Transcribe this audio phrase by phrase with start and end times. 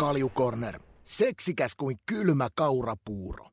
[0.00, 0.80] Kaljukorner.
[1.04, 3.46] Seksikäs kuin kylmä kaurapuuro.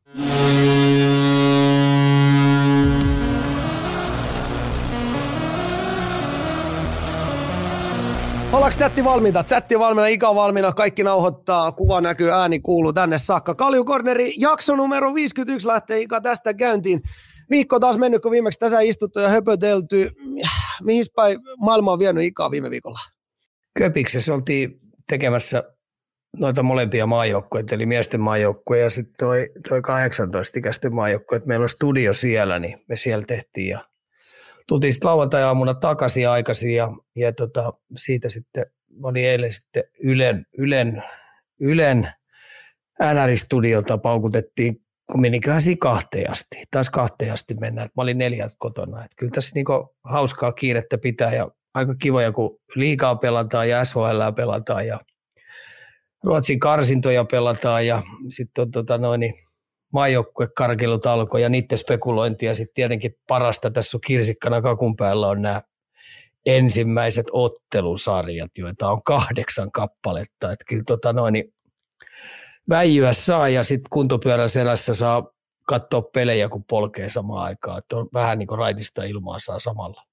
[8.51, 9.43] Ollaanko chatti valmiita?
[9.43, 13.55] Chatti valmiina, ikä valmiina, kaikki nauhoittaa, kuva näkyy, ääni kuuluu tänne saakka.
[13.55, 17.01] Kaljukorneri, jakso numero 51 lähtee Ika tästä käyntiin.
[17.49, 20.11] Viikko taas mennyt, kun viimeksi tässä istuttu ja höpötelty.
[20.83, 22.99] Mihin päin maailma on vienyt Ikaa viime viikolla?
[23.79, 24.79] Köpiksessä oltiin
[25.09, 25.76] tekemässä
[26.37, 31.69] noita molempia maajoukkoja, eli miesten maajoukkue ja sitten toi, toi 18-ikäisten maajoukkue, että meillä on
[31.69, 33.79] studio siellä, niin me siellä tehtiin ja
[34.67, 38.65] tultiin sitten lauantai-aamuna takaisin aikaisin ja, ja tota, siitä sitten,
[39.01, 41.03] mä eilen sitten Ylen, Ylen,
[41.59, 42.09] Ylen
[43.03, 44.81] NR-studiolta paukutettiin,
[45.59, 49.95] siinä kahteen asti, taas kahteen asti mennään, mä olin neljältä kotona, että kyllä tässä niinku
[50.03, 54.99] hauskaa kiirettä pitää ja aika kivoja, kun liikaa pelataan ja SHL pelataan ja
[56.23, 59.33] Ruotsin karsintoja pelataan ja sitten on tota noin, niin
[59.93, 65.41] maajoukkuekarkelut alkoi ja niiden spekulointi ja sitten tietenkin parasta tässä on kirsikkana kakun päällä on
[65.41, 65.61] nämä
[66.45, 70.51] ensimmäiset ottelusarjat, joita on kahdeksan kappaletta.
[70.51, 71.53] Että kyllä tota noin, niin
[72.69, 75.31] väijyä saa ja sitten kuntopyörän selässä saa
[75.67, 77.77] katsoa pelejä, kun polkee samaan aikaan.
[77.77, 80.06] Että on vähän niin kuin raitista ilmaa saa samalla.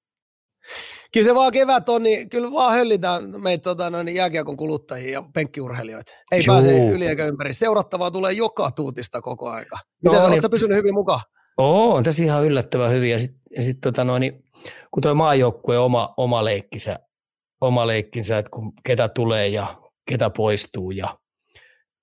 [1.12, 5.24] Kyllä se vaan kevät on, niin kyllä vaan höllitään meitä tota, noin, jääkiekon kuluttajia ja
[5.34, 6.12] penkkiurheilijoita.
[6.32, 6.54] Ei Juu.
[6.54, 7.54] pääse yli eikä ympäri.
[7.54, 9.78] Seurattavaa tulee joka tuutista koko aika.
[10.04, 11.20] Miten no, sä, niin, pysynyt hyvin mukaan?
[11.58, 13.10] Oo, on tässä ihan yllättävän hyvin.
[13.10, 14.44] Ja sitten sit, tota, noin, niin,
[14.90, 16.98] kun tuo maajoukkue oma, oma leikkisä,
[17.60, 19.66] oma leikkinsä, että kun ketä tulee ja
[20.08, 21.18] ketä poistuu ja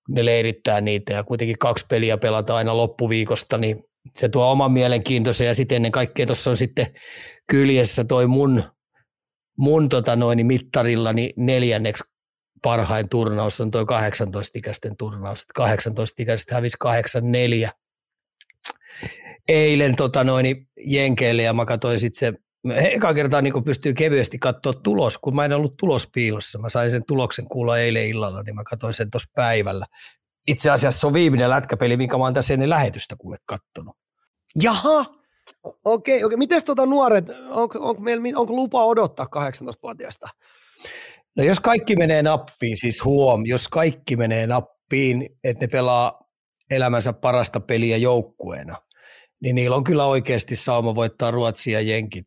[0.09, 3.83] ne leirittää niitä ja kuitenkin kaksi peliä pelataan aina loppuviikosta, niin
[4.15, 6.87] se tuo oman mielenkiintoisen ja sitten ennen kaikkea tuossa on sitten
[7.51, 8.63] kyljessä toi mun,
[9.57, 12.03] mun tota noin, mittarillani neljänneksi
[12.61, 15.45] parhain turnaus on toi 18-ikäisten turnaus.
[15.59, 16.77] 18-ikäiset hävisi
[17.67, 17.69] 8-4
[19.47, 22.33] eilen tota noin, Jenkeille ja mä katsoin sitten se
[22.75, 26.59] eka kertaa niin pystyy kevyesti katsoa tulos, kun mä en ollut tulospiilossa.
[26.59, 29.85] Mä sain sen tuloksen kuulla eilen illalla, niin mä katsoin sen tuossa päivällä.
[30.47, 33.95] Itse asiassa se on viimeinen lätkäpeli, minkä mä oon tässä ennen lähetystä kuule kattonut.
[34.63, 35.05] Jaha,
[35.63, 36.37] okei, okay, okei.
[36.37, 40.27] Miten tuota nuoret, onko, onko, meillä, onko lupa odottaa 18-vuotiaista?
[41.37, 46.21] No jos kaikki menee nappiin, siis huom, jos kaikki menee nappiin, että ne pelaa
[46.71, 48.75] elämänsä parasta peliä joukkueena,
[49.41, 52.25] niin niillä on kyllä oikeasti sauma voittaa Ruotsia ja Jenkit.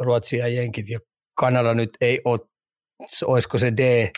[0.00, 0.98] Ruotsia ja Jenkit ja
[1.34, 2.40] Kanada nyt ei ole,
[3.26, 4.10] olisiko se D,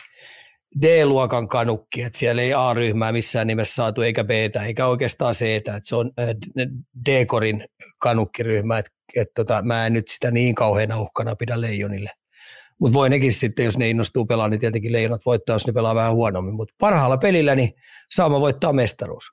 [0.81, 4.29] D-luokan kanukki, että siellä ei A-ryhmää missään nimessä saatu, eikä b
[4.65, 6.11] eikä oikeastaan c että se on
[7.05, 7.65] D-korin
[7.97, 12.09] kanukkiryhmä, että et tota, mä en nyt sitä niin kauheana uhkana pidä leijonille.
[12.79, 15.95] Mutta voi nekin sitten, jos ne innostuu pelaamaan, niin tietenkin leijonat voittaa, jos ne pelaa
[15.95, 16.55] vähän huonommin.
[16.55, 17.73] Mutta parhaalla pelillä niin
[18.11, 19.25] saama voittaa mestaruus.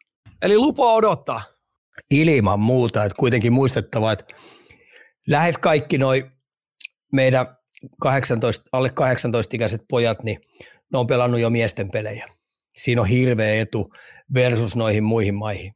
[0.43, 1.43] Eli lupa odottaa.
[2.11, 4.25] Ilman muuta, että kuitenkin muistettava, että
[5.29, 6.31] lähes kaikki noi
[7.13, 7.47] meidän
[8.01, 10.39] 18, alle 18-ikäiset pojat, niin
[10.93, 12.29] ne on pelannut jo miesten pelejä.
[12.77, 13.93] Siinä on hirveä etu
[14.35, 15.73] versus noihin muihin maihin.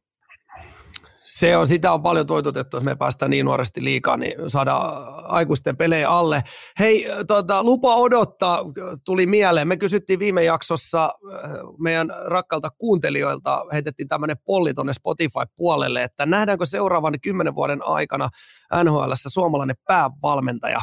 [1.27, 5.77] Se on, sitä on paljon toitotettu, että me päästään niin nuoresti liikaa, niin saadaan aikuisten
[5.77, 6.43] pelejä alle.
[6.79, 8.63] Hei, tota, lupa odottaa
[9.05, 9.67] tuli mieleen.
[9.67, 16.65] Me kysyttiin viime jaksossa äh, meidän rakkalta kuuntelijoilta, heitettiin tämmöinen polli tuonne Spotify-puolelle, että nähdäänkö
[16.65, 18.29] seuraavan kymmenen vuoden aikana
[18.83, 20.79] NHL suomalainen päävalmentaja.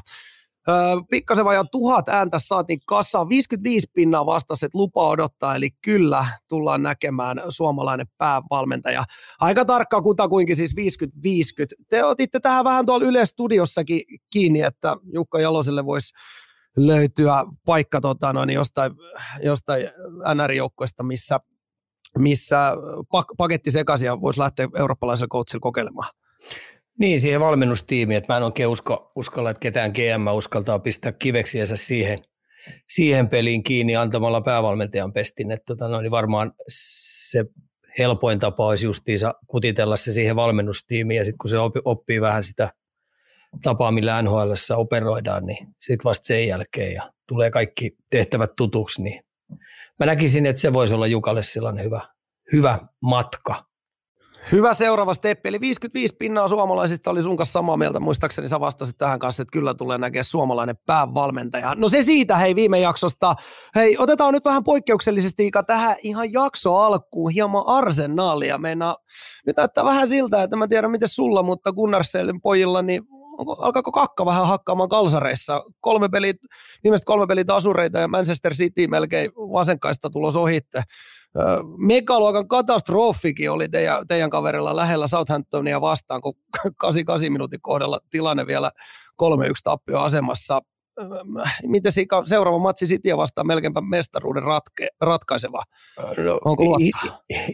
[1.11, 6.83] Pikkasen vajaa tuhat ääntä saatiin kassa, 55 pinnaa vastasi, että lupa odottaa, eli kyllä tullaan
[6.83, 9.05] näkemään suomalainen päävalmentaja.
[9.41, 11.85] Aika tarkka kutakuinkin siis 50-50.
[11.89, 16.15] Te otitte tähän vähän tuolla Yle Studiossakin kiinni, että Jukka Jaloselle voisi
[16.77, 18.93] löytyä paikka tota, noin, jostain,
[19.43, 19.91] jostain
[20.35, 21.41] NR-joukkoista, missä,
[22.19, 22.73] missä
[23.11, 26.11] pak- paketti sekaisin ja voisi lähteä eurooppalaisella coachilla kokeilemaan.
[26.99, 31.77] Niin, siihen valmennustiimiin, että mä en oikein usko, uskalla, että ketään GM uskaltaa pistää kiveksiänsä
[31.77, 32.19] siihen,
[32.89, 37.45] siihen peliin kiinni antamalla päävalmentajan pestin, että tota, no, niin varmaan se
[37.99, 42.73] helpoin tapa olisi justiinsa kutitella se siihen valmennustiimiin ja sitten kun se oppii vähän sitä
[43.63, 49.25] tapaa, millä NHL operoidaan, niin sitten vasta sen jälkeen ja tulee kaikki tehtävät tutuksi, niin
[50.01, 52.01] mä näkisin, että se voisi olla Jukalle sellainen hyvä,
[52.53, 53.65] hyvä matka
[54.53, 58.99] Hyvä seuraava steppi, eli 55 pinnaa suomalaisista oli sun kanssa samaa mieltä, muistaakseni sä vastasit
[58.99, 61.75] tähän kanssa, että kyllä tulee näkeä suomalainen päävalmentaja.
[61.75, 63.35] No se siitä hei viime jaksosta.
[63.75, 68.59] Hei, otetaan nyt vähän poikkeuksellisesti Ika tähän ihan jakso alkuun hieman arsenaalia.
[68.59, 68.97] Meinaa,
[69.47, 73.03] nyt näyttää vähän siltä, että mä tiedän miten sulla, mutta Gunnarsellin pojilla, niin
[73.59, 75.65] alkaako kakka vähän hakkaamaan kalsareissa?
[75.81, 76.35] Kolme peliä,
[76.85, 80.83] viimeiset kolme peliä asureita ja Manchester City melkein vasenkaista tulos ohitte
[81.77, 86.35] Megaluokan katastrofikin oli teidän, teidän kaverilla lähellä Southamptonia vastaan, kun
[86.77, 88.71] 88 minuutin kohdalla tilanne vielä
[89.23, 89.27] 3-1
[89.65, 90.61] tappio asemassa.
[91.67, 91.93] Miten
[92.25, 95.63] seuraava matsi Cityä vastaan melkeinpä mestaruuden ratke, ratkaiseva?
[95.99, 96.63] No, Onko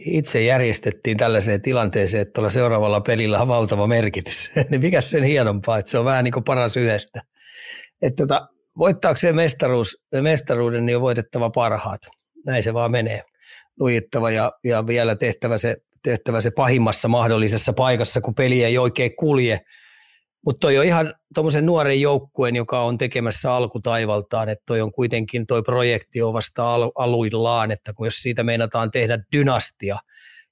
[0.05, 4.51] itse järjestettiin tällaiseen tilanteeseen, että tuolla seuraavalla pelillä on valtava merkitys.
[4.69, 7.21] niin mikä sen hienompaa, että se on vähän niin kuin paras yhdestä.
[8.01, 12.01] Että tota, voittaakseen mestaruus, mestaruuden, niin on voitettava parhaat.
[12.45, 13.23] Näin se vaan menee.
[13.79, 19.15] Lujittava ja, ja vielä tehtävä se, tehtävä se pahimmassa mahdollisessa paikassa, kun peli ei oikein
[19.15, 19.61] kulje.
[20.45, 25.47] Mutta toi on ihan tuommoisen nuoren joukkueen, joka on tekemässä alkutaivaltaan, että toi on kuitenkin,
[25.47, 29.97] toi projekti on vasta al- aluillaan, että kun jos siitä meinataan tehdä dynastia,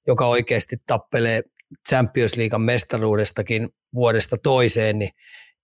[0.08, 1.42] joka oikeasti tappelee
[1.90, 5.12] Champions League mestaruudestakin vuodesta toiseen, niin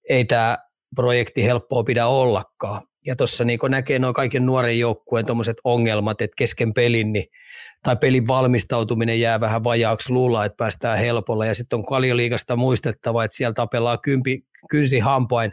[0.09, 0.57] ei tämä
[0.95, 2.87] projekti helppoa pidä ollakaan.
[3.05, 7.25] Ja tuossa niin näkee noin kaiken nuoren joukkueen tuommoiset ongelmat, että kesken pelin niin,
[7.83, 11.45] tai pelin valmistautuminen jää vähän vajaaksi luulla, että päästään helpolla.
[11.45, 15.51] Ja sitten on kaljoliikasta muistettava, että siellä tapellaan kympi, kynsi hampain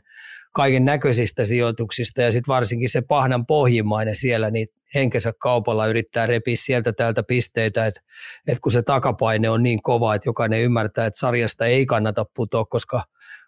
[0.55, 6.57] kaiken näköisistä sijoituksista ja sitten varsinkin se pahnan pohjimmainen siellä, niin henkensä kaupalla yrittää repiä
[6.57, 8.01] sieltä täältä pisteitä, että,
[8.47, 12.65] että kun se takapaine on niin kova, että jokainen ymmärtää, että sarjasta ei kannata putoa,
[12.65, 13.05] koska,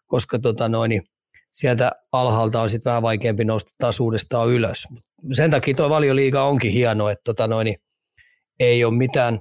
[0.06, 1.02] koska tota noin, niin
[1.54, 4.86] sieltä alhaalta on sitten vähän vaikeampi nousta taas uudestaan ylös.
[5.32, 7.74] Sen takia tuo valioliiga onkin hieno, että tota noin,
[8.60, 9.40] ei ole mitään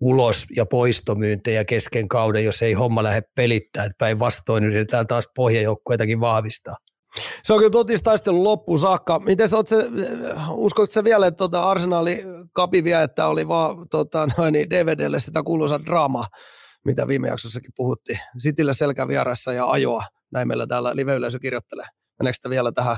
[0.00, 3.90] ulos- ja poistomyyntejä kesken kauden, jos ei homma lähde pelittää.
[3.98, 6.76] Päinvastoin yritetään taas pohjajoukkueitakin vahvistaa.
[7.42, 9.18] Se on kyllä totistaistelun loppuun saakka.
[9.18, 9.76] Miten sä, se,
[10.50, 15.84] uskotko sä vielä, että tuota Arsenali kapi että oli vaan tota, noin, DVDlle sitä kuuluisa
[15.84, 16.26] draamaa,
[16.84, 18.18] mitä viime jaksossakin puhuttiin.
[18.38, 21.86] Sitillä selkävieressä ja ajoa näin meillä täällä live-yleisö kirjoittelee.
[22.20, 22.96] Meneekö sitä vielä tähän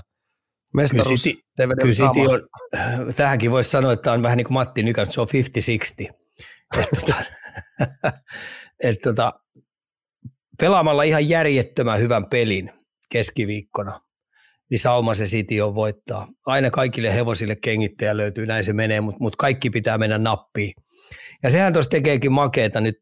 [0.74, 5.20] mestaruus kyllä kyllä on, tähänkin voisi sanoa, että on vähän niin kuin Matti Nykän, se
[5.20, 5.28] on
[6.02, 6.14] 50-60.
[6.82, 7.14] että, tota,
[8.82, 9.32] et, tota,
[10.58, 12.70] pelaamalla ihan järjettömän hyvän pelin
[13.10, 14.00] keskiviikkona,
[14.70, 16.28] niin sauma se City on voittaa.
[16.46, 20.72] Aina kaikille hevosille kengittäjä löytyy, näin se menee, mutta mut kaikki pitää mennä nappiin.
[21.42, 22.96] Ja sehän tuossa tekeekin makeeta nyt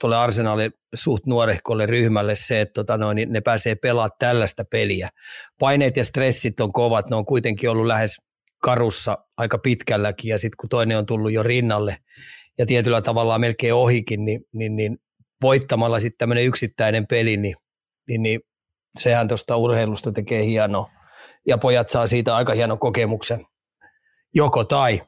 [0.00, 5.08] tuolle Arsenalin suht nuorehkolle ryhmälle se, että tota noin, niin ne pääsee pelaamaan tällaista peliä.
[5.58, 8.16] Paineet ja stressit on kovat, ne on kuitenkin ollut lähes
[8.62, 11.96] karussa aika pitkälläkin ja sitten kun toinen on tullut jo rinnalle
[12.58, 14.98] ja tietyllä tavalla melkein ohikin, niin, niin, niin
[15.42, 17.56] voittamalla sitten tämmöinen yksittäinen peli, niin,
[18.08, 18.40] niin, niin
[18.98, 20.90] sehän tuosta urheilusta tekee hienoa.
[21.46, 23.46] Ja pojat saa siitä aika hienon kokemuksen,
[24.34, 25.02] joko tai,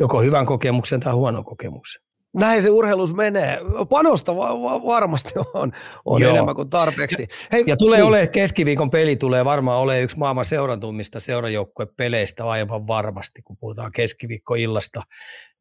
[0.00, 3.58] joko hyvän kokemuksen tai huonon kokemuksen näin se urheilus menee.
[3.88, 5.72] Panosta va- va- varmasti on,
[6.04, 7.26] on enemmän kuin tarpeeksi.
[7.52, 8.08] Hei, ja tulee niin.
[8.08, 15.02] ole keskiviikon peli tulee varmaan ole yksi maailman seurantummista seurajoukkuepeleistä aivan varmasti, kun puhutaan keskiviikkoillasta.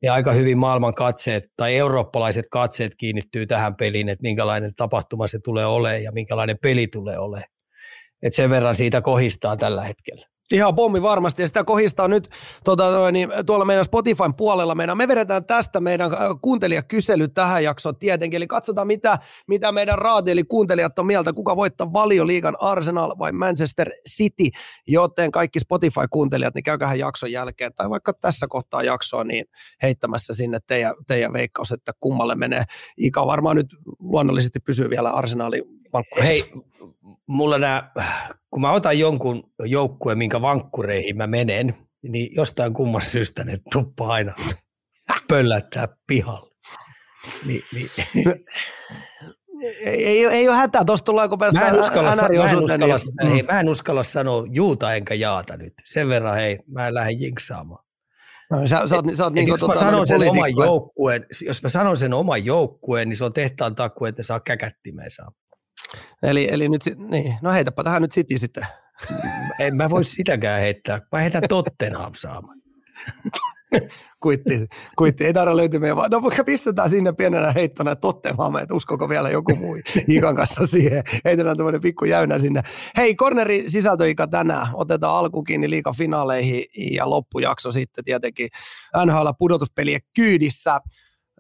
[0.02, 5.40] Ja aika hyvin maailman katseet tai eurooppalaiset katseet kiinnittyy tähän peliin, että minkälainen tapahtuma se
[5.40, 7.50] tulee olemaan ja minkälainen peli tulee olemaan.
[8.24, 10.26] Et sen verran siitä kohistaa tällä hetkellä.
[10.54, 12.30] Ihan pommi varmasti, ja sitä kohistaa nyt
[12.64, 14.76] tota, niin, tuolla meidän Spotifyn puolella.
[14.76, 19.98] Meidän, me vedetään tästä meidän äh, kuuntelijakysely tähän jaksoon tietenkin, eli katsotaan mitä, mitä meidän
[19.98, 24.50] raati, eli kuuntelijat on mieltä, kuka voittaa valioliigan Arsenal vai Manchester City,
[24.88, 29.46] joten kaikki Spotify-kuuntelijat, niin käykähän jakson jälkeen, tai vaikka tässä kohtaa jaksoa, niin
[29.82, 32.64] heittämässä sinne teidän, teidän veikkaus, että kummalle menee.
[32.98, 33.68] Ika varmaan nyt
[34.00, 35.79] luonnollisesti pysyy vielä Arsenalin
[36.24, 36.52] Hei,
[37.28, 37.92] mulla nämä,
[38.52, 44.12] kun mä otan jonkun joukkueen, minkä vankkureihin mä menen, niin jostain kummasta syystä ne tuppaa
[44.12, 44.34] aina
[45.28, 46.56] pöllättää pihalle.
[47.46, 47.90] Ni, niin.
[49.86, 53.32] ei, ei, ei ole hätää, tuosta tulee kun mä en uskalla, mä en uskalla, niin,
[53.32, 55.74] hei, mä en uskalla sanoa juuta enkä jaata nyt.
[55.86, 57.86] Sen verran hei, mä en lähde jinksaamaan.
[58.52, 61.64] No, sä, sä oot, sä oot niin jos, tota, mä sanon sen oman joukkueen, jos
[61.64, 65.32] mä sanon sen oman joukkueen, niin se on tehtaan takku, että saa käkättimeen saa.
[66.24, 68.68] Eli, eli nyt, niin, no heitäpä tähän nyt City sitten.
[69.60, 71.02] En mä voi sitäkään heittää.
[71.12, 72.62] Mä heitän Tottenham saamaan.
[74.24, 74.68] kuitti,
[74.98, 79.56] kuitti, ei tarvitse löytyä meidän, no pistetään sinne pienenä heittona Tottenham, että uskoko vielä joku
[79.56, 79.76] muu
[80.08, 82.62] Ikan kanssa siihen, heitetään tämmöinen pikku jäynä sinne.
[82.98, 88.50] Hei, corneri sisältöika tänään, otetaan alku kiinni liikan finaaleihin ja loppujakso sitten tietenkin
[89.06, 90.80] NHL pudotuspelien kyydissä.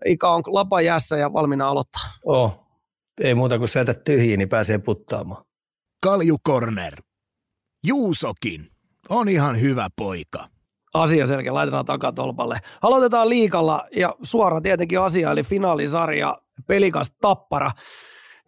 [0.05, 2.03] Ika on lapa jässä ja valmiina aloittaa.
[2.25, 2.68] Oh,
[3.19, 5.45] ei muuta kuin syötä tyhjiä, niin pääsee puttaamaan.
[6.03, 6.93] Kalju Corner.
[7.85, 8.67] Juusokin
[9.09, 10.47] on ihan hyvä poika.
[10.93, 12.57] Asia selkeä, laitetaan takatolpalle.
[12.81, 17.71] Aloitetaan liikalla ja suora tietenkin asia, eli finaalisarja Pelikas Tappara.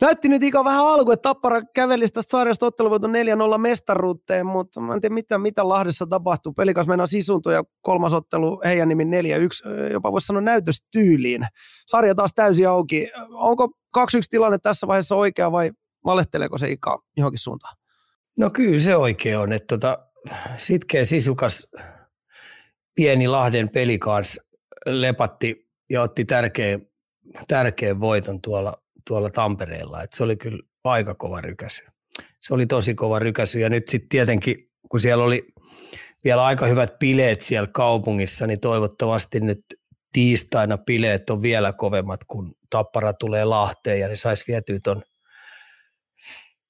[0.02, 3.12] Näytti nyt ikä vähän alku, että Tappara kävelisi tästä sarjasta otteluvoiton
[3.56, 6.54] 4-0 mestaruuteen, mutta mä en tiedä mitä, mitä Lahdessa tapahtuu.
[6.54, 9.08] Pelikas mennään sisunto ja kolmas ottelu heidän nimi 4-1,
[9.92, 11.48] jopa voisi sanoa näytöstyyliin.
[11.88, 13.10] Sarja taas täysin auki.
[13.30, 15.72] Onko 2-1 tilanne tässä vaiheessa oikea vai
[16.06, 17.78] valehteleeko se ikä johonkin suuntaan?
[18.40, 20.08] No kyllä se oikein on, että tota,
[20.58, 21.68] sitkeä sisukas
[22.96, 24.44] pieni Lahden peli kanssa
[24.86, 26.82] lepatti ja otti tärkeän,
[27.48, 30.04] tärkeän voiton tuolla, tuolla Tampereella.
[30.04, 31.84] Et se oli kyllä aika kova rykäsy.
[32.40, 35.48] Se oli tosi kova rykäsy ja nyt sitten tietenkin, kun siellä oli
[36.24, 39.66] vielä aika hyvät bileet siellä kaupungissa, niin toivottavasti nyt
[40.12, 45.02] tiistaina bileet on vielä kovemmat, kun Tappara tulee Lahteen ja ne saisi vietyä ton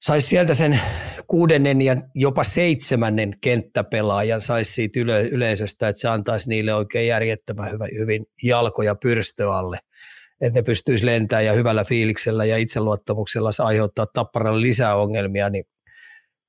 [0.02, 0.80] saisi sieltä sen
[1.28, 7.72] kuudennen ja jopa seitsemännen kenttäpelaajan saisi siitä yle, yleisöstä, että se antaisi niille oikein järjettömän
[7.72, 9.78] hyvä, hyvin jalkoja pyrstö alle,
[10.42, 15.64] että ne pystyisi lentämään ja hyvällä fiiliksellä ja itseluottamuksella aiheuttaa tapparalle lisää ongelmia, niin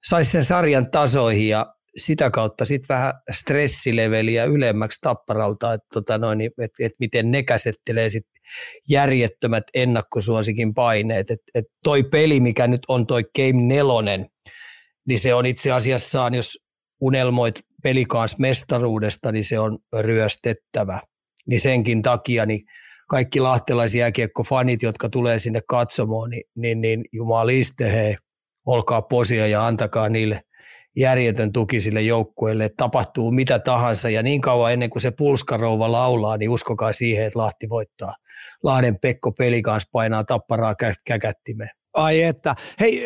[0.04, 6.40] saisi sen sarjan tasoihin ja sitä kautta sitten vähän stressileveliä ylemmäksi tapparalta, että tota noin,
[6.40, 8.26] et, et miten ne käsittelee sit
[8.88, 11.30] järjettömät ennakkosuosikin paineet.
[11.30, 14.26] Et, et toi peli, mikä nyt on toi Game nelonen,
[15.08, 16.58] niin se on itse asiassa, jos
[17.00, 21.00] unelmoit pelikaans mestaruudesta, niin se on ryöstettävä.
[21.46, 22.60] Niin senkin takia niin
[23.08, 24.06] kaikki lahtelaisia
[24.48, 28.16] fanit, jotka tulee sinne katsomaan, niin, niin, niin jumaliste, hei,
[28.66, 30.42] olkaa posia ja antakaa niille–
[30.96, 35.92] järjetön tuki sille joukkueelle, että tapahtuu mitä tahansa ja niin kauan ennen kuin se pulskarouva
[35.92, 38.14] laulaa, niin uskokaa siihen, että Lahti voittaa.
[38.62, 41.70] Lahden Pekko peli kanssa painaa tapparaa käkättimeen.
[41.94, 42.54] Ai että.
[42.80, 43.02] Hei,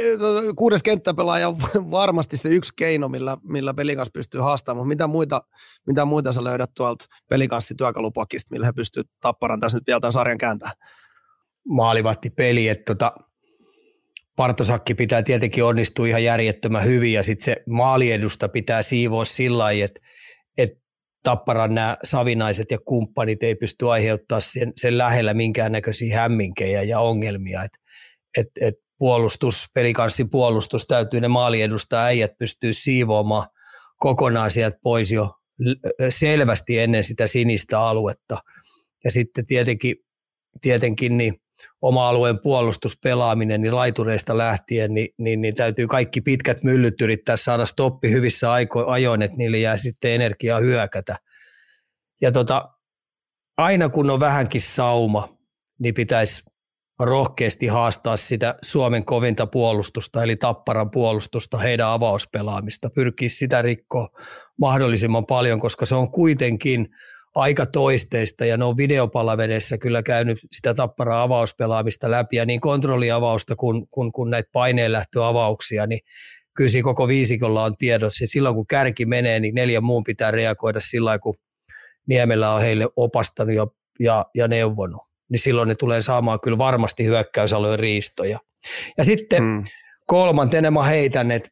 [0.56, 1.56] kuudes kenttäpelaaja on
[1.90, 5.42] varmasti se yksi keino, millä, millä pelikans pystyy haastamaan, mutta mitä muita,
[5.86, 10.38] mitä muita sä löydät tuolta pelikanssi-työkalupakista, millä he pystyy tapparan tässä nyt vielä tämän sarjan
[10.38, 10.76] kääntämään?
[11.68, 13.12] Maalivahti peli, että tota,
[14.36, 19.84] Partosakki pitää tietenkin onnistua ihan järjettömän hyvin ja sitten se maaliedusta pitää siivoa sillä lailla,
[19.84, 20.00] että,
[20.58, 20.86] että
[21.22, 27.64] Tapparan nämä savinaiset ja kumppanit ei pysty aiheuttamaan sen, sen lähellä minkäännäköisiä hämminkejä ja ongelmia.
[27.64, 27.72] Et,
[28.38, 33.48] et, et puolustus, pelikanssin puolustus täytyy ne maaliedusta äijät pystyy siivoamaan
[33.96, 35.34] kokonaan sieltä pois jo
[36.10, 38.38] selvästi ennen sitä sinistä aluetta.
[39.04, 39.96] Ja sitten tietenkin,
[40.60, 41.34] tietenkin niin
[41.82, 48.10] oma-alueen puolustuspelaaminen, niin laitureista lähtien, niin, niin, niin täytyy kaikki pitkät myllyt yrittää saada stoppi
[48.10, 51.16] hyvissä aiko, ajoin, että niille jää sitten energiaa hyökätä.
[52.20, 52.68] Ja tota,
[53.56, 55.36] aina kun on vähänkin sauma,
[55.78, 56.42] niin pitäisi
[57.00, 64.08] rohkeasti haastaa sitä Suomen kovinta puolustusta, eli Tapparan puolustusta, heidän avauspelaamista, pyrkiä sitä rikkoa
[64.60, 66.88] mahdollisimman paljon, koska se on kuitenkin–
[67.36, 73.56] aika toisteista ja ne on videopalavereissa kyllä käynyt sitä tapparaa avauspelaamista läpi ja niin kontrolliavausta
[73.56, 76.00] kuin, kuin, kuin näitä paineenlähtöavauksia, niin
[76.56, 78.24] kyllä siinä koko viisikolla on tiedossa.
[78.24, 81.34] Ja silloin kun kärki menee, niin neljän muun pitää reagoida sillä kun
[82.06, 83.66] Niemellä on heille opastanut ja,
[84.00, 85.02] ja, ja neuvonut.
[85.28, 88.38] Niin silloin ne tulee saamaan kyllä varmasti hyökkäysalueen riistoja.
[88.98, 89.62] Ja sitten hmm.
[90.06, 91.50] kolmantena mä heitän, että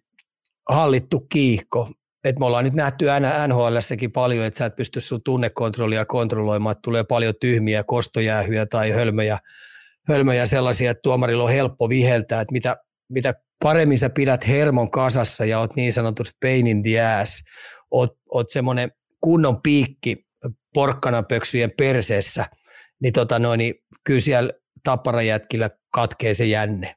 [0.69, 1.91] hallittu kiihko
[2.25, 3.07] että me ollaan nyt nähty
[3.49, 8.91] NHLssäkin paljon, että sä et pysty sun tunnekontrollia kontrolloimaan, että tulee paljon tyhmiä kostojäähyjä tai
[8.91, 9.39] hölmöjä,
[10.09, 12.77] hölmöjä sellaisia, että tuomarilla on helppo viheltää, että mitä,
[13.09, 17.43] mitä paremmin sä pidät hermon kasassa ja oot niin sanotusti pain in the ass,
[17.91, 18.91] oot, oot semmoinen
[19.21, 20.27] kunnon piikki
[20.75, 22.47] porkkanapöksyjen perseessä,
[23.03, 24.53] niin, tota noin, niin kyllä siellä
[24.85, 26.95] tapparajätkillä katkee se jänne,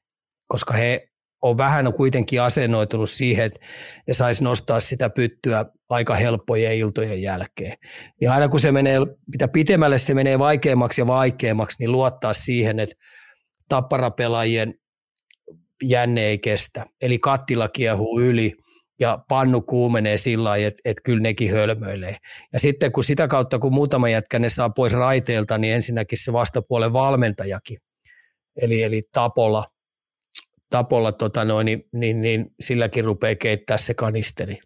[0.47, 1.06] koska he
[1.41, 3.59] on vähän kuitenkin asennoitunut siihen, että
[4.07, 7.77] ne saisi nostaa sitä pyttyä aika helppojen iltojen jälkeen.
[8.21, 8.99] Ja aina kun se menee,
[9.31, 12.95] mitä pitemmälle se menee vaikeammaksi ja vaikeammaksi, niin luottaa siihen, että
[13.69, 14.73] tapparapelaajien
[15.83, 16.83] jänne ei kestä.
[17.01, 18.53] Eli kattila kiehuu yli
[18.99, 22.17] ja pannu kuumenee sillä lailla, että, että kyllä nekin hölmöilee.
[22.53, 26.33] Ja sitten kun sitä kautta, kun muutama jätkä ne saa pois raiteilta, niin ensinnäkin se
[26.33, 27.77] vastapuolen valmentajakin,
[28.61, 29.65] eli, eli Tapola–
[30.69, 34.59] tapolla, tota noin, niin, niin, niin, silläkin rupeaa keittää se kanisteri.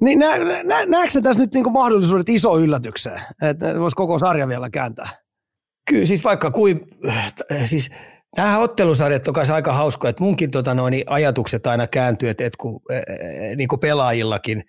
[0.00, 4.70] Niin nä, nä, näetkö tässä nyt niinku mahdollisuudet iso yllätykseen, että voisi koko sarja vielä
[4.70, 5.08] kääntää?
[5.90, 6.80] Kyllä, siis vaikka kuin,
[7.64, 7.90] siis
[8.36, 12.56] Nämä ottelusarjat on kanssa aika hauskoja, että munkin tota noin, ajatukset aina kääntyy, että, että
[12.60, 12.80] kun,
[13.56, 14.62] niin kuin pelaajillakin,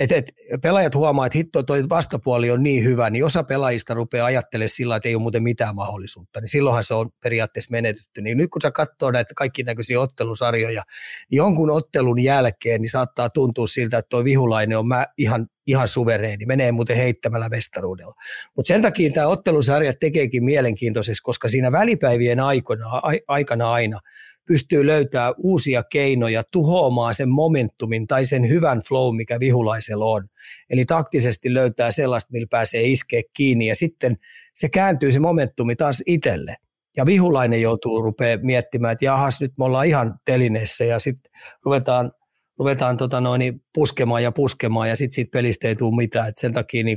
[0.00, 0.30] et, et,
[0.62, 4.96] pelaajat huomaa, että hitto toi vastapuoli on niin hyvä, niin osa pelaajista rupeaa ajattelemaan sillä,
[4.96, 8.22] että ei ole muuten mitään mahdollisuutta, niin silloinhan se on periaatteessa menetetty.
[8.22, 10.82] Niin nyt kun sä katsoo näitä kaikki näköisiä ottelusarjoja,
[11.30, 15.88] niin jonkun ottelun jälkeen niin saattaa tuntua siltä, että tuo vihulainen on mä ihan, ihan
[15.88, 18.14] suvereeni, menee muuten heittämällä mestaruudella.
[18.56, 24.00] Mutta sen takia tämä ottelusarja tekeekin mielenkiintoisesti, koska siinä välipäivien aikana, aikana aina
[24.46, 30.28] pystyy löytämään uusia keinoja tuhoamaan sen momentumin tai sen hyvän flow, mikä vihulaisella on.
[30.70, 34.16] Eli taktisesti löytää sellaista, millä pääsee iskeä kiinni ja sitten
[34.54, 36.56] se kääntyy se momentumi taas itselle.
[36.96, 41.32] Ja vihulainen joutuu rupeaa miettimään, että jahas, nyt me ollaan ihan telineessä ja sitten
[41.64, 42.12] ruvetaan,
[42.58, 46.28] ruvetaan tota noin, puskemaan ja puskemaan ja sitten siitä pelistä ei tule mitään.
[46.28, 46.96] Et sen takia niin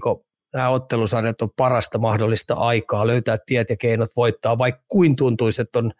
[0.54, 5.80] nämä ottelusarjat on parasta mahdollista aikaa löytää tiet ja keinot voittaa, vaikka kuin tuntuisi, että
[5.80, 5.92] on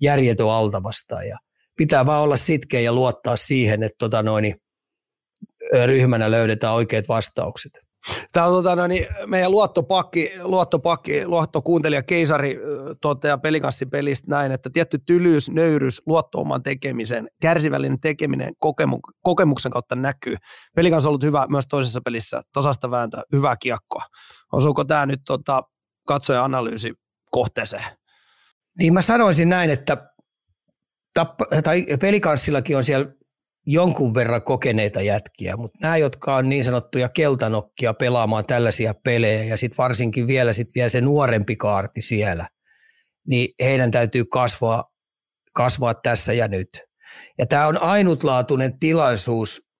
[0.00, 1.28] järjetön alta vastaan.
[1.28, 1.38] Ja
[1.76, 4.54] pitää vaan olla sitkeä ja luottaa siihen, että tota noin,
[5.86, 7.85] ryhmänä löydetään oikeat vastaukset.
[8.36, 12.58] On tota, no niin, meidän luottopakki, luottopakki, luottokuuntelija Keisari
[13.00, 19.94] toteaa pelikanssin pelistä näin, että tietty tylyys, nöyryys, luottooman tekemisen, kärsivällinen tekeminen kokemu, kokemuksen kautta
[19.94, 20.36] näkyy.
[20.74, 24.02] Pelikans on ollut hyvä myös toisessa pelissä, tasasta vääntöä, hyvä kiekko.
[24.52, 25.62] Osuuko tämä nyt tota,
[26.06, 26.92] katsoja analyysi
[27.30, 27.84] kohteeseen?
[28.78, 29.96] Niin mä sanoisin näin, että
[31.20, 33.06] tapp- tai pelikanssillakin on siellä
[33.66, 39.56] jonkun verran kokeneita jätkiä, mutta nämä, jotka on niin sanottuja keltanokkia pelaamaan tällaisia pelejä ja
[39.56, 42.48] sitten varsinkin vielä, sit vielä se nuorempi kaarti siellä,
[43.28, 44.84] niin heidän täytyy kasvaa,
[45.52, 46.68] kasvaa tässä ja nyt.
[47.38, 49.70] Ja tämä on ainutlaatuinen tilaisuus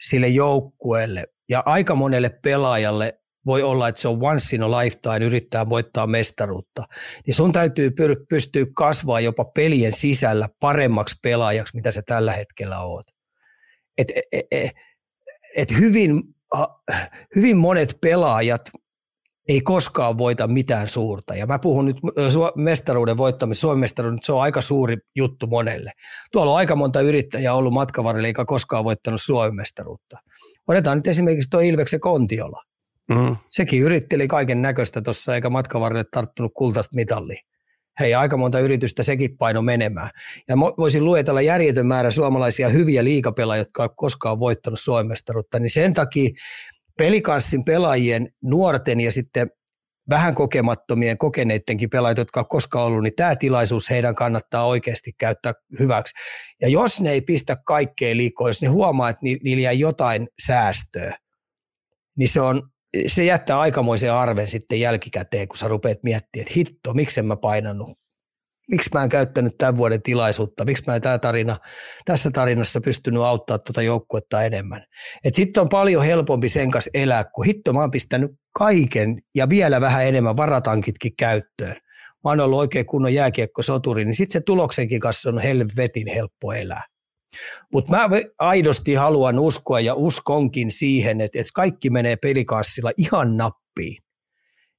[0.00, 5.26] sille joukkueelle ja aika monelle pelaajalle voi olla, että se on once in a lifetime
[5.26, 6.84] yrittää voittaa mestaruutta,
[7.26, 7.90] niin sun täytyy
[8.28, 13.06] pystyä kasvaa jopa pelien sisällä paremmaksi pelaajaksi, mitä sä tällä hetkellä oot.
[13.98, 14.70] Et, et, et,
[15.56, 16.22] et hyvin,
[17.36, 18.70] hyvin monet pelaajat
[19.48, 21.34] ei koskaan voita mitään suurta.
[21.34, 21.96] Ja mä puhun nyt
[22.56, 25.92] mestaruuden voittamista, Suomen mestaruuden, se on aika suuri juttu monelle.
[26.32, 30.18] Tuolla on aika monta yrittäjää ollut matkavarille, eikä koskaan voittanut Suomen mestaruutta.
[30.68, 32.62] Otetaan nyt esimerkiksi tuo Ilveksen Kontiola.
[33.08, 33.36] Mm.
[33.50, 37.42] Sekin yritteli kaiken näköistä tuossa, eikä matkavarrelle tarttunut kultaista mitallia.
[38.00, 40.10] Hei, aika monta yritystä sekin paino menemään.
[40.48, 45.94] Ja voisin luetella järjetön määrä suomalaisia hyviä liikapelaajia, jotka ovat koskaan voittanut Suomestaruutta, niin sen
[45.94, 46.30] takia
[46.98, 49.50] pelikanssin pelaajien nuorten ja sitten
[50.10, 55.52] vähän kokemattomien, kokeneittenkin pelaajat, jotka ovat koskaan ollut, niin tämä tilaisuus heidän kannattaa oikeasti käyttää
[55.78, 56.14] hyväksi.
[56.60, 61.16] Ja jos ne ei pistä kaikkea liikoa, jos ne huomaa, että niillä jää jotain säästöä,
[62.16, 62.70] niin se on
[63.06, 67.98] se jättää aikamoisen arven sitten jälkikäteen, kun sä rupeat miettimään, että hitto, miksi mä painannut,
[68.70, 71.56] miksi mä en käyttänyt tämän vuoden tilaisuutta, miksi mä en tämä tarina,
[72.04, 74.84] tässä tarinassa pystynyt auttaa tuota joukkuetta enemmän.
[75.32, 79.80] Sitten on paljon helpompi sen kanssa elää, kun hitto mä oon pistänyt kaiken ja vielä
[79.80, 81.76] vähän enemmän varatankitkin käyttöön.
[82.24, 86.82] Mä oon ollut oikein kunnon jääkiekkosoturi, niin sitten se tuloksenkin kanssa on helvetin helppo elää.
[87.72, 94.02] Mutta mä aidosti haluan uskoa ja uskonkin siihen, että, että kaikki menee pelikassilla ihan nappiin.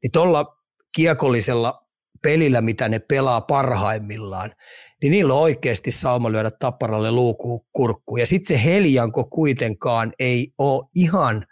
[0.04, 0.58] Niin tuolla
[0.96, 1.90] kiekollisella
[2.24, 4.52] pelillä, mitä ne pelaa parhaimmillaan,
[5.02, 8.20] niin niillä on oikeasti sauma lyödä tapparalle luukuun kurkkuun.
[8.20, 11.46] Ja sitten se Heljanko kuitenkaan ei ole ihan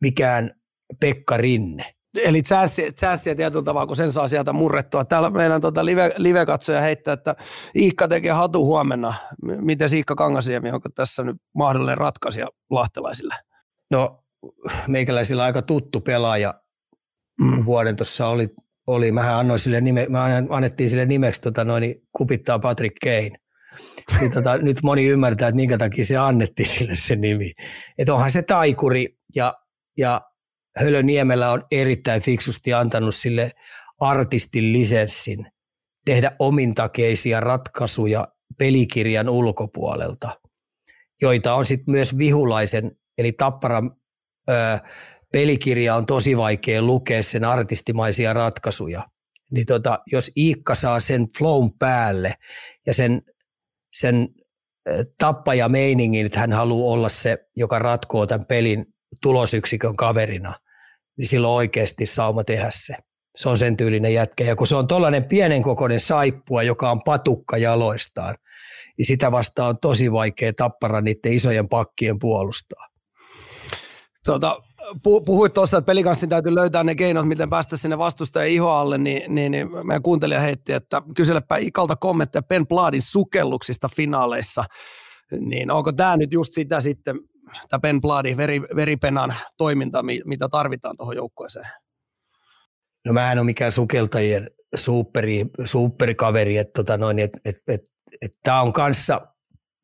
[0.00, 0.50] mikään
[1.00, 1.94] Pekka Rinne.
[2.18, 2.42] Eli
[2.96, 5.04] chänssiä tietyllä tavalla, kun sen saa sieltä murrettua.
[5.04, 7.36] Täällä meidän tota live, live-katsoja heittää, että
[7.76, 9.14] Iikka tekee hatu huomenna.
[9.42, 13.34] Miten Iikka Kangasiemi, onko tässä nyt mahdollinen ratkaisija lahtelaisille?
[13.90, 14.24] No
[14.88, 16.54] meikäläisillä aika tuttu pelaaja
[17.40, 17.64] mm.
[17.64, 18.48] vuoden tuossa oli,
[18.86, 23.30] oli, mähän annoin sille nime, mä annettiin sille nimeksi tota noin, kupittaa Patrick Kane.
[24.20, 27.52] Niin tota, nyt moni ymmärtää, että minkä takia se annettiin sille se nimi.
[27.98, 29.54] Että onhan se taikuri ja,
[29.98, 30.20] ja
[30.78, 33.50] Hölöniemellä on erittäin fiksusti antanut sille
[34.00, 35.46] artistin lisenssin
[36.04, 40.40] tehdä omintakeisia ratkaisuja pelikirjan ulkopuolelta,
[41.22, 43.90] joita on sitten myös vihulaisen, eli Tapparan
[44.50, 44.78] ö,
[45.32, 49.08] pelikirja on tosi vaikea lukea sen artistimaisia ratkaisuja.
[49.50, 52.34] Niin tota, jos Iikka saa sen flown päälle
[52.86, 53.22] ja sen,
[53.92, 54.28] sen
[55.18, 58.91] tappaja meiningin, että hän haluaa olla se, joka ratkoo tämän pelin
[59.22, 60.52] tulosyksikön kaverina,
[61.16, 62.94] niin silloin oikeasti sauma tehdä se.
[63.36, 64.44] Se on sen tyylinen jätkä.
[64.44, 68.36] Ja kun se on tuollainen pienen kokoinen saippua, joka on patukka jaloistaan,
[68.98, 72.88] niin sitä vastaan on tosi vaikea tappara niiden isojen pakkien puolustaa.
[74.26, 74.62] Tota,
[75.02, 79.52] puhuit tuossa, että pelikanssin täytyy löytää ne keinot, miten päästä sinne vastustajan ihoalle, niin, niin,
[79.52, 84.64] niin meidän kuuntelija heitti, että kyselepä Ikalta kommentteja Ben Bladin sukelluksista finaaleissa.
[85.40, 87.16] Niin onko tämä nyt just sitä sitten,
[87.68, 91.66] tämä Ben Bladi, veri, veripenan toiminta, mitä tarvitaan tuohon joukkueeseen?
[93.06, 97.80] No mä en ole mikään sukeltajien superi, superikaveri, että tota noin, et, et, et,
[98.22, 99.20] et tämä on kanssa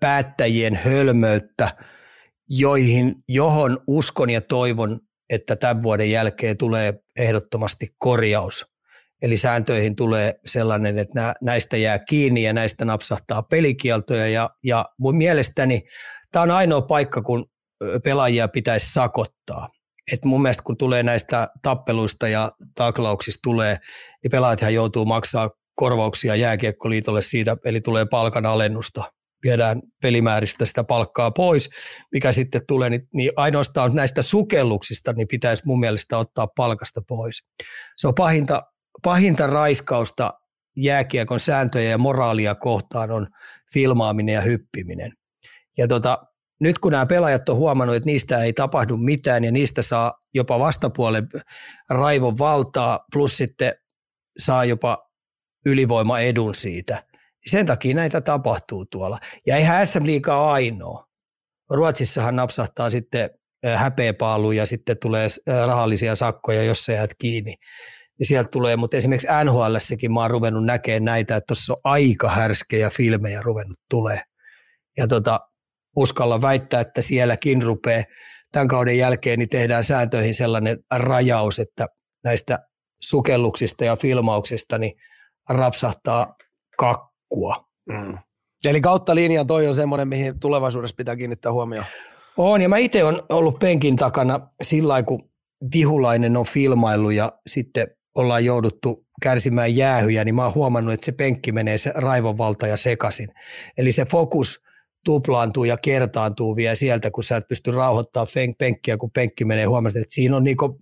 [0.01, 1.77] päättäjien hölmöyttä,
[2.49, 5.01] joihin, johon uskon ja toivon,
[5.31, 8.67] että tämän vuoden jälkeen tulee ehdottomasti korjaus.
[9.23, 14.29] Eli sääntöihin tulee sellainen, että näistä jää kiinni ja näistä napsahtaa pelikieltoja.
[14.29, 15.83] Ja, ja mun mielestäni
[16.33, 17.51] tämä on ainoa paikka, kun
[18.05, 19.69] pelaajia pitäisi sakottaa.
[20.13, 23.79] Et mun mielestä kun tulee näistä tappeluista ja taklauksista tulee,
[24.23, 29.13] niin pelaajathan joutuu maksaa korvauksia jääkiekkoliitolle siitä, eli tulee palkan alennusta.
[29.45, 31.71] Viedään pelimääristä sitä palkkaa pois,
[32.13, 37.45] mikä sitten tulee, niin, niin ainoastaan näistä sukelluksista niin pitäisi mun mielestä ottaa palkasta pois.
[37.97, 38.63] Se on pahinta,
[39.03, 40.35] pahinta raiskausta
[40.77, 43.27] jääkiekon sääntöjä ja moraalia kohtaan on
[43.73, 45.13] filmaaminen ja hyppiminen.
[45.79, 46.19] Ja tota,
[46.61, 50.59] nyt kun nämä pelaajat on huomannut, että niistä ei tapahdu mitään ja niistä saa jopa
[50.59, 51.29] vastapuolen
[51.91, 53.73] raivon valtaa, plus sitten
[54.39, 55.09] saa jopa
[55.67, 56.95] ylivoimaedun siitä.
[57.15, 59.19] Niin sen takia näitä tapahtuu tuolla.
[59.47, 61.05] Ja eihän SM liikaa ainoa.
[61.71, 63.31] Ruotsissahan napsahtaa sitten
[63.77, 65.27] häpeäpaalu ja sitten tulee
[65.67, 67.55] rahallisia sakkoja, jos sä jäät kiinni.
[68.19, 72.29] Niin sieltä tulee, mutta esimerkiksi NHLssäkin mä oon ruvennut näkemään näitä, että tuossa on aika
[72.29, 74.21] härskejä filmejä ruvennut tulee.
[74.97, 75.41] Ja tota,
[75.99, 78.05] uskalla väittää, että sielläkin rupeaa
[78.53, 81.87] tämän kauden jälkeen niin tehdään sääntöihin sellainen rajaus, että
[82.25, 82.59] näistä
[83.03, 84.93] sukelluksista ja filmauksista niin
[85.49, 86.35] rapsahtaa
[86.79, 87.65] kakkua.
[87.89, 88.19] Mm.
[88.65, 91.87] Eli kautta linjan toi on semmoinen, mihin tulevaisuudessa pitää kiinnittää huomioon.
[92.37, 95.31] On, ja mä itse olen ollut penkin takana sillä kun
[95.75, 101.13] vihulainen on filmailu ja sitten ollaan jouduttu kärsimään jäähyjä, niin mä oon huomannut, että se
[101.13, 103.29] penkki menee se raivonvalta ja sekasin.
[103.79, 104.61] Eli se fokus
[105.09, 109.99] tuplaantuu ja kertaantuu vielä sieltä, kun sä et pysty rauhoittamaan penkkiä, kun penkki menee huomata,
[109.99, 110.81] että siinä on, niinku,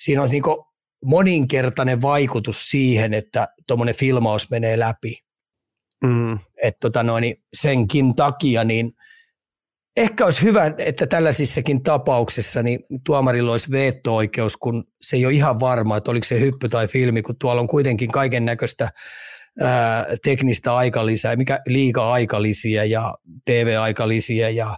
[0.00, 0.66] siinä on niinku
[1.04, 5.18] moninkertainen vaikutus siihen, että tuommoinen filmaus menee läpi.
[6.04, 6.38] Mm.
[6.62, 8.92] Et tota noin, senkin takia niin
[9.96, 15.60] ehkä olisi hyvä, että tällaisissakin tapauksissa niin tuomarilla olisi veto-oikeus, kun se ei ole ihan
[15.60, 18.90] varma, että oliko se hyppy tai filmi, kun tuolla on kuitenkin kaiken näköistä
[20.24, 24.76] teknistä aikalisää, mikä liiga aikalisia ja TV-aikalisia ja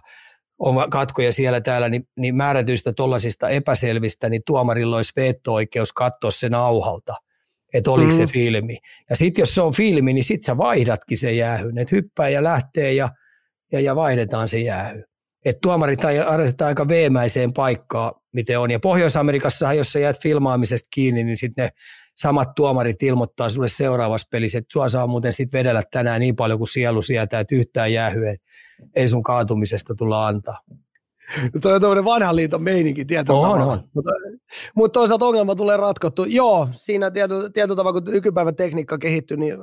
[0.59, 6.51] on katkoja siellä täällä, niin, niin määrätyistä tuollaisista epäselvistä, niin tuomarilla olisi veto-oikeus katsoa sen
[6.51, 7.15] nauhalta,
[7.73, 8.17] että oliko mm.
[8.17, 8.77] se filmi.
[9.09, 12.43] Ja sitten jos se on filmi, niin sitten sä vaihdatkin se jäähyn, että hyppää ja
[12.43, 13.09] lähtee ja,
[13.71, 15.03] ja, ja vaihdetaan se jäähy.
[15.45, 18.71] Et tuomarit asetetaan aika veemäiseen paikkaan, miten on.
[18.71, 21.69] Ja Pohjois-Amerikassa, jos sä jäät filmaamisesta kiinni, niin sitten ne
[22.15, 26.59] samat tuomarit ilmoittaa sulle seuraavassa pelissä, että sua saa muuten sitten vedellä tänään niin paljon
[26.59, 28.35] kuin sielu sieltä, että yhtään jäähyä
[28.95, 30.59] ei sun kaatumisesta tulla antaa.
[31.61, 33.73] Tuo on tuommoinen vanhan liiton meininki tietyllä on, tavalla.
[33.73, 33.79] On.
[33.93, 34.11] Mutta,
[34.75, 36.23] mutta toisaalta ongelma tulee ratkottu.
[36.23, 39.55] Joo, siinä tietyllä, tietyllä tavalla, kun nykypäivän tekniikka kehittyy, niin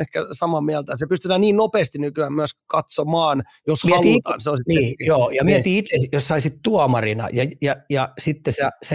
[0.00, 0.92] ehkä samaa mieltä.
[0.96, 4.40] Se pystytään niin nopeasti nykyään myös katsomaan, jos mieti halutaan.
[4.40, 5.78] Se on niin, joo, ja mieti niin.
[5.78, 8.94] itse, jos saisit tuomarina ja, ja, ja sitten sä, sä,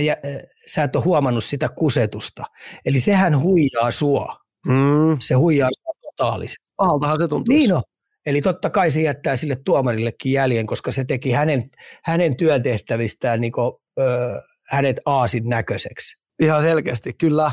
[0.67, 2.43] sä et ole huomannut sitä kusetusta.
[2.86, 4.38] Eli sehän huijaa sua.
[4.67, 5.17] Mm.
[5.19, 6.65] Se huijaa sua totaalisesti.
[6.75, 7.55] Pahaltahan se tuntuu.
[7.55, 7.81] Niin on.
[8.25, 11.69] Eli totta kai se jättää sille tuomarillekin jäljen, koska se teki hänen,
[12.03, 16.21] hänen työtehtävistään niin kuin, ö, hänet aasin näköiseksi.
[16.39, 17.51] Ihan selkeästi, kyllä.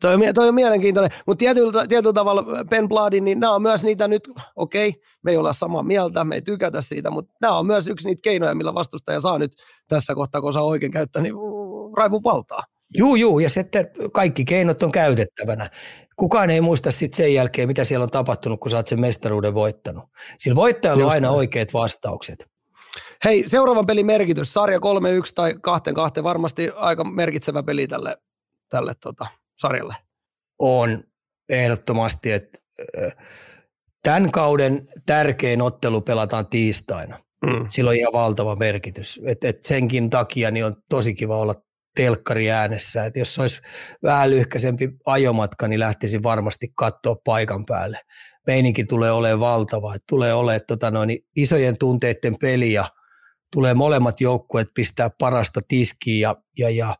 [0.00, 3.84] Toi on, toi on mielenkiintoinen, mutta tietyllä, tietyllä tavalla Ben Bladin, niin nämä on myös
[3.84, 7.58] niitä nyt, okei, okay, me ei olla samaa mieltä, me ei tykätä siitä, mutta nämä
[7.58, 9.52] on myös yksi niitä keinoja, millä vastustaja saa nyt
[9.88, 11.34] tässä kohtaa, kun saa oikein käyttää, niin
[11.96, 12.62] raivun valtaa.
[12.98, 15.70] Juu, juu, ja sitten kaikki keinot on käytettävänä.
[16.16, 19.54] Kukaan ei muista sitten sen jälkeen, mitä siellä on tapahtunut, kun sä oot sen mestaruuden
[19.54, 20.04] voittanut.
[20.38, 21.36] Sillä voittajalla Just on aina näin.
[21.36, 22.46] oikeat vastaukset.
[23.24, 24.82] Hei, seuraavan pelin merkitys, sarja 3-1
[25.34, 25.52] tai
[26.20, 28.16] 2-2, varmasti aika merkitsevä peli tälle,
[28.68, 29.26] tälle tota,
[29.58, 29.96] sarjalle.
[30.58, 31.04] On
[31.48, 32.58] ehdottomasti, että
[34.02, 37.18] tämän kauden tärkein ottelu pelataan tiistaina.
[37.46, 37.64] Mm.
[37.68, 39.20] Sillä on ihan valtava merkitys.
[39.24, 41.54] Et, et senkin takia niin on tosi kiva olla
[41.96, 43.04] telkkari äänessä.
[43.04, 43.60] Et jos olisi
[44.02, 48.00] vähän lyhkäisempi ajomatka, niin lähtisin varmasti katsoa paikan päälle.
[48.46, 49.94] Meininki tulee olemaan valtava.
[49.94, 52.90] Et tulee olemaan tota noin, isojen tunteiden peli ja
[53.52, 56.96] tulee molemmat joukkueet pistää parasta tiskiä ja, ja, ja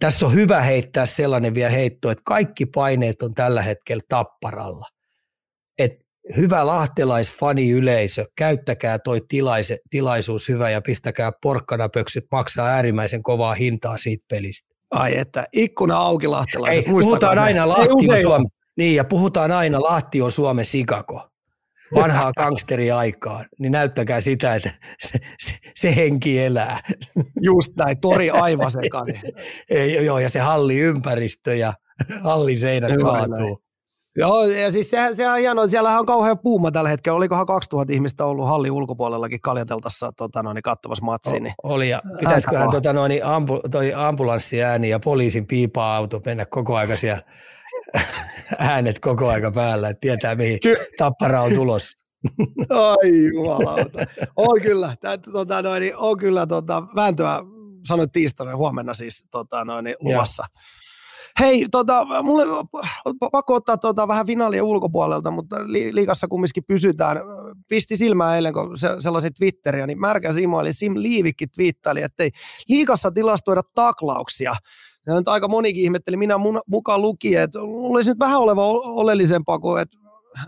[0.00, 4.86] tässä on hyvä heittää sellainen vielä heitto, että kaikki paineet on tällä hetkellä tapparalla.
[5.78, 6.05] Et
[6.36, 14.24] hyvä lahtelaisfani-yleisö, käyttäkää toi tilaise, tilaisuus hyvä ja pistäkää porkkanapöksyt maksaa äärimmäisen kovaa hintaa siitä
[14.30, 14.74] pelistä.
[14.90, 16.86] Ai että, ikkuna auki lahtelaiset.
[16.86, 21.28] Ei, puhutaan aina Lahti on Suomen, niin ja puhutaan aina Lahti on Suomen Sikako
[21.94, 22.32] vanhaa
[22.96, 26.80] aikaan, niin näyttäkää sitä, että se, se, se henki elää.
[27.40, 29.20] Just näin, tori aivan sekani.
[29.70, 31.72] Ei, joo, ja se halli ympäristö ja
[32.24, 33.65] hallin seinät kaatuu.
[34.16, 37.16] Joo, ja siis se, se on hienoa, siellähän on kauhean puuma tällä hetkellä.
[37.16, 41.42] Olikohan 2000 ihmistä ollut hallin ulkopuolellakin kaljateltassa tota, noin, kattavassa matsiin.
[41.42, 46.96] Niin oli, ja pitäisiköhän tota, noin, ambu, toi ambulanssiääni ja poliisin piipa-auto mennä koko aika
[46.96, 47.22] siellä
[48.58, 50.58] äänet koko aika päällä, että tietää mihin
[50.98, 51.98] tappara on tulossa.
[52.70, 53.98] Ai jumalauta.
[54.36, 57.42] On kyllä, tää, tota, noin, on kyllä tota, vääntöä,
[57.88, 60.42] sanoit tiistaina, huomenna siis tota, noin, luvassa.
[60.42, 60.60] Ja.
[61.40, 62.44] Hei, tota, mulle
[63.32, 67.16] pakko ottaa tota, vähän finaalia ulkopuolelta, mutta li- liikassa kumminkin pysytään.
[67.68, 72.22] Pisti silmään eilen, kun se, sellaisia Twitteriä, niin Märkä Simo eli Sim Liivikki twiittaili, että
[72.22, 72.30] ei
[72.68, 74.54] liikassa tilastoida taklauksia.
[75.06, 79.58] Ja nyt aika monikin ihmetteli, minä mun, mukaan luki, että olisi nyt vähän oleva oleellisempaa
[79.58, 79.98] kuin, että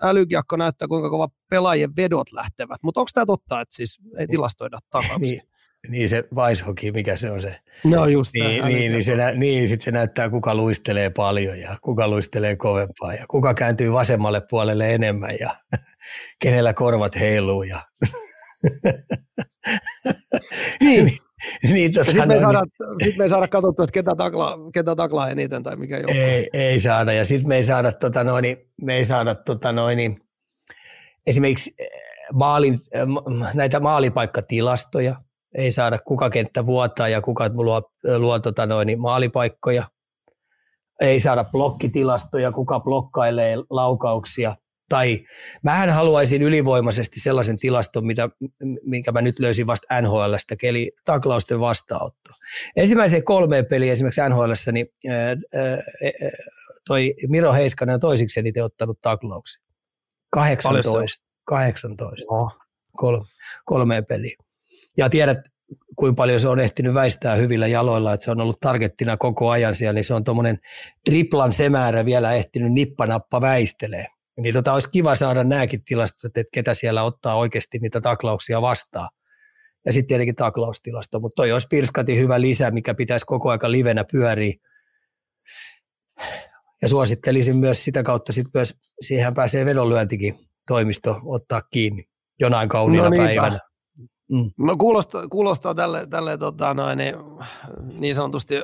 [0.02, 2.82] älykiekko näyttää, kuinka kova pelaajien vedot lähtevät.
[2.82, 5.30] Mutta onko tämä totta, että siis ei tilastoida taklauksia?
[5.30, 5.47] niin,
[5.88, 7.56] niin se Weishoki, mikä se on se.
[7.84, 11.76] No just niin, niin, niin, se, nä, niin sit se näyttää, kuka luistelee paljon ja
[11.82, 15.56] kuka luistelee kovempaa ja kuka kääntyy vasemmalle puolelle enemmän ja
[16.42, 17.62] kenellä korvat heiluu.
[17.62, 17.80] Ja
[20.80, 21.10] niin.
[21.62, 23.08] niin, tota, sitten, me ei saada, niin.
[23.08, 26.12] sit me ei saada katsottua, että ketä taklaa, ketä taklaa eniten tai mikä joku.
[26.14, 30.16] Ei, ei saada ja sitten me ei saada, tota noin, me ei saada tota noin,
[31.26, 31.88] esimerkiksi eh,
[32.32, 33.06] maalin, eh,
[33.54, 35.14] näitä maalipaikkatilastoja,
[35.54, 37.82] ei saada kuka kenttä vuotaa ja kuka luo,
[38.16, 39.84] luo tota noin, maalipaikkoja.
[41.00, 44.56] Ei saada blokkitilastoja, kuka blokkailee laukauksia.
[44.88, 45.24] Tai
[45.62, 48.28] mähän haluaisin ylivoimaisesti sellaisen tilaston, mitä,
[48.82, 52.30] minkä mä nyt löysin vasta NHLstä, eli taklausten vastaanotto.
[52.76, 55.78] Ensimmäiseen kolmeen peliin esimerkiksi NHLssä, niin ää, ää,
[56.86, 59.62] toi Miro Heiskanen on toisiksi eniten ottanut taklauksia.
[60.30, 61.26] 18.
[61.44, 62.34] 18.
[62.34, 62.52] Oh.
[62.96, 63.24] Kolme,
[63.64, 64.47] kolmeen peliin
[64.98, 65.38] ja tiedät,
[65.96, 69.74] kuinka paljon se on ehtinyt väistää hyvillä jaloilla, että se on ollut targettina koko ajan
[69.74, 70.58] siellä, niin se on tuommoinen
[71.04, 74.06] triplan se määrä vielä ehtinyt nippanappa väistelee.
[74.40, 79.08] Niin tota, olisi kiva saada nämäkin tilastot, että ketä siellä ottaa oikeasti niitä taklauksia vastaan.
[79.86, 84.04] Ja sitten tietenkin taklaustilasto, mutta toi olisi Pirskati hyvä lisä, mikä pitäisi koko aika livenä
[84.12, 84.54] pyöriä.
[86.82, 92.04] Ja suosittelisin myös sitä kautta, sit myös siihen pääsee vedonlyöntikin toimisto ottaa kiinni
[92.40, 93.60] jonain kauniina no päivänä.
[94.32, 94.50] Mm.
[94.58, 97.14] No kuulostaa, kuulostaa tälle, tälle tota noin, niin,
[97.98, 98.54] niin sanotusti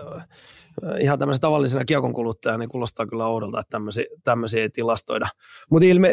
[1.00, 5.26] ihan tämmöisen tavallisena kiekon kuluttajana, niin kuulostaa kyllä oudolta, että tämmöisiä, tämmöisiä ei tilastoida.
[5.70, 6.12] Mutta ilme,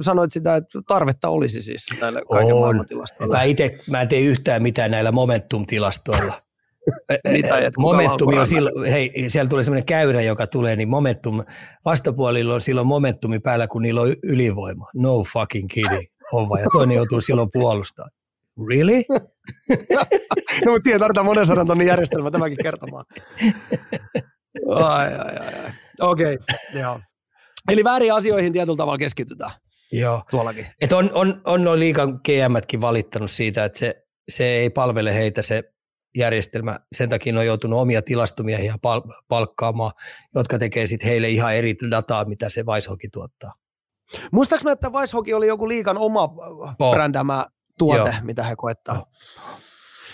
[0.00, 3.36] sanoit sitä, että tarvetta olisi siis näille kaiken maailman tilastoilla.
[3.36, 6.34] Mä itse, mä en tee yhtään mitään näillä momentum-tilastoilla.
[7.32, 11.44] Mitä, Momentumi on silloin, hei, siellä tulee semmoinen käyrä, joka tulee, niin momentum,
[11.84, 14.88] vastapuolilla on silloin momentumi päällä, kun niillä on ylivoima.
[14.94, 16.60] No fucking kidding, hova.
[16.60, 18.10] Ja toinen joutuu silloin puolustamaan.
[18.68, 19.04] Really?
[20.64, 23.04] no mutta siihen tarvitaan monen sadan tonnin järjestelmä tämäkin kertomaan.
[24.68, 25.72] Ai, ai, ai.
[26.00, 27.00] Okei, okay, joo.
[27.68, 29.50] Eli väärin asioihin tietyllä tavalla keskitytään.
[29.92, 30.22] Joo.
[30.30, 30.66] Tuollakin.
[30.80, 35.42] Et on, on, on noin liikan GMtkin valittanut siitä, että se, se ei palvele heitä
[35.42, 35.62] se
[36.16, 36.80] järjestelmä.
[36.92, 39.92] Sen takia ne on joutunut omia tilastomiehiä pal- palkkaamaan,
[40.34, 43.54] jotka tekee sitten heille ihan eri dataa, mitä se Weishoki tuottaa.
[44.32, 46.92] Muistaakseni, että Weishoki oli joku liikan oma oh.
[46.92, 47.46] brändämä
[47.82, 48.22] tuote, Joo.
[48.22, 49.06] mitä he koettaa.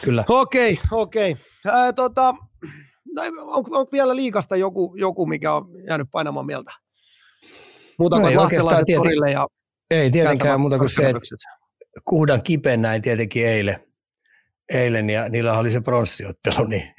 [0.04, 0.24] Kyllä.
[0.28, 1.36] Okei, okei.
[1.66, 2.34] Äh, tota,
[3.38, 6.70] onko, on vielä liikasta joku, joku, mikä on jäänyt painamaan mieltä?
[7.98, 9.46] Muuta no kuin lahtelaiset torille ja
[9.90, 11.20] Ei tietenkään muuta kuin se, että
[12.04, 13.80] kuhdan kipen näin tietenkin eilen,
[14.72, 16.94] eilen ja niillä oli se pronssiottelu, niin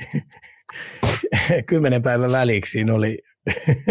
[1.69, 3.17] kymmenen päivän väliksi siinä oli.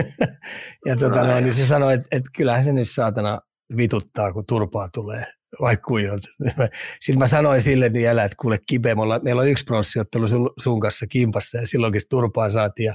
[0.86, 3.40] ja tota, no, niin se sanoi, että, että kyllähän se nyt saatana
[3.76, 6.28] vituttaa, kun turpaa tulee vaikka kuijalta.
[7.00, 10.26] Sitten mä sanoin sille niin älä, että kuule Kibe, meillä on yksi pronssiottelu
[10.58, 12.94] sun, kanssa kimpassa ja silloinkin turpaan saatiin ja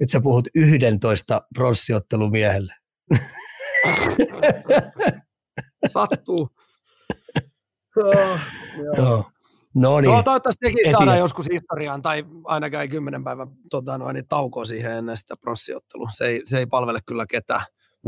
[0.00, 2.74] nyt sä puhut 11 pronssiottelumiehelle.
[5.88, 6.50] Sattuu.
[7.96, 8.38] oh,
[8.96, 9.30] joo.
[9.74, 10.12] No, niin.
[10.12, 14.92] no toivottavasti tekin saadaan joskus historiaan tai ainakaan kymmenen päivän tota, noin, niin taukoa siihen
[14.92, 16.08] ennen sitä pronssiottelua.
[16.10, 17.60] Se ei, se ei palvele kyllä ketään.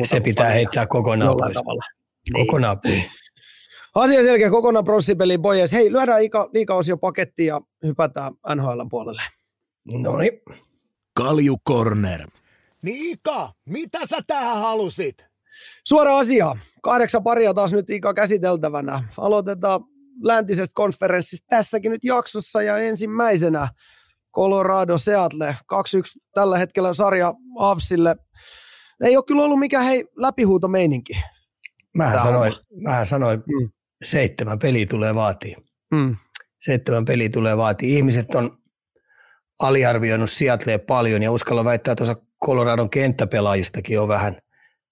[0.05, 1.55] Se pitää heittää kokonaan pois.
[1.55, 1.85] Tavalla.
[2.33, 3.09] Kokonaan pois.
[3.95, 5.73] Asia selkeä kokonaan pronssipeliin, boys.
[5.73, 6.21] Hei, lyödään
[6.53, 9.23] liikaosio pakettiin ja hypätään NHL puolelle.
[9.95, 10.43] No niin.
[11.15, 12.29] Kalju Corner.
[12.83, 15.27] Niika, mitä sä tähän halusit?
[15.89, 16.57] Suora asia.
[16.83, 19.05] Kahdeksan paria taas nyt Ika käsiteltävänä.
[19.19, 19.81] Aloitetaan
[20.23, 23.69] läntisestä konferenssista tässäkin nyt jaksossa ja ensimmäisenä
[24.37, 25.77] Colorado Seattle 2-1
[26.35, 28.17] tällä hetkellä sarja Avsille.
[29.05, 31.13] Ei ole kyllä ollut mikään hei läpihuuto meininki.
[31.97, 33.71] Mä sanoin, mä sanoin mm
[34.05, 35.57] seitsemän peliä tulee vaatii.
[35.95, 36.17] Mm.
[36.59, 37.97] Seitsemän peliä tulee vaatii.
[37.97, 38.59] Ihmiset on
[39.61, 44.37] aliarvioinut Seattlea paljon ja uskalla väittää, että osa Coloradon kenttäpelaajistakin on vähän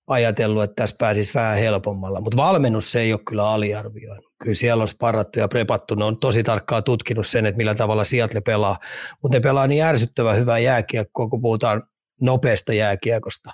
[0.06, 2.20] ajatellut, että tässä pääsisi vähän helpommalla.
[2.20, 4.24] Mutta valmennus se ei ole kyllä aliarvioinut.
[4.42, 5.94] Kyllä siellä on sparrattu ja prepattu.
[5.94, 8.78] Ne on tosi tarkkaan tutkinut sen, että millä tavalla Seattle pelaa.
[9.22, 11.82] Mutta ne pelaa niin ärsyttävän hyvää jääkiekkoa, kun puhutaan
[12.20, 13.50] nopeasta jääkiekosta.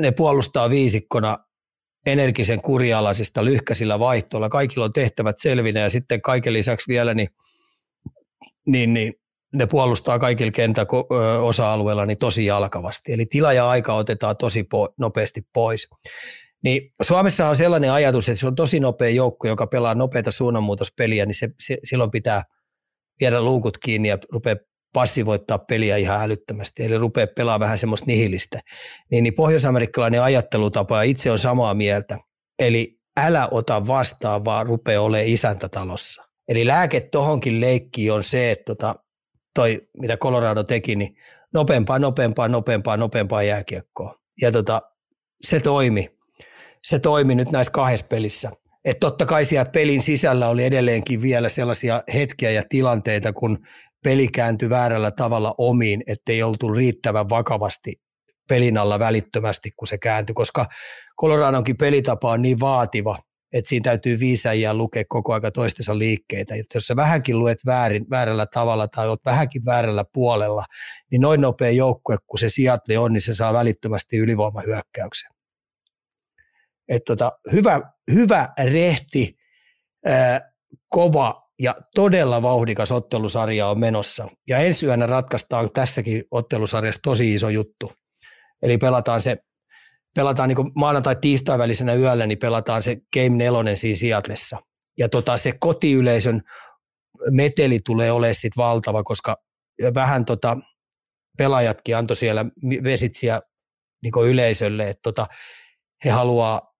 [0.00, 1.38] Ne puolustaa viisikkona
[2.06, 4.48] energisen kurialaisista lyhkäisillä vaihtoilla.
[4.48, 7.28] Kaikilla on tehtävät selvinä ja sitten kaiken lisäksi vielä niin,
[8.66, 9.14] niin, niin
[9.54, 10.86] ne puolustaa kaikilla kentän
[11.42, 13.12] osa-alueilla niin tosi jalkavasti.
[13.12, 15.88] Eli tila ja aika otetaan tosi po- nopeasti pois.
[16.64, 21.26] Niin Suomessa on sellainen ajatus, että se on tosi nopea joukko, joka pelaa nopeita suunnanmuutospeliä,
[21.26, 22.42] niin se, se, silloin pitää
[23.20, 24.56] viedä luukut kiinni ja rupeaa
[24.96, 28.60] passivoittaa peliä ihan älyttömästi, eli rupeaa pelaamaan vähän semmoista nihilistä.
[29.10, 32.18] Niin, niin pohjoisamerikkalainen ajattelutapa, ja itse on samaa mieltä,
[32.58, 36.22] eli älä ota vastaan, vaan rupea olemaan isäntätalossa.
[36.48, 38.94] Eli lääke tohonkin leikkiin on se, että tota,
[39.54, 41.16] toi, mitä Colorado teki, niin
[41.54, 44.14] nopeampaa, nopeampaa, nopeampaa, nopeampaa jääkiekkoa.
[44.42, 44.82] Ja tota,
[45.42, 46.08] se toimi.
[46.84, 48.50] Se toimi nyt näissä kahdessa pelissä.
[48.84, 53.58] Et totta kai siellä pelin sisällä oli edelleenkin vielä sellaisia hetkiä ja tilanteita, kun
[54.06, 57.94] peli kääntyi väärällä tavalla omiin, ettei oltu riittävän vakavasti
[58.48, 60.66] pelin alla välittömästi, kun se kääntyi, koska
[61.20, 63.18] Coloradonkin pelitapa on niin vaativa,
[63.52, 66.54] että siinä täytyy viisäjiä lukea koko aika toistensa liikkeitä.
[66.54, 70.64] Et jos sä vähänkin luet väärin, väärällä tavalla tai olet vähänkin väärällä puolella,
[71.10, 75.30] niin noin nopea joukkue, kun se Seattle on, niin se saa välittömästi ylivoimahyökkäyksen.
[76.88, 77.80] Et tota, hyvä,
[78.12, 79.36] hyvä rehti,
[80.04, 80.52] ää,
[80.88, 84.28] kova ja todella vauhdikas ottelusarja on menossa.
[84.48, 87.92] Ja ensi yönä ratkaistaan tässäkin ottelusarjassa tosi iso juttu.
[88.62, 89.36] Eli pelataan se
[90.16, 94.58] pelataan niin maanantai-tiistai välisenä yöllä, niin pelataan se Game 4 siinä Seatlessa.
[94.98, 96.42] Ja tota, se kotiyleisön
[97.30, 99.36] meteli tulee olemaan sit valtava, koska
[99.94, 100.56] vähän tota,
[101.38, 102.44] pelaajatkin antoi siellä
[102.84, 103.40] vesitsiä
[104.02, 105.26] niin yleisölle, että tota,
[106.04, 106.75] he haluaa,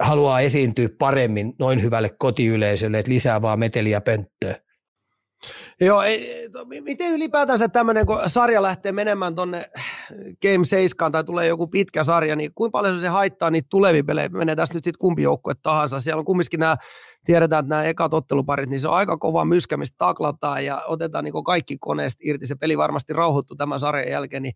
[0.00, 4.54] haluaa esiintyä paremmin noin hyvälle kotiyleisölle, että lisää vaan meteliä pönttöä.
[5.80, 6.48] Joo, ei,
[6.80, 9.70] miten ylipäätänsä tämmöinen, kun sarja lähtee menemään tuonne
[10.42, 14.28] Game 7 tai tulee joku pitkä sarja, niin kuinka paljon se haittaa niitä tulevia pelejä?
[14.28, 16.00] Menee tässä nyt sitten kumpi joukkue tahansa.
[16.00, 16.76] Siellä on kumminkin nämä,
[17.24, 21.24] tiedetään, että nämä ekat otteluparit, niin se on aika kova myskä, mistä taklataan ja otetaan
[21.24, 22.46] niin kaikki koneesta irti.
[22.46, 24.54] Se peli varmasti rauhoittuu tämän sarjan jälkeen, niin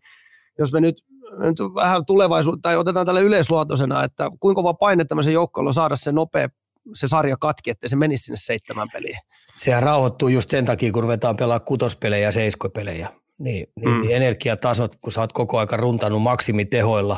[0.59, 0.95] jos me nyt,
[1.37, 6.11] nyt vähän tulevaisuutta tai otetaan tälle yleisluotoisena, että kuinka kova paine tämmöisen joukkoon saada se
[6.11, 6.49] nopea
[6.93, 9.17] se sarja katki, että se menisi sinne seitsemän peliin.
[9.57, 13.09] Sehän rauhoittuu just sen takia, kun ruvetaan pelaamaan kutospelejä ja seiskopelejä.
[13.39, 14.01] Niin, niin, mm.
[14.01, 17.17] niin energiatasot, kun sä oot koko aika runtanut maksimitehoilla,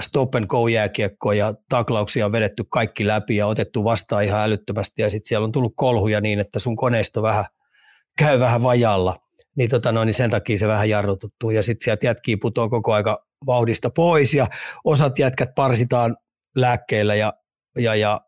[0.00, 5.02] stop and go jääkiekkoa ja taklauksia on vedetty kaikki läpi ja otettu vastaan ihan älyttömästi
[5.02, 7.44] ja sitten siellä on tullut kolhuja niin, että sun koneisto vähän
[8.18, 9.16] käy vähän vajalla,
[9.56, 12.92] niin, tota noin, niin sen takia se vähän jarrututtuu ja sitten sieltä jätkii putoaa koko
[12.92, 14.46] aika vauhdista pois ja
[14.84, 16.16] osat jätkät parsitaan
[16.56, 17.32] lääkkeillä ja,
[17.78, 18.20] ja, ja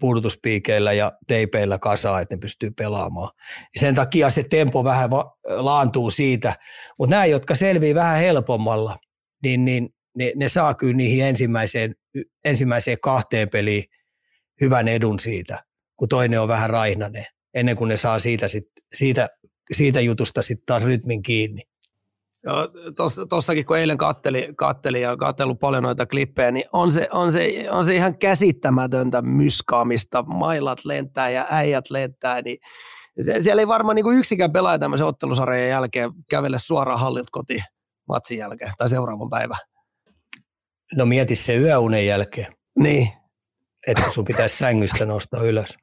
[0.00, 3.30] puudutuspiikeillä ja teipeillä kasaa, että ne pystyy pelaamaan.
[3.78, 6.56] Sen takia se tempo vähän va- laantuu siitä,
[6.98, 8.96] mutta nämä, jotka selvii vähän helpommalla,
[9.42, 11.94] niin, niin ne, ne saa kyllä niihin ensimmäiseen,
[12.44, 13.84] ensimmäiseen kahteen peliin
[14.60, 15.64] hyvän edun siitä,
[15.96, 18.64] kun toinen on vähän raihnainen, ennen kuin ne saa siitä, sit,
[18.94, 19.28] siitä,
[19.72, 21.62] siitä jutusta sitten taas rytmin kiinni.
[23.28, 27.66] Tuossakin kun eilen katteli, katteli ja katsellut paljon noita klippejä, niin on se, on se,
[27.70, 30.22] on se ihan käsittämätöntä myskaamista.
[30.22, 32.58] Mailat lentää ja äijät lentää, niin
[33.40, 37.62] siellä ei varmaan niin yksikään pelaaja tämmöisen ottelusarjan jälkeen kävele suoraan hallilta kotiin
[38.08, 39.58] matsin jälkeen tai seuraavan päivän.
[40.96, 42.52] No mieti se yöunen jälkeen.
[42.78, 43.08] Niin.
[43.86, 45.76] Että sun pitäisi sängystä nostaa ylös.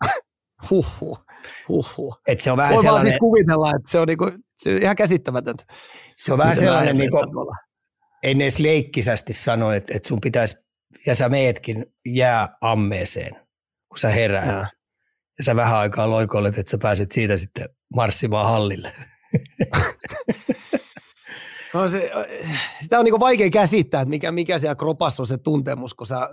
[0.69, 1.24] Huhhuh.
[1.69, 2.21] Huhhuh.
[2.27, 3.11] Et se on vähän Voi sellainen...
[3.11, 5.63] siis kuvitella, että se on, niinku, se on ihan käsittämätöntä.
[6.17, 7.25] Se on vähän sellainen, niin kuin,
[8.23, 10.55] en edes leikkisästi sano, että, että sun pitäisi,
[11.05, 13.35] ja sä meetkin jää ammeeseen,
[13.89, 14.47] kun sä heräät.
[14.47, 14.69] Ja,
[15.37, 18.91] ja sä vähän aikaa loikoilet, että sä pääset siitä sitten marssimaan hallille.
[21.75, 22.11] No se,
[22.81, 26.29] sitä on niin vaikea käsittää, että mikä, mikä siellä kropassa on se tuntemus, kun sä,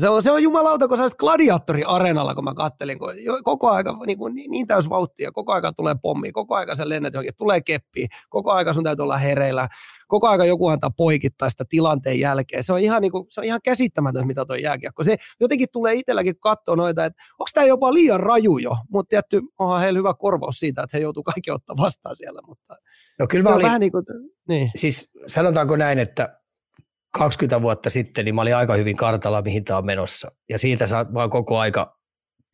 [0.00, 3.12] se on, se on jumalauta, kun sä gladiaattori-areenalla, kun mä kattelin, kun
[3.44, 6.88] koko aika niin, kuin, niin, niin täys vauhtia, koko aika tulee pommi, koko aika sä
[6.88, 9.68] lennät johonkin, tulee keppi, koko aika sun täytyy olla hereillä,
[10.08, 12.62] koko aika joku antaa poikittaa sitä tilanteen jälkeen.
[12.62, 15.04] Se on ihan, niin kuin, se on ihan käsittämätöntä, mitä tuo jääkiekko.
[15.04, 19.42] Se jotenkin tulee itselläkin katsoa noita, että onko tämä jopa liian raju jo, mutta tietty
[19.58, 22.40] onhan heillä hyvä korvaus siitä, että he joutuu kaikki ottaa vastaan siellä.
[22.46, 22.74] Mutta
[23.18, 24.04] no kyllä mä olin, vähän niin kuin,
[24.48, 24.70] niin.
[24.76, 26.38] siis sanotaanko näin, että
[27.14, 30.32] 20 vuotta sitten niin mä olin aika hyvin kartalla, mihin tämä on menossa.
[30.48, 31.98] Ja siitä mä oon koko aika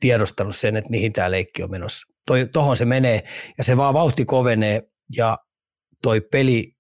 [0.00, 2.06] tiedostanut sen, että mihin tämä leikki on menossa.
[2.26, 3.24] Toi, tohon se menee
[3.58, 4.82] ja se vaan vauhti kovenee
[5.16, 5.38] ja
[6.02, 6.72] toi peli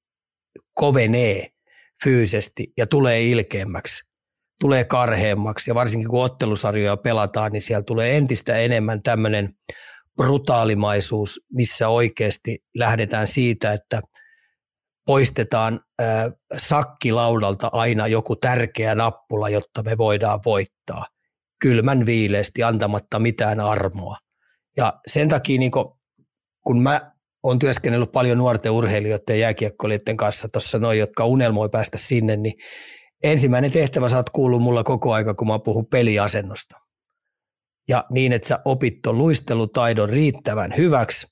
[0.74, 1.48] kovenee
[2.04, 4.02] fyysisesti ja tulee ilkeämmäksi.
[4.60, 9.48] tulee karheammaksi ja varsinkin kun ottelusarjoja pelataan, niin siellä tulee entistä enemmän tämmöinen
[10.16, 14.02] brutaalimaisuus, missä oikeasti lähdetään siitä, että
[15.06, 21.06] poistetaan äh, sakkilaudalta aina joku tärkeä nappula, jotta me voidaan voittaa
[21.60, 24.16] kylmän viileesti antamatta mitään armoa.
[24.76, 25.72] Ja sen takia, niin
[26.64, 27.12] kun mä
[27.42, 32.54] olen työskennellyt paljon nuorten urheilijoiden ja jääkiekkoilijoiden kanssa tuossa noin, jotka unelmoi päästä sinne, niin
[33.22, 36.83] ensimmäinen tehtävä saat kuullut mulla koko aika, kun mä puhun peliasennosta.
[37.88, 41.26] Ja niin, että sä opit ton luistelutaidon riittävän hyväksi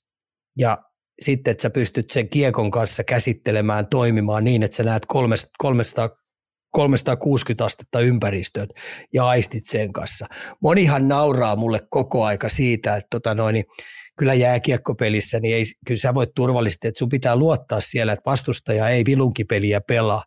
[0.57, 0.77] ja
[1.21, 5.05] sitten, että sä pystyt sen kiekon kanssa käsittelemään, toimimaan niin, että sä näet
[5.57, 6.09] 300,
[6.71, 8.67] 360 astetta ympäristöön
[9.13, 10.27] ja aistit sen kanssa.
[10.61, 13.65] Monihan nauraa mulle koko aika siitä, että tota noin, niin
[14.17, 18.89] kyllä jääkiekkopelissä, niin ei, kyllä sä voit turvallisesti, että sun pitää luottaa siellä, että vastustaja
[18.89, 20.23] ei vilunkipeliä pelaa.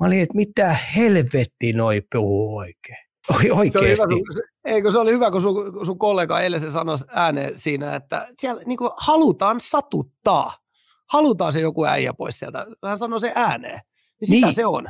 [0.00, 3.04] Mä olin, että mitä helvetti noi puhuu oikein.
[3.52, 3.98] Oikeasti.
[3.98, 7.96] Se hyvä, eikö se oli hyvä, kun sun, sun kollega eilen se sanoi ääneen siinä,
[7.96, 10.58] että siellä niin halutaan satuttaa.
[11.12, 12.66] Halutaan se joku äijä pois sieltä.
[12.84, 13.80] Hän sanoi se ääneen.
[14.20, 14.54] Niin sitä niin.
[14.54, 14.88] se on.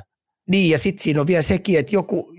[0.49, 2.33] Niin, ja sitten siinä on vielä sekin, että joku,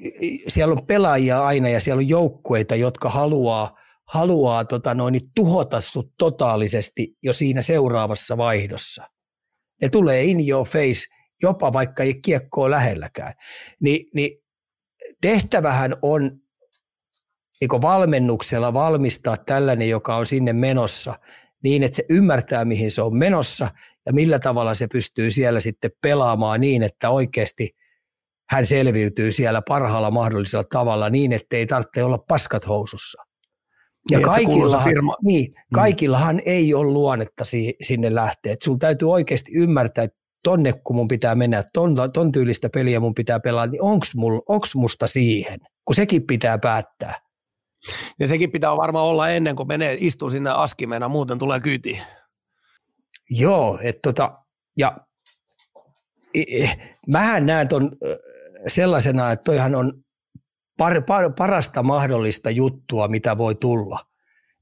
[0.47, 3.77] siellä on pelaajia aina ja siellä on joukkueita, jotka haluaa,
[4.07, 9.09] haluaa tota noin, tuhota sut totaalisesti jo siinä seuraavassa vaihdossa.
[9.81, 11.05] Ne tulee in your face,
[11.41, 13.33] jopa vaikka ei kiekkoa lähelläkään.
[13.79, 14.43] Ni, niin
[15.21, 16.39] tehtävähän on
[17.61, 21.13] niin valmennuksella valmistaa tällainen, joka on sinne menossa,
[21.63, 23.69] niin että se ymmärtää, mihin se on menossa
[24.05, 27.69] ja millä tavalla se pystyy siellä sitten pelaamaan niin, että oikeasti–
[28.49, 33.23] hän selviytyy siellä parhaalla mahdollisella tavalla niin, ettei tarvitse olla paskat housussa.
[34.11, 35.15] Ja niin, kaikillahan, firma.
[35.23, 35.73] niin, mm.
[35.73, 36.41] kaikillahan mm.
[36.45, 38.53] ei ole luonnetta si, sinne lähteä.
[38.53, 42.99] Et sulla täytyy oikeasti ymmärtää, että tonne kun mun pitää mennä, ton, ton tyylistä peliä
[42.99, 45.59] mun pitää pelaa, niin onks, mul, onks musta siihen?
[45.85, 47.24] Kun sekin pitää päättää.
[48.19, 52.01] Ja sekin pitää varmaan olla ennen kuin menee, istuu sinne askimena, muuten tulee kyyti.
[53.29, 54.37] Joo, että tota,
[54.77, 54.97] ja
[57.07, 57.91] mähän näen ton
[58.67, 59.93] sellaisena, että toihan on
[60.77, 63.99] par, par, parasta mahdollista juttua, mitä voi tulla.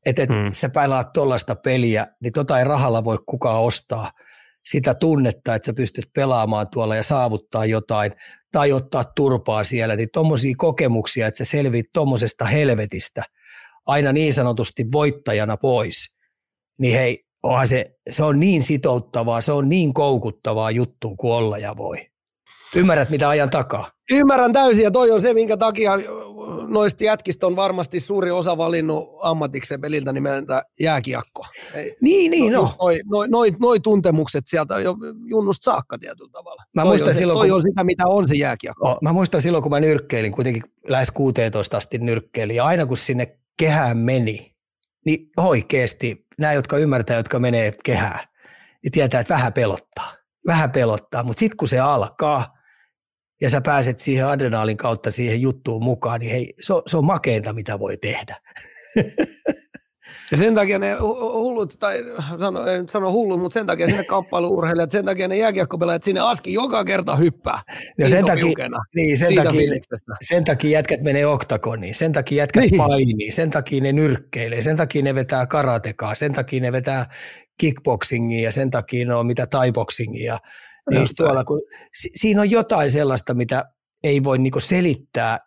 [0.06, 0.52] Että et hmm.
[0.52, 4.12] sä pelaat tuollaista peliä, niin tota ei rahalla voi kukaan ostaa
[4.66, 8.12] sitä tunnetta, että sä pystyt pelaamaan tuolla ja saavuttaa jotain
[8.54, 13.24] tai ottaa turpaa siellä, niin tuommoisia kokemuksia, että sä selviit tuommoisesta helvetistä
[13.86, 16.16] aina niin sanotusti voittajana pois,
[16.80, 21.58] niin hei, onhan se, se on niin sitouttavaa, se on niin koukuttavaa juttu kuin olla
[21.58, 21.98] ja voi.
[22.76, 23.92] Ymmärrät, mitä ajan takaa?
[24.12, 25.94] Ymmärrän täysin, ja toi on se, minkä takia
[26.68, 31.46] noista jätkistä on varmasti suuri osa valinnut ammatiksen peliltä nimeltä jääkiekko.
[32.02, 32.68] Niin, niin, no.
[32.80, 34.96] Noi, noi, noi, noi, tuntemukset sieltä jo
[35.26, 36.64] junnusta saakka tietyllä tavalla.
[36.76, 37.56] Mä toi muistan on, silloin, toi kun...
[37.56, 38.90] on sitä, mitä on se jääkiekko.
[38.90, 42.98] Oh, mä muistan silloin, kun mä nyrkkeilin, kuitenkin lähes 16 asti nyrkkeilin, ja aina kun
[42.98, 44.56] sinne kehään meni,
[45.06, 48.20] niin oikeasti nämä, jotka ymmärtää, jotka menee kehään,
[48.84, 50.14] niin tietää, että vähän pelottaa.
[50.48, 52.53] Vähän pelottaa, mutta sitten kun se alkaa,
[53.44, 57.06] ja sä pääset siihen adrenaalin kautta siihen juttuun mukaan, niin hei, se on, se on
[57.06, 58.36] makeinta, mitä voi tehdä.
[60.32, 62.00] Ja sen takia ne hullut, tai
[62.40, 66.54] sano, en sano hullut, mutta sen takia sinne kamppailuurheilijat, sen takia ne jääkiekkopelaajat sinne aski
[66.54, 67.62] joka kerta hyppää.
[67.98, 69.62] Ja sen takia, niin, sen, takia,
[70.22, 72.78] sen takia jätkät menee oktagoniin, sen takia jätkät niin.
[72.78, 77.06] painii, sen takia ne nyrkkeilee, sen takia ne vetää karatekaa, sen takia ne vetää
[77.60, 80.40] kickboxingia ja sen takia ne on mitä taiboxingia.
[80.90, 81.62] Niin tuolla, kun,
[81.94, 83.66] si, siinä on jotain sellaista, mitä
[84.04, 85.40] ei voi niinku selittää,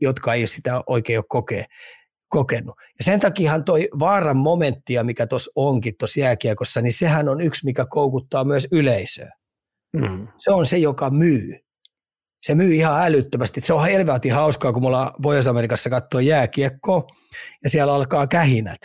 [0.00, 1.64] jotka ei sitä oikein ole kokea
[2.28, 2.74] kokenut.
[2.98, 7.64] Ja sen takiahan toi vaaran momenttia, mikä tuossa onkin tuossa jääkiekossa, niin sehän on yksi,
[7.64, 9.30] mikä koukuttaa myös yleisöä.
[9.92, 10.28] Mm.
[10.38, 11.58] Se on se, joka myy.
[12.42, 13.60] Se myy ihan älyttömästi.
[13.60, 17.06] Se on helvetin hauskaa, kun me ollaan Pohjois-Amerikassa katsoa jääkiekkoa
[17.64, 18.80] ja siellä alkaa kähinät.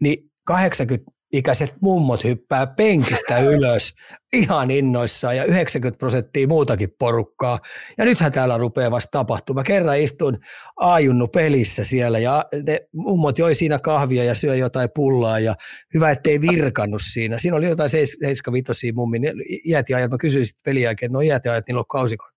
[0.00, 3.94] Niin 80 ikäiset mummot hyppää penkistä ylös
[4.32, 7.58] ihan innoissaan ja 90 prosenttia muutakin porukkaa.
[7.98, 9.60] Ja nythän täällä rupeaa vasta tapahtumaan.
[9.62, 10.38] Mä kerran istun
[10.76, 15.54] aajunnu pelissä siellä ja ne mummot joi siinä kahvia ja syö jotain pullaa ja
[15.94, 17.38] hyvä, ettei virkannut siinä.
[17.38, 19.22] Siinä oli jotain 75 mummin
[19.64, 20.10] iätiajat.
[20.10, 22.30] Mä kysyin sitten pelin jälkeen, että no iätiajat, niillä on kausikot.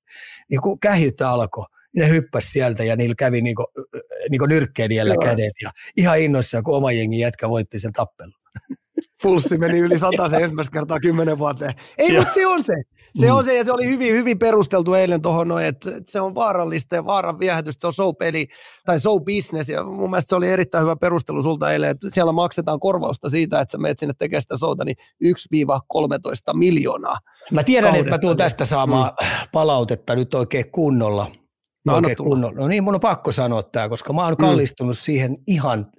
[0.49, 3.65] Niin kun kähyt alkoi, ne hyppäs sieltä ja niillä kävi niinku,
[4.29, 8.39] niinku nyrkkeilijällä kädet ja ihan innoissaan, kun oma jengi jätkä voitti sen tappelun
[9.21, 11.71] pulssi meni yli sata se ensimmäistä kertaa kymmenen vuoteen.
[11.97, 12.73] Ei, mutta se on se.
[13.15, 13.33] Se mm.
[13.33, 16.95] on se, ja se oli hyvin, hyvin perusteltu eilen tuohon, että, että se on vaarallista
[16.95, 18.47] ja vaaran viehätystä, se on show-peli
[18.85, 22.79] tai show-business, ja mun mielestä se oli erittäin hyvä perustelu sulta eilen, että siellä maksetaan
[22.79, 27.17] korvausta siitä, että sä menet sinne tekemään sitä showta, niin 1-13 miljoonaa.
[27.51, 28.07] Mä tiedän, kaudesta.
[28.07, 29.27] että mä tuun tästä saamaan mm.
[29.51, 31.31] palautetta nyt oikein kunnolla,
[31.91, 32.59] No, Oikein kunnolla.
[32.59, 34.37] no niin, mun on pakko sanoa tämä, koska mä oon Mm.
[34.45, 35.91] kallistunut siihen ihan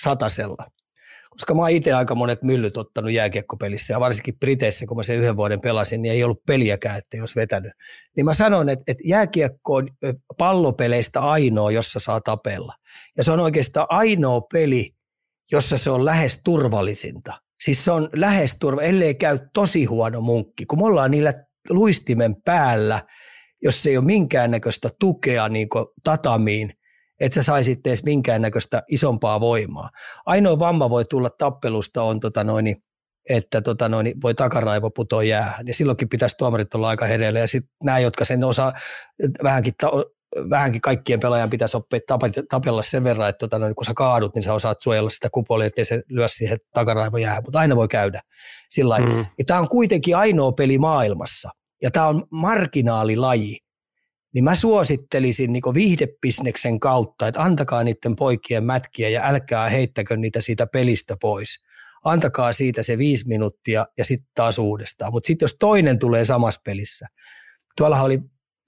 [0.00, 0.66] satasella.
[1.30, 5.16] Koska mä oon itse aika monet myllyt ottanut jääkiekkopelissä ja varsinkin Briteissä, kun mä sen
[5.16, 7.72] yhden vuoden pelasin, niin ei ollut peliäkään, että jos vetänyt.
[8.16, 9.88] Niin mä sanon, että, että jääkiekko on
[10.38, 12.74] pallopeleistä ainoa, jossa saa tapella.
[13.16, 14.90] Ja se on oikeastaan ainoa peli,
[15.52, 17.32] jossa se on lähes turvallisinta.
[17.64, 21.34] Siis se on lähes turva, ellei käy tosi huono munkki, kun me ollaan niillä
[21.70, 23.00] luistimen päällä,
[23.62, 25.68] jos ei ole minkäännäköistä tukea niin
[26.04, 26.72] tatamiin,
[27.20, 29.90] että sä saisit edes minkäännäköistä isompaa voimaa.
[30.26, 32.76] Ainoa vamma voi tulla tappelusta on, tota noin,
[33.28, 35.66] että tota noin, voi takaraivo putoa jäähän.
[35.66, 37.38] Ja silloinkin pitäisi tuomarit olla aika hereillä.
[37.38, 38.72] Ja sitten nämä, jotka sen osaa
[39.42, 39.90] vähänkin, ta-
[40.50, 42.00] vähänkin kaikkien pelaajan pitäisi oppia
[42.50, 45.66] tapella sen verran, että tota noin, kun sä kaadut, niin sä osaat suojella sitä kupolia,
[45.66, 47.42] ettei se lyö siihen takaraivo jäähän.
[47.44, 48.20] Mutta aina voi käydä
[48.70, 49.26] sillä mm.
[49.46, 51.50] Tämä on kuitenkin ainoa peli maailmassa.
[51.82, 53.58] Ja tämä on marginaalilaji
[54.34, 60.40] niin mä suosittelisin niin viihdebisneksen kautta, että antakaa niiden poikien mätkiä ja älkää heittäkö niitä
[60.40, 61.58] siitä pelistä pois.
[62.04, 65.12] Antakaa siitä se viisi minuuttia ja sitten taas uudestaan.
[65.12, 67.06] Mutta sitten jos toinen tulee samassa pelissä,
[67.76, 68.18] tuollahan oli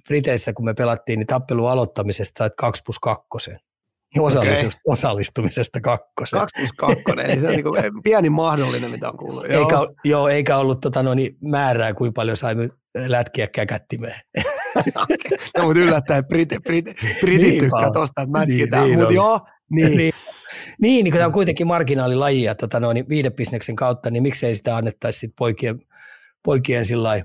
[0.09, 3.27] Briteissä, kun me pelattiin, niin tappelun aloittamisesta sait 2 plus 2.
[4.19, 4.95] Osallistumisesta, okay.
[4.95, 6.41] osallistumisesta kakkosen.
[6.41, 9.49] 2 plus 2, eli se on niin pieni mahdollinen, mitä on kuullut.
[9.49, 9.63] Joo.
[9.63, 14.21] Eikä, joo, eikä ollut tota, no, niin, määrää, kuinka paljon saimme lätkiä käkättimeen.
[15.57, 19.97] no, mutta yllättäen britit, britit, britit niin tykkää tosta, että mätkitään, niin, mutta joo, niin.
[19.97, 20.13] niin.
[20.81, 24.57] Niin, niin kun tämä on kuitenkin marginaalilaji ja tota, no, niin viidebisneksen kautta, niin miksei
[24.57, 25.81] sitä annettaisi sit poikien,
[26.45, 27.23] poikien sillai,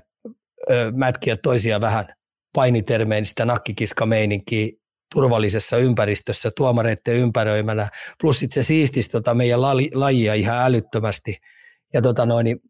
[0.70, 2.06] ö, mätkiä toisia vähän
[2.52, 4.72] painitermeen sitä nakkikiska-meininkiä
[5.14, 7.88] turvallisessa ympäristössä, tuomareiden ympäröimänä,
[8.20, 9.62] plus sit se siistisi tota meidän
[9.94, 11.36] lajia ihan älyttömästi.
[11.94, 12.60] Ja tota noin, niin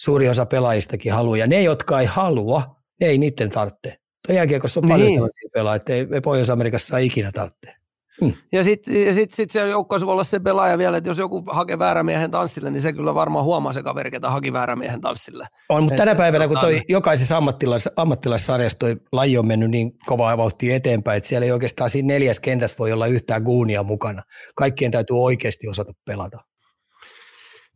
[0.00, 1.36] suuri osa pelaajistakin haluaa.
[1.36, 3.96] Ja ne, jotka ei halua, ne ei niiden tarvitse.
[4.26, 4.92] Tuo jääkiekossa on niin.
[4.92, 7.78] paljon sellaisia pelaajia, että ei Pohjois-Amerikassa ei ikinä tarvitse.
[8.20, 8.32] Hmm.
[8.52, 11.44] Ja sitten ja sit, sit se joukkueessa voi olla se pelaaja vielä, että jos joku
[11.46, 15.46] hakee väärämiehen tanssille, niin se kyllä varmaan huomaa se kaveri, ketä haki väärämiehen tanssille.
[15.68, 20.38] On, mutta tänä päivänä, kun toi jokaisessa ammattilais, ammattilaissarjassa toi laji on mennyt niin kovaa
[20.38, 24.22] vauhtia eteenpäin, että siellä ei oikeastaan siinä neljäs kentässä voi olla yhtään guunia mukana.
[24.56, 26.38] Kaikkien täytyy oikeasti osata pelata.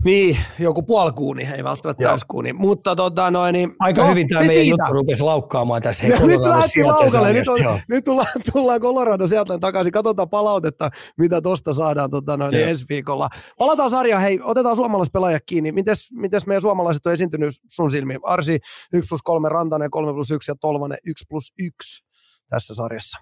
[0.04, 2.52] Niin, joku puolikuuni, ei välttämättä täyskuuni.
[2.52, 4.82] Mutta tota noin, niin, Aika no, hyvin tämä siis meidän niitä.
[4.82, 6.02] juttu rupesi laukkaamaan tässä.
[6.02, 9.92] Hei, nyt lähti laukalle, nyt, on, nyt tullaan, tullaan Colorado sieltä takaisin.
[9.92, 13.28] Katsotaan palautetta, mitä tosta saadaan tota noin, niin ensi viikolla.
[13.58, 15.72] Palataan sarjaan, hei, otetaan suomalaispelaajat kiinni.
[15.72, 18.20] Mites, mites meidän suomalaiset on esiintynyt sun silmiin?
[18.24, 18.58] Arsi
[18.92, 22.04] 1 plus 3, Rantanen 3 plus 1 ja Tolvanen 1 plus 1
[22.50, 23.18] tässä sarjassa.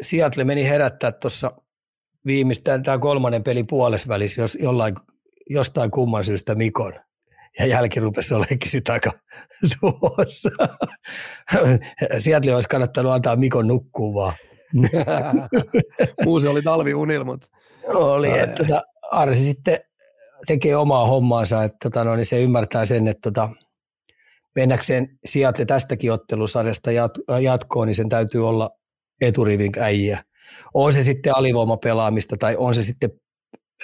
[0.00, 1.52] Seattle meni herättää tuossa
[2.26, 4.94] viimeistään tämä kolmannen peli puolesvälissä, jos jollain
[5.50, 6.92] jostain kumman syystä Mikon.
[7.58, 9.12] Ja jälki rupesi olemaan sitä aika
[9.80, 10.50] tuossa.
[12.18, 14.34] Sieltä olisi kannattanut antaa Mikon nukkua vaan.
[16.24, 17.40] Muusi oli talviunilmat.
[17.94, 19.78] Oli, että tota, Arsi sitten
[20.46, 23.48] tekee omaa hommaansa, että tota, no, niin se ymmärtää sen, että tota,
[24.54, 28.70] mennäkseen Seattle tästäkin ottelusarjasta jat- jatkoon, niin sen täytyy olla
[29.20, 30.24] eturivin äijä.
[30.74, 33.10] On se sitten alivoimapelaamista tai on se sitten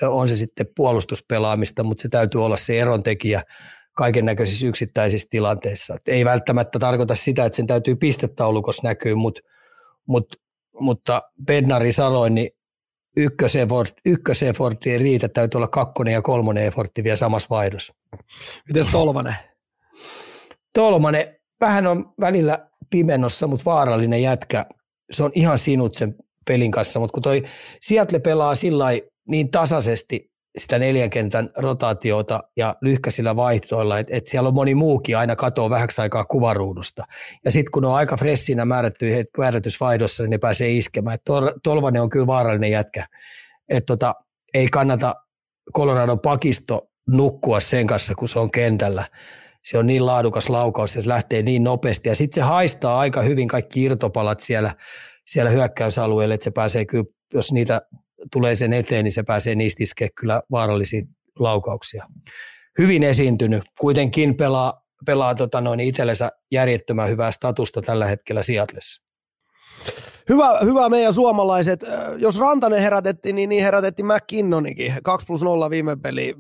[0.09, 3.42] on se sitten puolustuspelaamista, mutta se täytyy olla se erontekijä
[3.96, 5.94] kaiken näköisissä yksittäisissä tilanteissa.
[5.94, 9.40] Et ei välttämättä tarkoita sitä, että sen täytyy pistetaulukossa näkyä, mutta,
[10.09, 10.36] mutta,
[10.80, 12.51] mutta Bednari sanoi, niin
[13.16, 17.94] ykkösefort, ykkösefortti ei riitä, täytyy olla kakkonen ja kolmonen efortti vielä samassa vaihdossa.
[18.68, 19.34] Mites Tolvanen?
[20.74, 24.66] Tolmanen, vähän on välillä pimenossa, mutta vaarallinen jätkä.
[25.11, 26.14] Se on ihan sinut sen
[26.46, 27.42] pelin kanssa, mutta kun toi
[27.80, 28.84] Seattle pelaa sillä
[29.31, 35.18] niin tasaisesti sitä neljän kentän rotaatiota ja lyhkäisillä vaihtoilla, että et siellä on moni muukin
[35.18, 37.05] aina katoo vähäksi aikaa kuvaruudusta.
[37.45, 39.07] Ja sitten kun on aika fressinä määrätty
[39.39, 41.14] määrätysvaihdossa, niin ne pääsee iskemään.
[41.14, 41.22] Et
[41.62, 43.07] Tolvanen on kyllä vaarallinen jätkä.
[43.68, 44.14] Et tota,
[44.55, 45.14] ei kannata
[45.76, 49.05] Coloradon pakisto nukkua sen kanssa, kun se on kentällä.
[49.64, 52.09] Se on niin laadukas laukaus, se lähtee niin nopeasti.
[52.09, 54.74] Ja sitten se haistaa aika hyvin kaikki irtopalat siellä,
[55.26, 57.05] siellä hyökkäysalueella, että se pääsee kyllä,
[57.35, 57.83] jos niitä
[58.33, 61.03] tulee sen eteen, niin se pääsee niistä iskeä kyllä vaarallisia
[61.39, 62.07] laukauksia.
[62.79, 69.03] Hyvin esiintynyt, kuitenkin pelaa, pelaa tota noin itsellensä järjettömän hyvää statusta tällä hetkellä Seatlessa.
[70.29, 71.85] Hyvä, hyvä meidän suomalaiset.
[72.16, 74.93] Jos Rantanen herätettiin, niin, niin herätettiin McKinnonikin.
[75.03, 76.35] 2 plus 0 viime peli.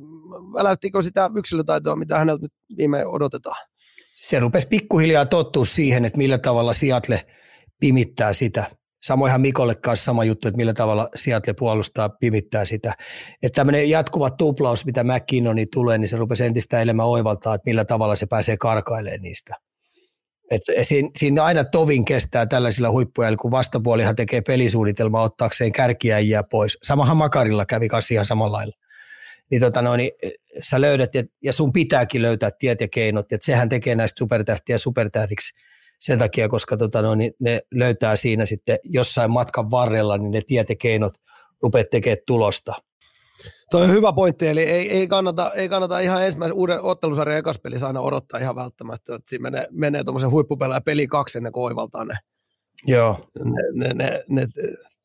[0.54, 3.66] Väläyttikö sitä yksilötaitoa, mitä häneltä nyt viime odotetaan?
[4.14, 7.26] Se rupesi pikkuhiljaa tottua siihen, että millä tavalla Seattle
[7.80, 8.64] pimittää sitä.
[9.02, 12.94] Samoinhan Mikolle kanssa sama juttu, että millä tavalla Seattle puolustaa, pimittää sitä.
[13.42, 17.84] Että tämmöinen jatkuva tuplaus, mitä McKinnoni tulee, niin se rupesi entistä enemmän oivaltaa, että millä
[17.84, 19.54] tavalla se pääsee karkailemaan niistä.
[20.50, 26.78] Et siinä, siinä, aina tovin kestää tällaisilla huippuajilla, kun vastapuolihan tekee pelisuunnitelmaa ottaakseen kärkiäjiä pois.
[26.82, 28.76] Samahan Makarilla kävi kanssa ihan samalla lailla.
[29.50, 30.10] Niin, tota no, niin
[30.60, 34.78] sä löydät, ja, ja sun pitääkin löytää tiet ja keinot, että sehän tekee näistä supertähtiä
[34.78, 35.54] supertähdiksi
[36.00, 40.40] sen takia, koska tota no, niin ne löytää siinä sitten jossain matkan varrella, niin ne
[40.46, 41.12] tiet ja keinot
[41.62, 42.72] rupeat tekemään tulosta.
[43.70, 47.86] Tuo on hyvä pointti, eli ei, ei, kannata, ei kannata ihan ensimmäisen uuden ottelusarjan ekaspelissä
[47.86, 52.04] aina odottaa ihan välttämättä, että siinä menee, menee tuommoisen huippupelaajan peli kaksi ennen kuin oivaltaa
[52.04, 52.14] ne,
[52.86, 53.28] Joo.
[53.44, 54.46] Ne, ne, ne, ne,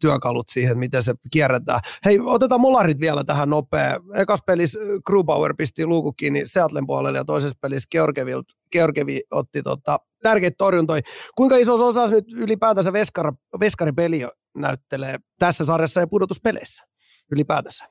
[0.01, 1.79] työkalut siihen, miten se kierretään.
[2.05, 3.99] Hei, otetaan molarit vielä tähän nopea.
[4.15, 9.99] Ekas pelissä Grubauer pisti luukku kiinni Seatlen puolelle ja toisessa pelissä Georgievilt, Georgievi otti tota,
[10.23, 11.01] tärkeitä torjuntoja.
[11.35, 14.27] Kuinka iso osa nyt ylipäätänsä veskar, veskaripeli
[14.57, 16.85] näyttelee tässä sarjassa ja pudotuspeleissä
[17.31, 17.85] ylipäätänsä?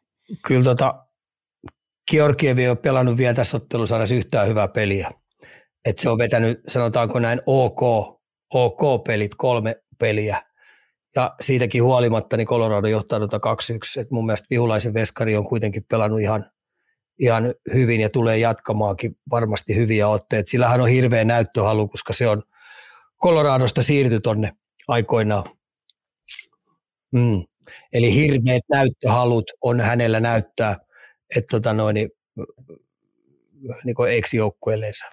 [0.46, 0.94] Kyllä tota,
[2.10, 5.10] Georgievi ei ole pelannut vielä tässä ottelusarjassa yhtään hyvää peliä.
[5.84, 7.82] Et se on vetänyt, sanotaanko näin, OK,
[8.54, 10.42] OK-pelit, kolme peliä.
[11.16, 14.00] Ja siitäkin huolimatta niin Colorado johtaa 2-1.
[14.00, 16.44] Et mun mielestä Vihulaisen veskari on kuitenkin pelannut ihan,
[17.18, 20.50] ihan hyvin ja tulee jatkamaankin varmasti hyviä otteita.
[20.50, 22.42] Sillähän on hirveä näyttöhalu, koska se on
[23.22, 24.52] Coloradosta siirty tonne
[24.88, 25.44] aikoinaan.
[27.12, 27.42] Mm.
[27.92, 30.76] Eli hirveät näyttöhalut on hänellä näyttää,
[31.36, 32.10] että tota noin, niin,
[33.84, 35.06] niin ex-joukkueelleensa.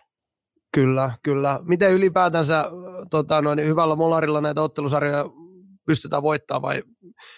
[0.73, 1.59] Kyllä, kyllä.
[1.63, 2.65] Miten ylipäätänsä
[3.09, 5.25] tota noin, hyvällä molarilla näitä ottelusarjoja
[5.91, 6.83] pystytään voittamaan vai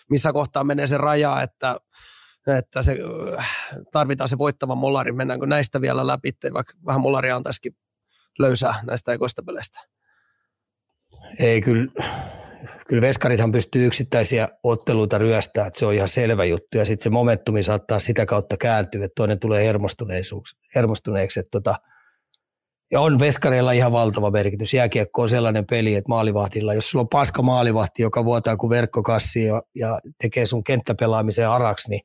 [0.10, 1.78] missä kohtaa menee se raja, että,
[2.58, 2.98] että se,
[3.92, 5.12] tarvitaan se voittava molari.
[5.12, 7.76] Mennäänkö näistä vielä läpi, vaikka vähän molaria antaisikin
[8.40, 9.80] löysää näistä ekoista peleistä?
[11.40, 11.92] Ei, kyllä,
[12.88, 16.78] kyllä veskarithan pystyy yksittäisiä otteluita ryöstämään, että se on ihan selvä juttu.
[16.78, 19.66] Ja sitten se momentumi saattaa sitä kautta kääntyä, että toinen tulee
[20.76, 21.40] hermostuneeksi.
[21.40, 21.76] Että tota,
[22.94, 24.74] ja on veskareilla ihan valtava merkitys.
[24.74, 29.44] Jääkiekko on sellainen peli, että maalivahdilla, jos sulla on paska maalivahti, joka vuotaa kuin verkkokassi
[29.44, 32.02] ja, ja tekee sun kenttäpelaamisen araksi, niin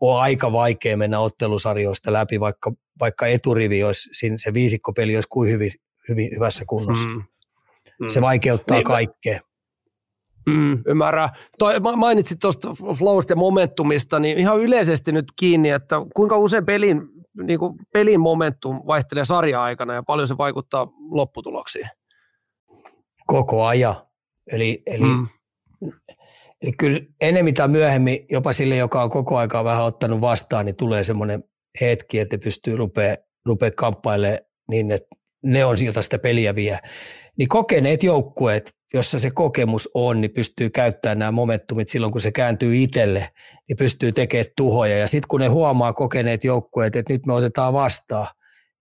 [0.00, 5.72] on aika vaikea mennä ottelusarjoista läpi, vaikka, vaikka eturivi olisi, se viisikkopeli olisi kuin hyvin,
[6.08, 7.08] hyvin hyvässä kunnossa.
[7.08, 7.22] Mm.
[8.00, 8.08] Mm.
[8.08, 9.40] Se vaikeuttaa niin, kaikkea.
[10.46, 11.28] Mm, ymmärrän.
[11.58, 12.68] Toi, mainitsit tuosta
[12.98, 17.02] flowsta ja momentumista, niin ihan yleisesti nyt kiinni, että kuinka usein pelin,
[17.42, 21.88] niin kuin pelin momentum vaihtelee sarja-aikana ja paljon se vaikuttaa lopputuloksiin?
[23.26, 23.94] Koko ajan.
[24.52, 25.28] Eli, eli, mm.
[26.62, 30.76] eli kyllä enemmän tai myöhemmin jopa sille, joka on koko aikaa vähän ottanut vastaan, niin
[30.76, 31.44] tulee semmoinen
[31.80, 33.16] hetki, että pystyy rupea,
[33.46, 34.38] rupea kamppailemaan
[34.70, 36.78] niin, että ne on, jota sitä peliä vie.
[37.38, 42.32] Niin kokeneet joukkueet jossa se kokemus on, niin pystyy käyttämään nämä momentumit silloin, kun se
[42.32, 43.30] kääntyy itselle,
[43.68, 44.98] niin pystyy tekemään tuhoja.
[44.98, 48.26] Ja sitten kun ne huomaa kokeneet joukkueet, että nyt me otetaan vastaan,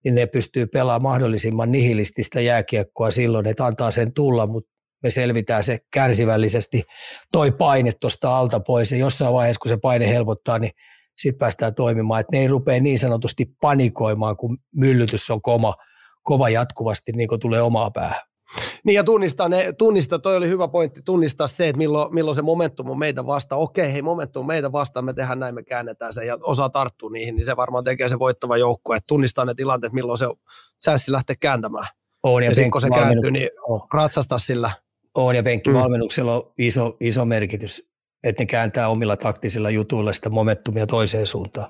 [0.04, 4.72] niin ne pystyy pelaamaan mahdollisimman nihilististä jääkiekkoa silloin, että antaa sen tulla, mutta
[5.04, 6.84] me selvitään se kärsivällisesti
[7.32, 10.72] toi paine tuosta alta pois ja jossain vaiheessa, kun se paine helpottaa, niin
[11.18, 15.76] sitten päästään toimimaan, että ne ei rupea niin sanotusti panikoimaan, kun myllytys on kova,
[16.24, 18.22] kova jatkuvasti, niin kuin tulee omaa päähän.
[18.88, 22.42] Niin ja tunnistaa, ne, tunnistaa, toi oli hyvä pointti, tunnistaa se, että milloin, milloin se
[22.42, 23.62] momentum on meitä vastaan.
[23.62, 27.10] Okei, hei momentum on meitä vastaan, me tehdään näin, me käännetään se ja osaa tarttua
[27.10, 30.26] niihin, niin se varmaan tekee se voittava joukko, että tunnistaa ne tilanteet, milloin se
[30.84, 31.88] chanssi lähtee kääntämään.
[32.24, 33.82] On, ja, ja sitten kun se kääntyy, niin on.
[33.94, 34.72] ratsastaa sillä.
[35.16, 36.38] On ja penkkivalmennuksella mm.
[36.38, 37.88] on iso, iso merkitys,
[38.24, 41.70] että ne kääntää omilla taktisilla jutuilla sitä momentumia toiseen suuntaan.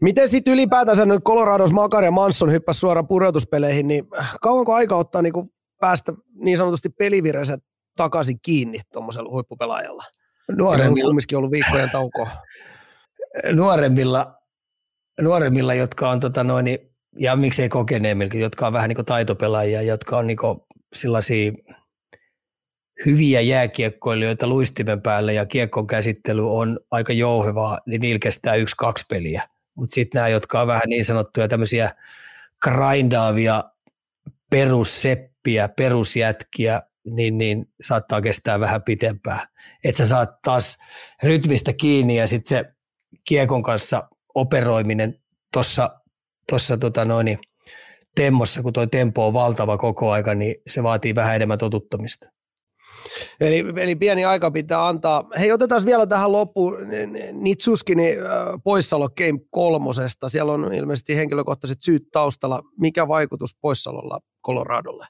[0.00, 4.04] Miten sitten ylipäätänsä nyt Colorados Makar ja Manson hyppäsi suoraan pudotuspeleihin, niin
[4.40, 5.50] kauanko aika ottaa niin kuin
[5.80, 7.60] päästä niin sanotusti pelivireiset
[7.96, 10.04] takaisin kiinni tuommoisella huippupelaajalla?
[10.56, 11.08] Nuoremmilla.
[11.08, 12.28] Kumminkin ollut viikkojen tauko.
[13.52, 14.34] Nuoremmilla,
[15.20, 16.78] nuoremmilla, jotka on tota noin,
[17.18, 20.60] ja miksei kokeneemmilkin, jotka on vähän niin kuin taitopelaajia, jotka on niin kuin
[20.92, 21.52] sellaisia
[23.06, 29.04] hyviä jääkiekkoilijoita luistimen päälle ja kiekkon käsittely on aika jouhevaa, niin niillä kestää yksi, kaksi
[29.08, 29.42] peliä–
[29.80, 31.94] mutta sitten nämä, jotka on vähän niin sanottuja tämmöisiä
[32.62, 33.64] grindaavia
[35.42, 39.48] perusseppiä, perusjätkiä, niin, niin saattaa kestää vähän pitempään.
[39.84, 40.78] Että sä saat taas
[41.22, 42.72] rytmistä kiinni ja sitten se
[43.28, 45.14] kiekon kanssa operoiminen
[45.52, 45.90] tuossa
[46.50, 47.38] tossa, tota noin,
[48.14, 52.26] temmossa, kun tuo tempo on valtava koko aika, niin se vaatii vähän enemmän totuttamista.
[53.40, 55.24] Eli, eli pieni aika pitää antaa.
[55.38, 56.76] Hei, otetaan vielä tähän loppuun
[57.32, 58.16] Nitsuskini
[58.64, 60.28] poissalo Game kolmosesta.
[60.28, 62.62] Siellä on ilmeisesti henkilökohtaiset syyt taustalla.
[62.78, 65.06] Mikä vaikutus poissalolla Coloradolle?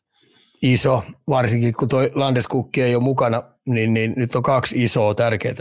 [0.62, 5.54] Iso, varsinkin kun tuo Landeskukki ei ole mukana, niin, niin nyt on kaksi isoa tärkeää,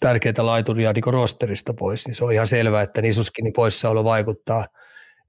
[0.00, 4.66] tärkeää laituria niin rosterista pois, niin se on ihan selvää, että Nisuskinin poissaolo vaikuttaa,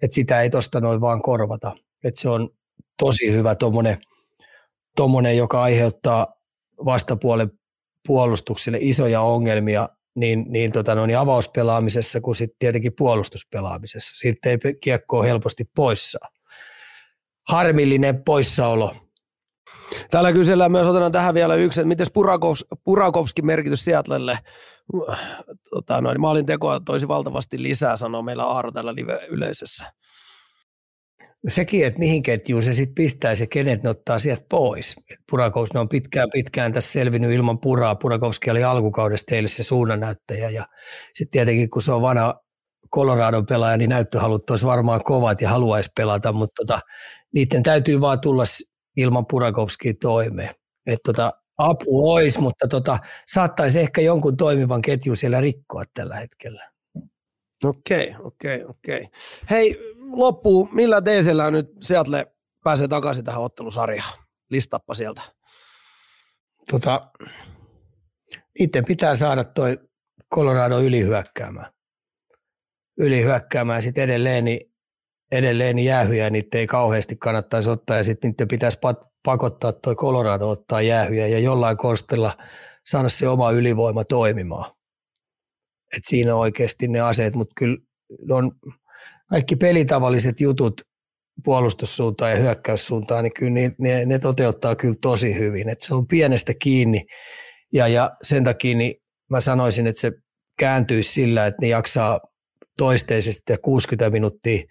[0.01, 1.75] että sitä ei tuosta noin vaan korvata.
[2.03, 2.49] Että se on
[2.99, 3.97] tosi hyvä tuommoinen,
[4.95, 6.27] tommonen, joka aiheuttaa
[6.85, 7.51] vastapuolen
[8.07, 14.17] puolustuksille isoja ongelmia niin, niin, tota, no, niin avauspelaamisessa kuin sitten tietenkin puolustuspelaamisessa.
[14.17, 16.19] Siitä ei kiekkoa helposti poissa.
[17.49, 18.95] Harmillinen poissaolo.
[20.11, 24.39] Täällä kysellään myös, otetaan tähän vielä yksi, että miten Purakovs, Purakovskin merkitys Seatlelle
[25.69, 29.93] tota, noin, maalin tekoa toisi valtavasti lisää, sanoo meillä Aaro tällä live-yleisössä.
[31.47, 34.95] Sekin, että mihin ketjuun se sitten pistää se kenet ne ottaa sieltä pois.
[35.11, 37.95] Et Purakovski on pitkään pitkään tässä selvinnyt ilman Puraa.
[37.95, 40.65] Purakovski oli alkukaudesta teille se suunnannäyttäjä ja
[41.13, 42.46] sitten tietenkin kun se on vanha
[42.95, 46.79] Coloradon pelaaja, niin näyttöhalut olisi varmaan kovat ja haluaisi pelata, mutta tota,
[47.33, 48.43] niiden täytyy vaan tulla
[48.97, 50.55] ilman Purakovskia toimeen.
[50.85, 56.71] Et tota, apu olisi, mutta tota, saattaisi ehkä jonkun toimivan ketjun siellä rikkoa tällä hetkellä.
[57.63, 59.09] Okei, okei, okei.
[59.49, 59.79] Hei,
[60.11, 62.27] loppuu, millä teisellä nyt Seattle
[62.63, 64.17] pääsee takaisin tähän ottelusarjaan?
[64.49, 65.21] Listappa sieltä.
[66.71, 67.11] Tota,
[68.59, 69.79] itse pitää saada toi
[70.33, 71.76] Colorado ylihyökkäämään.
[72.97, 74.59] Ylihyökkäämään sitten edelleen, niin,
[75.31, 78.77] edelleen niin jäähyjä niitä ei kauheasti kannattaisi ottaa ja sitten niiden pitäisi
[79.25, 82.37] pakottaa toi Colorado ottaa jäähyjä ja jollain konstilla
[82.85, 84.71] saada se oma ylivoima toimimaan.
[85.97, 87.77] Et siinä on oikeasti ne aseet, mutta kyllä
[88.29, 88.51] on
[89.29, 90.81] kaikki pelitavalliset jutut
[91.43, 95.69] puolustussuuntaan ja hyökkäyssuuntaan, niin kyllä ne, ne, ne toteuttaa kyllä tosi hyvin.
[95.69, 97.05] Et se on pienestä kiinni
[97.73, 98.95] ja, ja sen takia niin
[99.29, 100.11] mä sanoisin, että se
[100.59, 102.19] kääntyisi sillä, että ne jaksaa
[102.77, 104.63] toisteisesti 60 minuuttia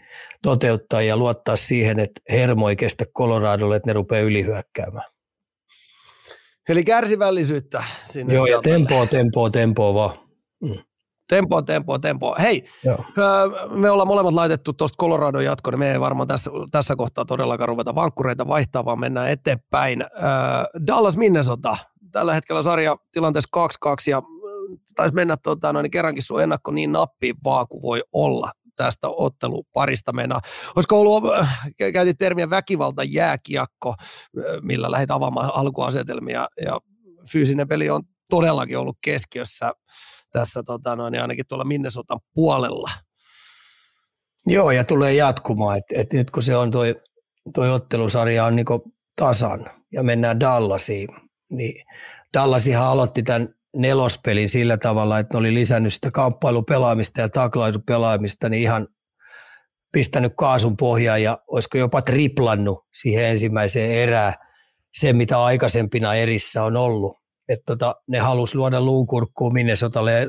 [0.42, 5.10] toteuttaa ja luottaa siihen, että hermo ei kestä Coloradolle, että ne rupeaa ylihyökkäämään.
[6.68, 8.34] Eli kärsivällisyyttä sinne.
[8.34, 10.18] Joo, ja tempoa, tempoa, tempoa vaan.
[10.62, 10.78] Mm.
[11.28, 12.36] Tempo, tempo, tempo.
[12.40, 13.04] Hei, Joo.
[13.70, 17.68] me ollaan molemmat laitettu tuosta Colorado jatkoon, niin me ei varmaan tässä, tässä kohtaa todellakaan
[17.68, 20.04] ruveta vankkureita vaihtaa, vaan mennään eteenpäin.
[20.86, 21.76] Dallas Minnesota,
[22.12, 24.22] tällä hetkellä sarja tilanteessa 2-2 ja
[24.94, 30.12] taisi mennä tuota, noin, kerrankin sun ennakko niin nappiin vaan kuin voi olla tästä otteluparista
[30.12, 30.40] mennä.
[30.76, 31.24] Olisiko ollut,
[31.92, 33.94] käytit termiä väkivalta jääkiekko,
[34.62, 36.80] millä lähdit avaamaan alkuasetelmia ja
[37.32, 39.72] fyysinen peli on todellakin ollut keskiössä
[40.32, 42.90] tässä tota noin, niin ainakin tuolla Minnesotan puolella.
[44.46, 46.94] Joo, ja tulee jatkumaan, että et nyt kun se on toi,
[47.54, 48.66] toi ottelusarja on niin
[49.16, 51.08] tasan ja mennään Dallasiin,
[51.50, 51.84] niin
[52.34, 58.62] Dallasihan aloitti tämän nelospelin sillä tavalla, että ne oli lisännyt sitä kamppailupelaamista ja taklailupelaamista, niin
[58.62, 58.88] ihan
[59.92, 64.32] pistänyt kaasun pohjaan ja olisiko jopa triplannut siihen ensimmäiseen erään
[64.92, 67.16] se, mitä aikaisempina erissä on ollut
[67.48, 70.20] että tota, ne halusi luoda luukurkkuun Minnesotalle ja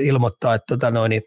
[0.00, 1.22] ilmoittaa, että tota noin, niin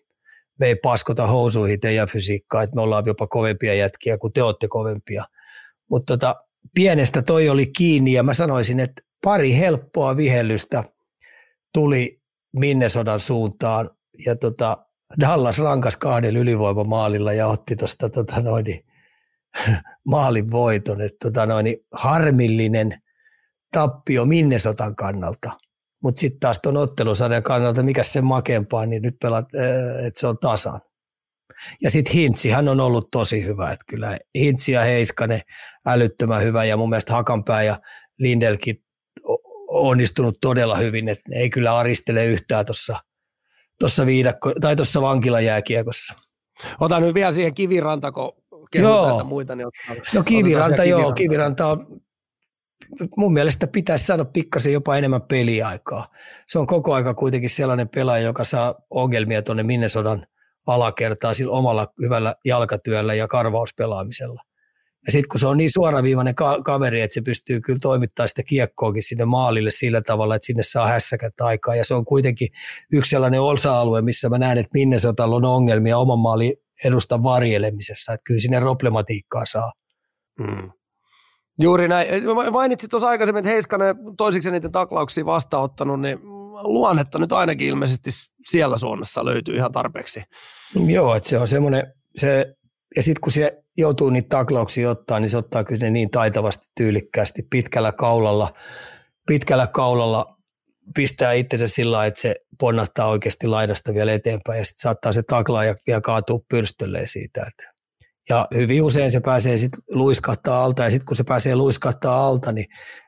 [0.59, 4.67] me ei paskota housuihin teidän fysiikkaa, että me ollaan jopa kovempia jätkiä kuin te olette
[4.67, 5.23] kovempia.
[5.89, 6.35] Mutta tota,
[6.75, 10.83] pienestä toi oli kiinni ja mä sanoisin, että pari helppoa vihellystä
[11.75, 12.21] tuli
[12.53, 13.89] Minnesodan suuntaan
[14.25, 14.77] ja tota,
[15.19, 18.35] Dallas rankas kahden ylivoimamaalilla ja otti tuosta tota
[20.11, 21.01] maalin voiton.
[21.01, 23.01] että tota noin, harmillinen
[23.71, 25.51] tappio Minnesotan kannalta.
[26.03, 30.27] Mutta sitten taas tuon ottelusarjan kannalta, mikä se makempaa, niin nyt pelaat, äh, että se
[30.27, 30.81] on tasan.
[31.83, 33.71] Ja sitten Hintsi, hän on ollut tosi hyvä.
[33.71, 35.41] Että kyllä Hintsi ja Heiskanen
[35.85, 37.79] älyttömän hyvä ja mun mielestä Hakanpää ja
[38.19, 38.84] Lindelkin
[39.81, 41.09] onnistunut todella hyvin.
[41.09, 42.97] Että ei kyllä aristele yhtään tuossa
[43.79, 46.13] tossa viidakko, tai tuossa vankilajääkiekossa.
[46.79, 48.37] Otan nyt vielä siihen kivirantako
[48.75, 49.23] joo.
[49.23, 49.55] muita.
[49.55, 52.01] Niin ottaa, no kiviranta, joo, kiviranta on
[53.17, 56.07] mun mielestä pitäisi saada pikkasen jopa enemmän peliaikaa.
[56.47, 60.25] Se on koko aika kuitenkin sellainen pelaaja, joka saa ongelmia tuonne Minnesodan
[60.67, 64.41] alakertaa sillä omalla hyvällä jalkatyöllä ja karvauspelaamisella.
[65.05, 68.43] Ja sitten kun se on niin suoraviivainen ka- kaveri, että se pystyy kyllä toimittamaan sitä
[68.43, 71.75] kiekkoakin sinne maalille sillä tavalla, että sinne saa hässäkät aikaa.
[71.75, 72.47] Ja se on kuitenkin
[72.91, 76.53] yksi sellainen osa-alue, missä mä näen, että Minnesotalla on ongelmia oman maalin
[76.85, 78.13] edustan varjelemisessa.
[78.13, 79.71] Että kyllä sinne problematiikkaa saa.
[80.43, 80.71] Hmm.
[81.61, 82.07] Juuri näin.
[82.51, 86.19] Mainitsit tuossa aikaisemmin, että Heiskanen toisiksi niiden taklauksia vastaanottanut, niin
[86.63, 88.11] luonnetta nyt ainakin ilmeisesti
[88.45, 90.23] siellä suunnassa löytyy ihan tarpeeksi.
[90.87, 92.55] Joo, että se on semmoinen, se,
[92.95, 97.43] ja sitten kun se joutuu niitä taklauksia ottaa, niin se ottaa kyllä niin taitavasti, tyylikkäästi,
[97.49, 98.53] pitkällä kaulalla,
[99.27, 100.37] pitkällä kaulalla
[100.95, 105.75] pistää itsensä sillä että se ponnahtaa oikeasti laidasta vielä eteenpäin ja sitten saattaa se taklaaja
[105.87, 107.45] vielä kaatua pyrstölleen siitä.
[107.47, 107.75] Että
[108.29, 112.51] ja hyvin usein se pääsee sitten luiskahtaa alta, ja sitten kun se pääsee luiskahtaa alta,
[112.51, 112.65] niin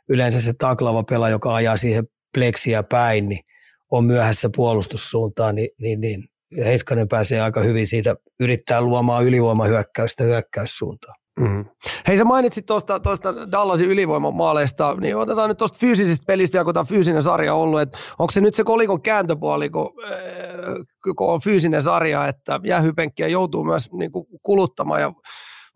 [0.10, 3.40] yleensä se taklava pelaaja, joka ajaa siihen pleksiä päin, niin
[3.92, 6.24] on myöhässä puolustussuuntaan, niin, niin, niin
[6.56, 11.16] Heiskanen pääsee aika hyvin siitä yrittää luomaan ylivoimahyökkäystä hyökkäyssuuntaan.
[11.40, 11.66] Mm.
[12.08, 16.84] Hei sä mainitsit tuosta, tuosta Dallasin ylivoimamaaleista, niin otetaan nyt tuosta fyysisistä pelistä, kun tämä
[16.84, 20.14] fyysinen sarja on ollut, että onko se nyt se kolikon kääntöpuoli, kun, äh,
[21.18, 25.14] kun on fyysinen sarja, että jäähypenkkiä joutuu myös niin kuin kuluttamaan ja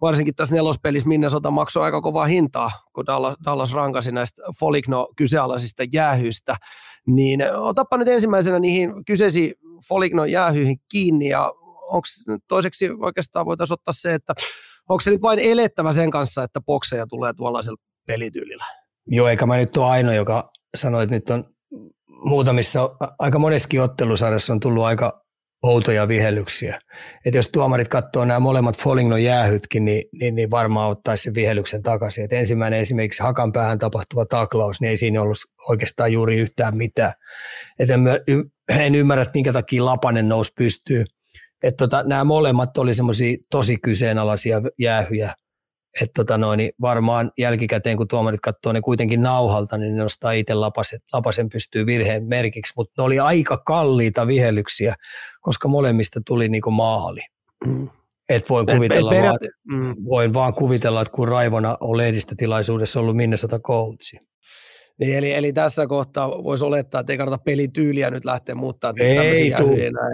[0.01, 5.84] varsinkin tässä nelospelissä Minnesota maksoi aika kovaa hintaa, kun Dallas, Dallas rankasi näistä Foligno kyseenalaisista
[5.93, 6.55] jäähyistä,
[7.07, 9.53] niin otapa nyt ensimmäisenä niihin kyseisiin
[9.88, 11.51] Foligno jäähyihin kiinni ja
[11.91, 12.07] onko
[12.47, 14.34] toiseksi oikeastaan voitaisiin ottaa se, että
[14.89, 18.65] onko se nyt vain elettävä sen kanssa, että bokseja tulee tuollaisella pelityylillä?
[19.07, 21.43] Joo, eikä mä nyt ole ainoa, joka sanoi, että nyt on
[22.09, 25.20] muutamissa, aika moneskin ottelusarjassa on tullut aika
[25.64, 26.80] outoja vihellyksiä.
[27.26, 31.84] Että jos tuomarit katsoo nämä molemmat Foligno jäähytkin, niin, niin, niin varmaan ottaisi sen vihellyksen
[31.84, 32.24] takaisin.
[32.24, 35.38] Et ensimmäinen esimerkiksi hakan päähän tapahtuva taklaus, niin ei siinä ollut
[35.70, 37.14] oikeastaan juuri yhtään mitään.
[37.80, 38.01] Et en,
[38.80, 41.05] en ymmärrä, että minkä takia Lapanen nousi pystyy.
[41.64, 45.34] Että tota, nämä molemmat oli semmoisia tosi kyseenalaisia jäähyjä.
[46.02, 50.32] Että tota noin, niin varmaan jälkikäteen, kun tuomarit katsoo ne kuitenkin nauhalta, niin ne nostaa
[50.32, 52.74] itse lapasen, lapasen pystyy virheen merkiksi.
[52.78, 54.96] Mutta ne oli aika kalliita vihellyksiä,
[55.42, 57.22] koska molemmista tuli niinku maali.
[57.66, 57.89] Mm.
[58.30, 59.96] Et voin, kuvitella et, et, vaan, mm.
[60.06, 64.20] voin vaan kuvitella, että kun Raivona on lehdistötilaisuudessa ollut Minnesota coachi,
[65.00, 68.94] niin eli, eli tässä kohtaa voisi olettaa, että ei kannata pelityyliä nyt lähteä muuttaa.
[69.00, 69.22] Ei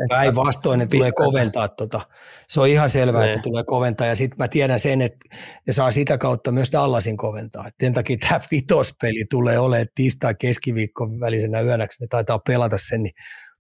[0.10, 1.68] päinvastoin ne tulee koventaa.
[1.68, 2.02] Tota.
[2.48, 3.34] Se on ihan selvää, ne.
[3.34, 5.26] että tulee koventaa ja sitten mä tiedän sen, että
[5.68, 7.68] ne saa sitä kautta myös Dallasin koventaa.
[7.68, 13.04] Et sen takia tämä vitospeli tulee olemaan tiistai keskiviikko välisenä yönä, ne taitaa pelata sen,
[13.04, 13.14] niin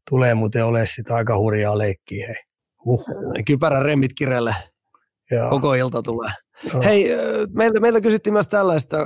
[0.10, 2.28] tulee muuten olemaan sitä aika hurjaa leikkiä.
[2.28, 2.36] Hei.
[2.86, 3.06] Uh.
[3.46, 4.56] Kypärän remmit kirelle.
[5.50, 6.32] Koko ilta tulee.
[6.74, 6.82] No.
[6.84, 7.10] Hei,
[7.54, 8.98] meiltä, meiltä kysyttiin myös tällaista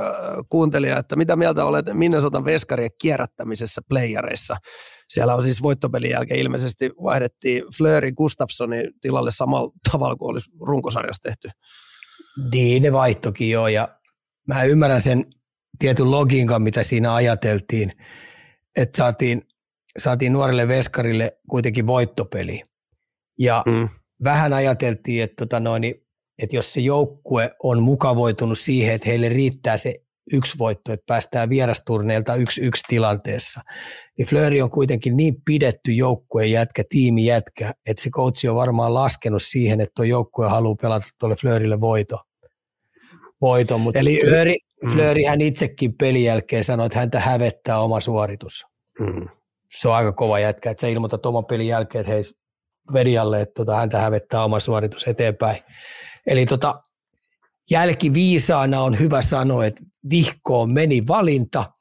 [0.50, 4.56] kuuntelijaa, että mitä mieltä olet Minnesotan veskarien kierrättämisessä playareissa.
[5.10, 11.30] Siellä on siis voittopelin jälkeen ilmeisesti vaihdettiin Flööri Gustafssonin tilalle samalla tavalla kuin olisi runkosarjassa
[11.30, 11.50] tehty.
[12.52, 13.88] Niin, ne vaihtokin joo, ja
[14.48, 15.26] mä ymmärrän sen
[15.80, 17.92] tietyn logiikan, mitä siinä ajateltiin,
[18.76, 19.42] että saatiin,
[19.98, 22.64] saatiin nuorille veskarille kuitenkin voittopeli.
[23.40, 23.90] Ja mm.
[24.24, 25.84] vähän ajateltiin, että tota noin,
[26.42, 29.96] että jos se joukkue on mukavoitunut siihen, että heille riittää se
[30.34, 33.62] yksi voitto, että päästään vierasturneilta yksi yksi tilanteessa,
[34.18, 38.94] niin Flöri on kuitenkin niin pidetty joukkueen jätkä, tiimi jätkä, että se coachi on varmaan
[38.94, 42.20] laskenut siihen, että tuo joukkue haluaa pelata tuolle Flörille voito.
[43.42, 43.78] voito.
[43.78, 44.92] Mutta Eli Flöri, mm.
[44.92, 48.66] Flöri hän itsekin pelin jälkeen sanoi, että häntä hävettää oma suoritus.
[49.00, 49.28] Mm.
[49.68, 52.24] Se on aika kova jätkä, että sä ilmoitat oman pelin jälkeen, että hei
[52.94, 55.58] medialle, että tota, häntä hävettää oma suoritus eteenpäin.
[56.28, 56.84] Eli tota,
[57.72, 61.72] jälkiviisaana on hyvä sanoa, että vihkoon meni valinta,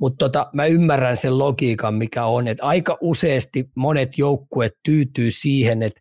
[0.00, 5.82] mutta tota, mä ymmärrän sen logiikan, mikä on, että aika useasti monet joukkueet tyytyy siihen,
[5.82, 6.00] että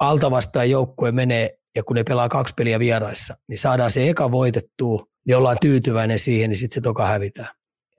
[0.00, 5.06] altavastaan joukkue menee, ja kun ne pelaa kaksi peliä vieraissa, niin saadaan se eka voitettua,
[5.26, 7.48] niin ollaan tyytyväinen siihen, niin sitten se toka hävitään.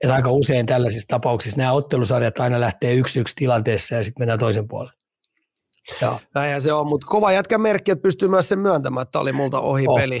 [0.04, 4.38] Et aika usein tällaisissa tapauksissa nämä ottelusarjat aina lähtee yksi yksi tilanteessa ja sitten mennään
[4.38, 5.05] toisen puolelle.
[6.02, 6.20] Joo.
[6.34, 9.60] Näinhän se on, mutta kova jätkä merkki, että pystyy myös sen myöntämään, että oli multa
[9.60, 10.00] ohi oh.
[10.00, 10.20] peli.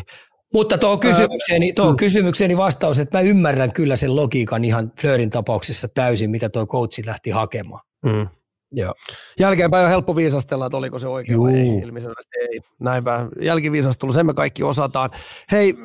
[0.54, 1.96] Mutta tuo kysymykseeni, tuo mm.
[1.96, 7.06] kysymykseeni vastaus, että mä ymmärrän kyllä sen logiikan ihan Flörin tapauksessa täysin, mitä tuo coachi
[7.06, 7.80] lähti hakemaan.
[8.04, 8.28] Mm.
[8.72, 8.94] Joo.
[9.38, 11.78] Jälkeenpäin on helppo viisastella, että oliko se oikein vai ei.
[11.78, 12.60] Ilmiselvästi ei.
[12.80, 13.28] Näinpä.
[13.40, 15.10] Jälkiviisastelu, sen me kaikki osataan.
[15.52, 15.76] Hei, 2-2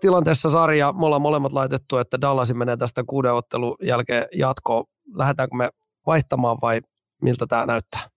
[0.00, 0.92] tilanteessa sarja.
[0.92, 4.84] Me ollaan molemmat laitettu, että Dallasin menee tästä kuuden ottelun jälkeen jatkoon.
[5.14, 5.70] Lähdetäänkö me
[6.06, 6.80] vaihtamaan vai
[7.22, 8.11] miltä tämä näyttää?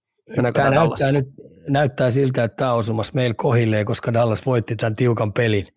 [0.54, 1.28] Tämä näyttää, nyt,
[1.70, 5.68] näyttää siltä, että tämä on osumassa meillä kohilleen, koska Dallas voitti tämän tiukan pelin.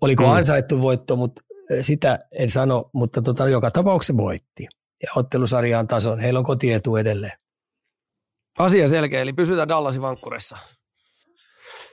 [0.00, 0.30] Oliko mm.
[0.30, 4.66] ansaittu voitto, mutta eh, sitä en sano, mutta tota, joka tapauksessa voitti.
[5.02, 6.18] Ja ottelusarjaan tason.
[6.18, 7.38] Heillä on kotietu edelleen.
[8.58, 10.58] Asia selkeä, eli pysytään Dallasin vankkurissa.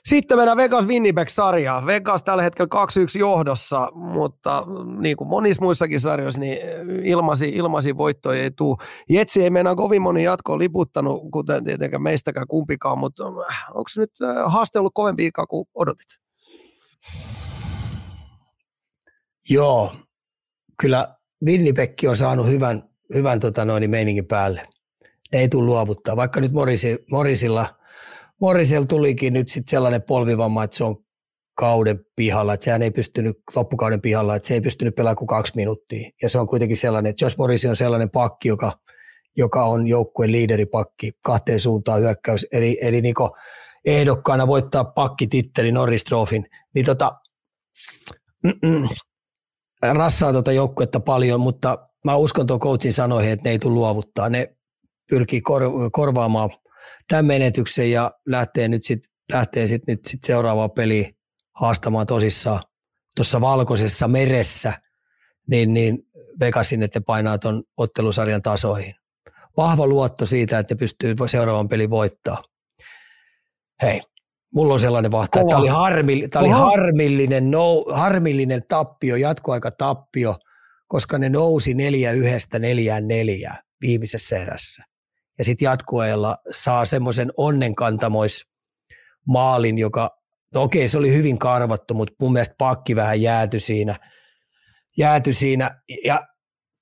[0.06, 1.86] Sitten mennään Vegas Winnipeg-sarjaan.
[1.86, 2.70] Vegas tällä hetkellä
[3.16, 4.64] 2-1 johdossa, mutta
[5.00, 6.58] niin kuin monissa muissakin sarjoissa, niin
[7.04, 8.78] ilmasi, ilmasi voittoja ei tule.
[9.10, 14.12] Jetsi ei meinaa kovin moni jatkoon liputtanut, kuten tietenkään meistäkään kumpikaan, mutta onko se nyt
[14.22, 16.08] äh, haaste ollut kovempi kuin odotit?
[19.50, 19.91] Joo,
[20.82, 24.64] kyllä Winnipeg on saanut hyvän, hyvän tota noin, meiningin päälle.
[25.34, 27.66] Ei tule luovuttaa, vaikka nyt Morisi, Morisilla–
[28.41, 30.97] Morisel tulikin nyt sitten sellainen polvivamma, että se on
[31.57, 35.53] kauden pihalla, että sehän ei pystynyt, loppukauden pihalla, että se ei pystynyt pelaamaan kuin kaksi
[35.55, 36.09] minuuttia.
[36.21, 38.79] Ja se on kuitenkin sellainen, että jos Morisi on sellainen pakki, joka,
[39.38, 43.15] joka on joukkueen liideripakki, kahteen suuntaan hyökkäys, eli, eli niin
[43.85, 47.11] ehdokkaana voittaa pakkititteli Norris Trophyn, niin tota,
[49.93, 54.29] rassaa tuota joukkuetta paljon, mutta mä uskon tuon coachin sanoihin, että ne ei tule luovuttaa.
[54.29, 54.55] Ne
[55.09, 56.49] pyrkii kor- korvaamaan
[57.07, 61.09] tämän menetyksen ja lähtee nyt sitten lähtee sit, nyt sit seuraavaa peliä
[61.53, 62.63] haastamaan tosissaan
[63.15, 64.73] tuossa valkoisessa meressä,
[65.49, 65.97] niin, niin
[66.39, 68.93] Vegasin, että painaa tuon ottelusarjan tasoihin.
[69.57, 72.43] Vahva luotto siitä, että ne pystyy seuraavan pelin voittaa.
[73.81, 74.01] Hei,
[74.53, 79.71] mulla on sellainen vahta, että tämä oli, harmi, tämä oli harmillinen, no, harmillinen tappio, jatkoaika
[79.71, 80.35] tappio,
[80.88, 84.83] koska ne nousi neljä yhdestä neljään neljään viimeisessä erässä.
[85.38, 88.45] Ja sitten jatkueella saa semmoisen onnenkantamois
[89.27, 90.09] maalin, joka,
[90.53, 93.95] no okei, se oli hyvin karvattu, mutta mun mielestä pakki vähän jääty siinä,
[94.97, 96.27] jääty siinä ja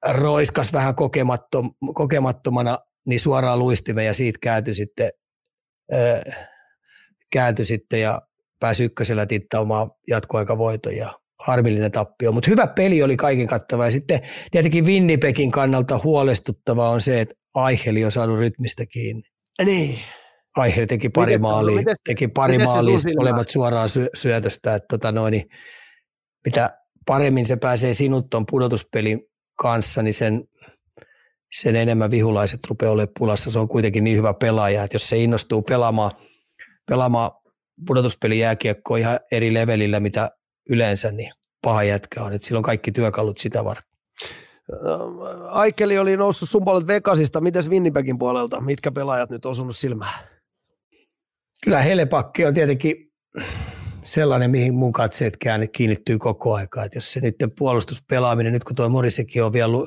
[0.10, 5.10] roiskas vähän kokemattom, kokemattomana niin suoraan luistimeen ja siitä kääntyi sitten,
[5.94, 6.48] äh,
[7.32, 8.22] kääntyi sitten ja
[8.60, 12.32] pääsi ykkösellä tittaumaan jatkoaikavoiton ja harmillinen tappio.
[12.32, 14.20] Mutta hyvä peli oli kaiken kattava ja sitten
[14.52, 19.24] tietenkin Winnipegin kannalta huolestuttavaa on se, että Aicheli on saanut rytmistä kiinni.
[19.66, 20.00] Niin.
[20.56, 25.12] Aihe teki pari miten, maalia, mites, teki pari maalia, molemmat suoraan sy- syötöstä, että tota
[25.12, 25.50] noin, niin
[26.46, 29.22] mitä paremmin se pääsee sinut tuon pudotuspelin
[29.60, 30.44] kanssa, niin sen,
[31.60, 33.52] sen enemmän vihulaiset rupeaa olemaan pulassa.
[33.52, 36.12] Se on kuitenkin niin hyvä pelaaja, että jos se innostuu pelaamaan,
[36.90, 37.32] pelaamaan
[37.88, 40.32] pudotuspelin jääkiekkoa ihan eri levelillä, mitä
[40.70, 41.32] yleensä, niin
[41.62, 42.34] paha jätkä on.
[42.34, 43.95] Että sillä on kaikki työkalut sitä varten.
[45.50, 47.42] Aikeli oli noussut sun puolelta Vegasista.
[47.42, 48.62] Mites Winnipegin puolelta?
[48.62, 50.30] Mitkä pelaajat nyt osunut silmään?
[51.64, 53.12] Kyllä Helepakki on tietenkin
[54.04, 55.38] sellainen, mihin mun katseet
[55.72, 56.86] kiinnittyy koko aikaa.
[56.86, 59.78] Että jos se nyt puolustuspelaaminen, nyt kun tuo Morisekin on vielä,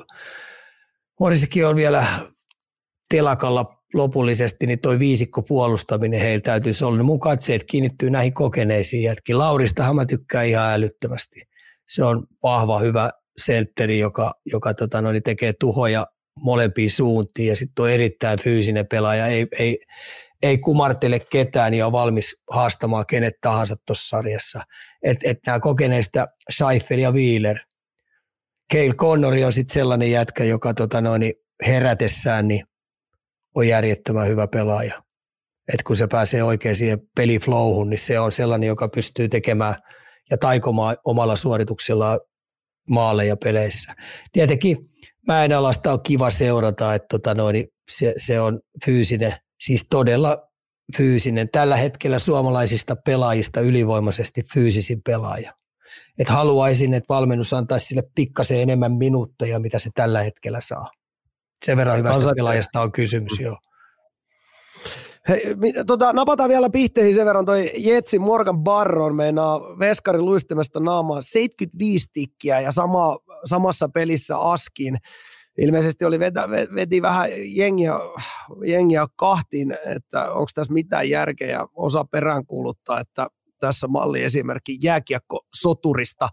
[1.19, 2.05] Morisekin on vielä
[3.09, 7.03] telakalla lopullisesti, niin toi viisikko puolustaminen heillä täytyisi olla.
[7.03, 9.37] Mun katseet kiinnittyy näihin kokeneisiin jätkin.
[9.37, 11.41] Lauristahan mä tykkään ihan älyttömästi.
[11.87, 13.09] Se on vahva, hyvä
[13.39, 16.07] sentteri, joka, joka tota, no, niin tekee tuhoja
[16.39, 19.27] molempiin suuntiin ja sitten on erittäin fyysinen pelaaja.
[19.27, 19.79] Ei, ei,
[20.41, 24.61] ei kumartele ketään ja on valmis haastamaan kenet tahansa tuossa sarjassa.
[25.03, 27.57] Että et nämä kokeneista Seifel ja Wheeler.
[28.73, 31.33] Cale Connori on sitten sellainen jätkä, joka tota noin,
[31.65, 32.65] herätessään niin
[33.55, 35.03] on järjettömän hyvä pelaaja.
[35.73, 39.75] Et kun se pääsee oikein siihen peliflowhun, niin se on sellainen, joka pystyy tekemään
[40.31, 42.19] ja taikomaan omalla suorituksellaan
[42.89, 43.95] maaleja peleissä.
[44.31, 44.77] Tietenkin
[45.27, 50.37] Mäenalasta on kiva seurata, että tota noin, se, se on fyysinen– siis todella
[50.97, 51.49] fyysinen.
[51.49, 55.53] Tällä hetkellä suomalaisista pelaajista ylivoimaisesti fyysisin pelaaja.
[56.19, 60.91] Et haluaisin, että valmennus antaisi sille pikkasen enemmän minuutteja, mitä se tällä hetkellä saa.
[61.65, 63.43] Sen verran hyvästä pelaajasta on kysymys, mm.
[63.43, 63.57] joo.
[65.29, 65.55] Hei,
[65.87, 72.09] tota, napataan vielä pihteihin sen verran toi Jetsi Morgan Barron meinaa Veskari luistimesta naamaan 75
[72.13, 74.97] tikkiä ja sama, samassa pelissä Askin
[75.57, 77.93] ilmeisesti oli vetä, veti vähän jengiä,
[78.65, 83.27] jengiä kahtiin, että onko tässä mitään järkeä ja osa peräänkuuluttaa, että
[83.59, 86.29] tässä malli esimerkki jääkiekko soturista.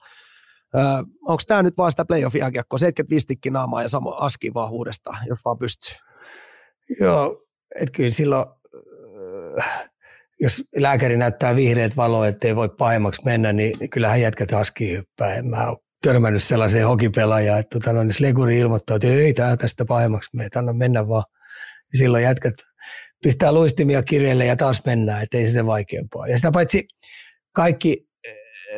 [0.76, 0.82] Öö,
[1.28, 5.38] onko tämä nyt vaan sitä playoff-jääkiekkoa, 75 tikki naamaa ja sama aski vaan uudestaan, jos
[5.44, 5.96] vaan pystyy?
[7.00, 7.42] Joo,
[7.80, 8.46] että kyllä silloin,
[10.40, 15.34] jos lääkäri näyttää vihreät valoa, ettei voi pahemmaksi mennä, niin kyllähän jätkät askiin hyppää.
[15.34, 19.84] En mä ole törmännyt sellaiseen hokipelaajaan, että tota, niin Sleguri ilmoittaa, että ei tämä tästä
[19.84, 21.24] pahemmaksi me anna mennä vaan.
[21.92, 22.54] Ja silloin jätkät
[23.22, 26.26] pistää luistimia kirjeelle ja taas mennään, ettei se se vaikeampaa.
[26.26, 26.88] Ja sitä paitsi
[27.52, 28.06] kaikki,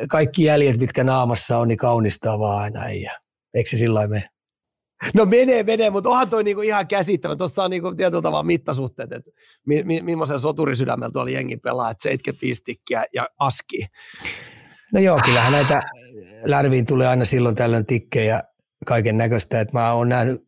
[0.09, 3.07] kaikki jäljet, mitkä naamassa on, niin kaunistaa vaan aina ei.
[3.53, 4.29] Eikö se sillä mene?
[5.13, 7.35] No menee, menee, mutta onhan toi niinku ihan käsittävä.
[7.35, 9.31] Tuossa on niinku tietyllä tavalla mittasuhteet, että
[9.65, 13.85] mi- mi- millaisen soturisydämellä tuolla jengi pelaa, että 75 tikkiä ja aski.
[14.93, 15.83] No joo, kyllähän näitä
[16.45, 18.43] lärviin tulee aina silloin tällöin tikkejä
[18.85, 20.41] kaiken näköistä, että mä oon nähnyt,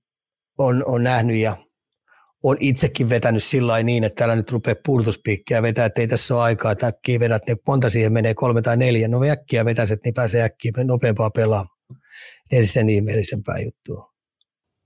[0.57, 1.57] on, on nähnyt ja
[2.43, 6.43] on itsekin vetänyt sillä niin, että täällä nyt rupeaa puudutuspiikkiä vetää, että ei tässä ole
[6.43, 10.13] aikaa, että äkkiä vedät, niin monta siihen menee, kolme tai neljä, no äkkiä vetäiset, niin
[10.13, 11.77] pääsee äkkiä nopeampaa pelaamaan.
[12.51, 14.10] Ei se sen ihmeellisempää juttua.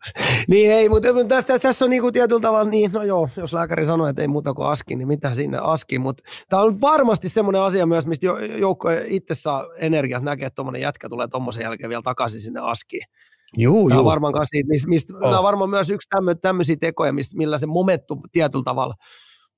[0.48, 4.08] niin ei, mutta tässä, tässä on niinku tietyllä tavalla niin, no joo, jos lääkäri sanoo,
[4.08, 7.86] että ei muuta kuin aski, niin mitä sinne aski, mutta tämä on varmasti semmoinen asia
[7.86, 8.26] myös, mistä
[8.58, 13.04] joukko itse saa energiat näkee, että tuommoinen jätkä tulee tuommoisen jälkeen vielä takaisin sinne askiin.
[13.58, 14.00] Juu, juu.
[14.00, 15.38] On varmaan, niitä, mistä, mistä, oh.
[15.38, 18.94] on varmaan myös yksi tämmö, tämmöisiä tekoja, mistä, millä se momentum tietyllä tavalla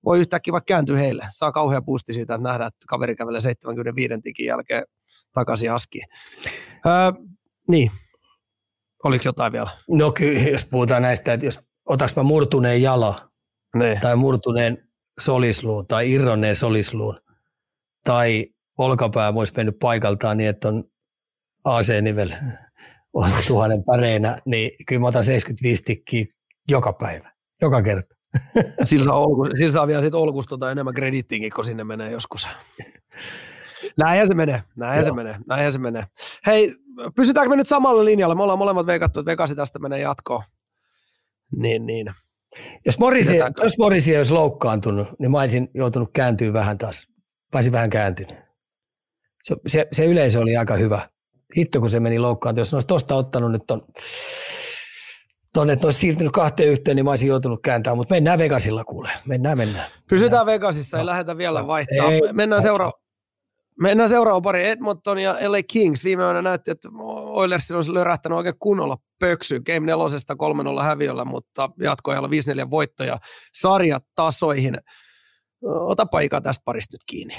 [0.05, 1.27] voi yhtäkkiä vaikka kääntyä heille.
[1.29, 4.83] Saa kauhean puusti siitä, että nähdään, että kaveri kävelee 75 tikin jälkeen
[5.33, 6.05] takaisin askiin.
[6.85, 7.23] Öö,
[7.67, 7.91] niin,
[9.07, 9.69] Oliko jotain vielä?
[9.89, 13.29] No kyllä, jos puhutaan näistä, että jos otaks mä murtuneen jala
[13.75, 13.99] ne.
[14.01, 14.87] tai murtuneen
[15.19, 17.19] solisluun tai irronneen solisluun
[18.03, 18.47] tai
[18.77, 20.83] olkapää olisi mennyt paikaltaan niin, että on
[21.63, 22.31] AC-nivel
[23.13, 26.25] on tuhannen päreinä, niin kyllä mä otan 75 tikkiä
[26.69, 27.31] joka päivä,
[27.61, 28.15] joka kerta.
[28.83, 32.47] Sillä saa, olku, sillä saa vielä sit olkusta tai enemmän kredittiinkin, kun sinne menee joskus.
[33.97, 36.03] Näinhän se menee, näinhän se menee, näinhän se menee.
[36.45, 36.75] Hei,
[37.15, 38.35] pysytäänkö me nyt samalla linjalla?
[38.35, 40.43] Me ollaan molemmat veikattu, että Vegasi tästä menee jatkoon.
[41.55, 42.13] Niin, niin.
[42.85, 47.07] Jos Morisi, jos Morisi olisi loukkaantunut, niin mä olisin joutunut kääntyä vähän taas.
[47.53, 48.35] Mä olisin vähän kääntynyt.
[49.43, 51.09] Se, se, se yleisö oli aika hyvä.
[51.57, 52.61] Hitto, kun se meni loukkaantunut.
[52.61, 53.81] Jos ne olisi tuosta ottanut nyt ton,
[55.53, 57.97] ton, että olisi siirtynyt kahteen yhteen, niin mä olisin joutunut kääntämään.
[57.97, 59.09] Mutta mennään Vegasilla kuule.
[59.25, 59.85] Mennään, mennään.
[60.09, 60.45] Pysytään mennään.
[60.45, 61.05] Vegasissa, ei no.
[61.05, 62.11] lähdetä vielä vaihtaa.
[62.11, 63.06] Ei, mennään seuraavaan.
[63.81, 64.67] Mennään seuraava pari.
[64.67, 66.03] Edmonton ja LA Kings.
[66.03, 69.59] Viime yönä näytti, että Oilers olisi lörähtänyt oikein kunnolla pöksy.
[69.59, 70.33] Game nelosesta
[70.79, 72.27] 3-0 häviöllä, mutta jatkoajalla
[72.65, 73.19] 5-4 voittoja
[73.53, 74.77] sarjatasoihin.
[75.63, 77.35] Otapa Ika tästä parista nyt kiinni.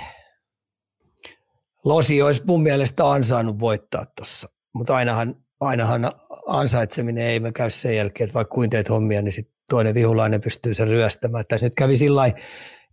[1.85, 6.13] Losi olisi mun mielestä ansainnut voittaa tuossa, mutta ainahan, ainahan
[6.47, 10.41] ansaitseminen ei me käy sen jälkeen, että vaikka kuin teet hommia, niin sitten toinen vihulainen
[10.41, 11.45] pystyy sen ryöstämään.
[11.49, 12.27] Tässä nyt kävi sillä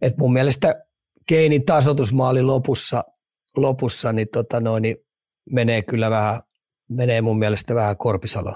[0.02, 0.86] että mun mielestä
[1.28, 3.04] Keinin tasotusmaali lopussa–
[3.56, 4.98] lopussa niin, tota noin, niin
[5.52, 6.42] menee kyllä vähän,
[6.90, 8.56] menee mun mielestä vähän Korpisalo.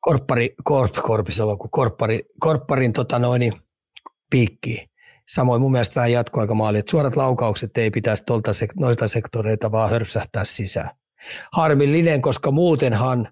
[0.00, 3.52] Korppari, korp, Korpisalo, kuin korppari, korpparin tota noin, niin
[4.30, 4.88] piikkiin.
[5.28, 9.90] Samoin mun mielestä vähän jatkoaikamaali, että suorat laukaukset ei pitäisi tuolta sek- noilta sektoreita vaan
[9.90, 10.90] hörpsähtää sisään.
[11.52, 13.28] Harmillinen, koska muutenhan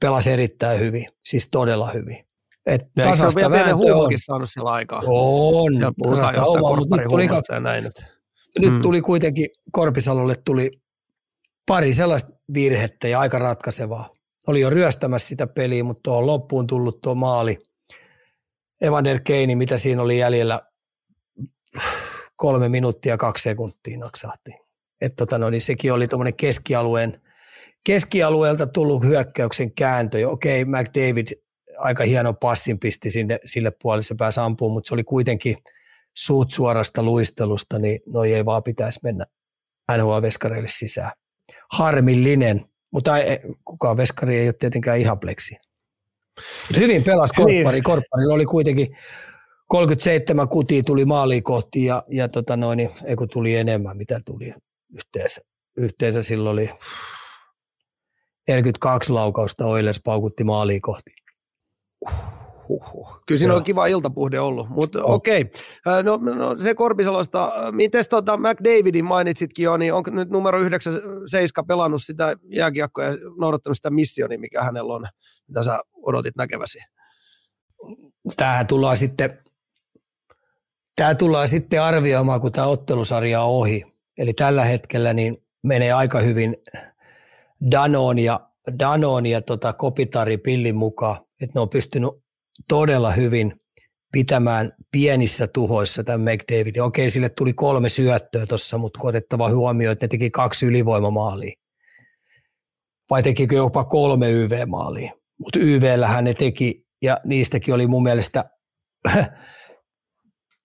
[0.00, 2.26] pelasi erittäin hyvin, siis todella hyvin.
[2.66, 5.02] Et tasasta se on vielä pienen saanut sillä aikaa?
[5.06, 5.74] On.
[5.74, 7.86] Siellä puhutaan jostain korpparihuumasta ja näin.
[7.86, 8.06] Että
[8.58, 8.82] nyt mm.
[8.82, 10.70] tuli kuitenkin, Korpisalolle tuli
[11.66, 14.10] pari sellaista virhettä ja aika ratkaisevaa.
[14.46, 17.58] Oli jo ryöstämässä sitä peliä, mutta tuohon loppuun tullut tuo maali.
[18.80, 20.62] Evander Keini, mitä siinä oli jäljellä,
[22.36, 24.50] kolme minuuttia kaksi sekuntia naksahti.
[25.00, 27.20] Että tota no, niin sekin oli tuommoinen keskialueen,
[27.84, 30.28] keskialueelta tullut hyökkäyksen kääntö.
[30.28, 31.26] Okei, McDavid
[31.78, 35.56] aika hieno passin pisti sinne, sille puolelle, se pääsi ampumaan, mutta se oli kuitenkin–
[36.14, 39.24] suut suorasta luistelusta, niin noi ei vaan pitäisi mennä
[39.92, 41.12] NHL-veskareille sisään.
[41.72, 45.56] Harmillinen, mutta ei, kukaan veskari ei ole tietenkään ihan pleksi.
[46.76, 47.76] Hyvin pelasi korppari.
[47.76, 47.82] Niin.
[47.82, 48.96] Korpparilla oli kuitenkin
[49.66, 54.20] 37 kutia tuli maaliin kohti ja, ja tota noin, niin, ei kun tuli enemmän, mitä
[54.24, 54.54] tuli
[54.94, 55.40] yhteensä.
[55.76, 56.70] Yhteensä silloin oli
[58.48, 61.10] 42 laukausta Oilers paukutti maaliin kohti.
[62.68, 63.21] Huhhuh.
[63.32, 63.58] Kyllä siinä Joo.
[63.58, 65.14] on kiva iltapuhde ollut, mutta oh.
[65.14, 65.40] okei.
[65.86, 66.02] Okay.
[66.02, 72.02] No, no, se Korpisalosta, miten tota McDavidin mainitsitkin jo, niin onko nyt numero 97 pelannut
[72.02, 75.06] sitä jääkiekkoa ja noudattanut sitä missionia, mikä hänellä on,
[75.48, 76.78] mitä sä odotit näkeväsi?
[78.36, 79.38] Tämähän tullaan sitten,
[80.96, 83.84] tämä tullaan sitten arvioimaan, kun tämä ottelusarja on ohi.
[84.18, 86.56] Eli tällä hetkellä niin menee aika hyvin
[87.70, 88.40] Danon ja,
[88.78, 92.21] Danon ja tota Kopitari pillin mukaan, että ne on pystynyt
[92.68, 93.52] todella hyvin
[94.12, 96.82] pitämään pienissä tuhoissa tämän McDavidin.
[96.82, 101.52] Okei, sille tuli kolme syöttöä tuossa, mutta otettava huomioon, että ne teki kaksi ylivoimamaalia.
[103.10, 105.12] Vai tekikö jopa kolme YV-maalia.
[105.38, 108.44] Mutta YVllähän ne teki, ja niistäkin oli mun mielestä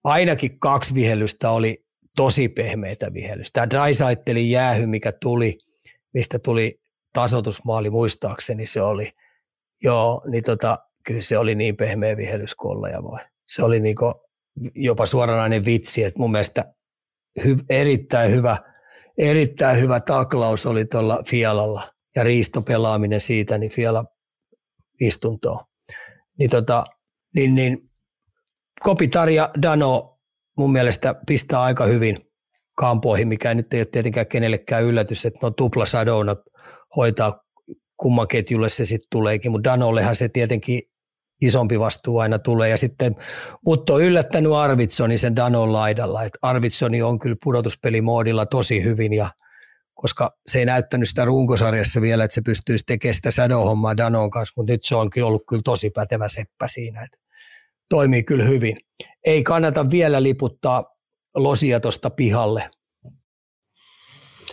[0.04, 1.86] ainakin kaksi vihellystä oli
[2.16, 3.68] tosi pehmeitä vihellystä.
[3.68, 5.58] Tämä Drysaitelin jäähy, mikä tuli,
[6.14, 6.82] mistä tuli
[7.14, 9.12] tasotusmaali muistaakseni se oli.
[9.84, 10.78] Joo, niin tota,
[11.08, 13.20] kyllä se oli niin pehmeä vihellyskolla ja voi.
[13.50, 14.14] Se oli niinku
[14.76, 16.74] jopa suoranainen vitsi, että mun mielestä
[17.46, 18.58] hy, erittäin hyvä,
[19.18, 24.06] erittäin hyvä taklaus oli tuolla Fialalla ja riistopelaaminen siitä, niin Fiala
[25.02, 25.66] istuntoon.
[26.40, 26.86] Niin, tota,
[27.36, 27.90] niin, niin
[28.80, 30.20] Kopitar ja Dano
[30.58, 32.18] mun mielestä pistää aika hyvin
[32.76, 36.36] kampoihin, mikä nyt ei ole tietenkään kenellekään yllätys, että no tupla sadona
[36.96, 37.44] hoitaa
[37.98, 40.82] kumman ketjulle se sitten tuleekin, mutta Danollehan se tietenkin
[41.42, 42.70] isompi vastuu aina tulee.
[42.70, 43.16] Ja sitten,
[43.66, 49.30] mutta on yllättänyt Arvitsoni sen Danon laidalla, että Arvitsoni on kyllä pudotuspelimoodilla tosi hyvin ja
[49.94, 54.54] koska se ei näyttänyt sitä runkosarjassa vielä, että se pystyisi tekemään sitä shadow-hommaa Danon kanssa,
[54.58, 57.18] mutta nyt se on kyllä ollut kyllä tosi pätevä seppä siinä, että
[57.90, 58.78] toimii kyllä hyvin.
[59.26, 60.84] Ei kannata vielä liputtaa
[61.36, 62.70] losia tuosta pihalle,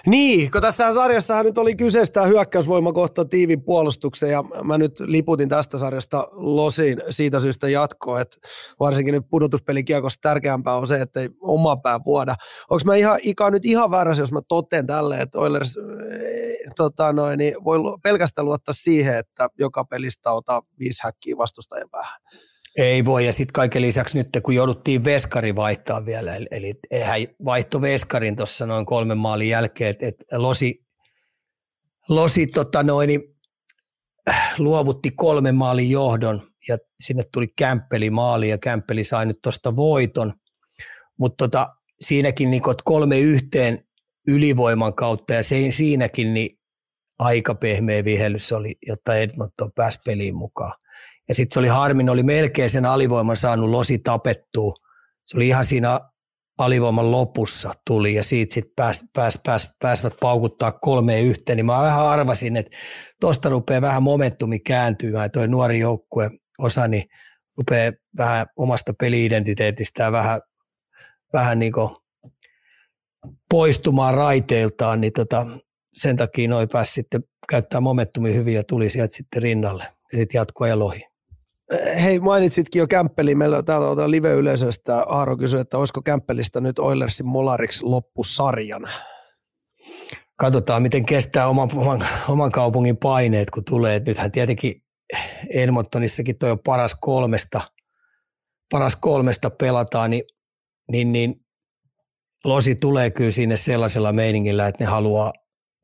[0.06, 5.48] niin, kun tässä sarjassahan nyt oli kyseistä hyökkäysvoima kohta tiivin puolustuksen ja mä nyt liputin
[5.48, 8.36] tästä sarjasta losiin siitä syystä jatkoa, että
[8.80, 12.36] varsinkin nyt pudotuspelikiekossa tärkeämpää on se, että ei oma pää vuoda.
[12.70, 17.12] Onko mä ihan, Ika nyt ihan väärässä, jos mä toteen tälle, että Oilers eh, tota
[17.12, 22.20] noin, niin voi pelkästään luottaa siihen, että joka pelistä ottaa viisi häkkiä vastustajan päähän.
[22.76, 27.20] Ei voi, ja sitten kaiken lisäksi nyt kun jouduttiin veskari vaihtaa vielä, eli, eli hän
[27.44, 30.84] vaihto veskarin tuossa noin kolmen maalin jälkeen, että et Losi,
[32.08, 33.20] Losi tota noin,
[34.58, 40.32] luovutti kolmen maalin johdon, ja sinne tuli Kämppeli maali, ja Kämppeli sai nyt tuosta voiton,
[41.18, 41.68] mutta tota,
[42.00, 43.84] siinäkin niin kolme yhteen
[44.28, 46.58] ylivoiman kautta ja se, siinäkin niin
[47.18, 50.83] aika pehmeä vihellys oli, jotta Edmonton pääsi peliin mukaan.
[51.28, 54.74] Ja sitten se oli harmin, oli melkein sen alivoiman saanut losi tapettua.
[55.26, 56.00] Se oli ihan siinä
[56.58, 61.82] alivoiman lopussa tuli ja siitä sitten pääs, pääs, pääs, pääsivät paukuttaa kolmeen yhteen, niin mä
[61.82, 62.76] vähän arvasin, että
[63.20, 67.08] tuosta rupeaa vähän momentumi kääntymään, toi nuori joukkue osani niin
[67.56, 70.40] rupeaa vähän omasta peliidentiteetistään vähän,
[71.32, 71.72] vähän niin
[73.50, 75.46] poistumaan raiteiltaan, niin tota,
[75.94, 80.38] sen takia noin pääsi sitten käyttää momentumia hyvin ja tuli sieltä sitten rinnalle ja sitten
[80.38, 81.13] jatkoi ja lohi.
[82.02, 83.34] Hei, mainitsitkin jo Kämppeli.
[83.34, 85.02] Meillä on täällä live-yleisöstä.
[85.02, 88.88] Aaro kysyi, että olisiko Kämppelistä nyt Oilersin Molariksi loppusarjan?
[90.36, 94.02] Katsotaan, miten kestää oman, oman, oman kaupungin paineet, kun tulee.
[94.06, 94.82] Nythän tietenkin
[95.54, 97.60] Edmontonissakin on paras kolmesta,
[98.70, 100.24] paras kolmesta pelataan, niin,
[100.90, 101.44] niin, niin
[102.44, 105.32] Losi tulee kyllä sinne sellaisella meiningillä, että ne haluaa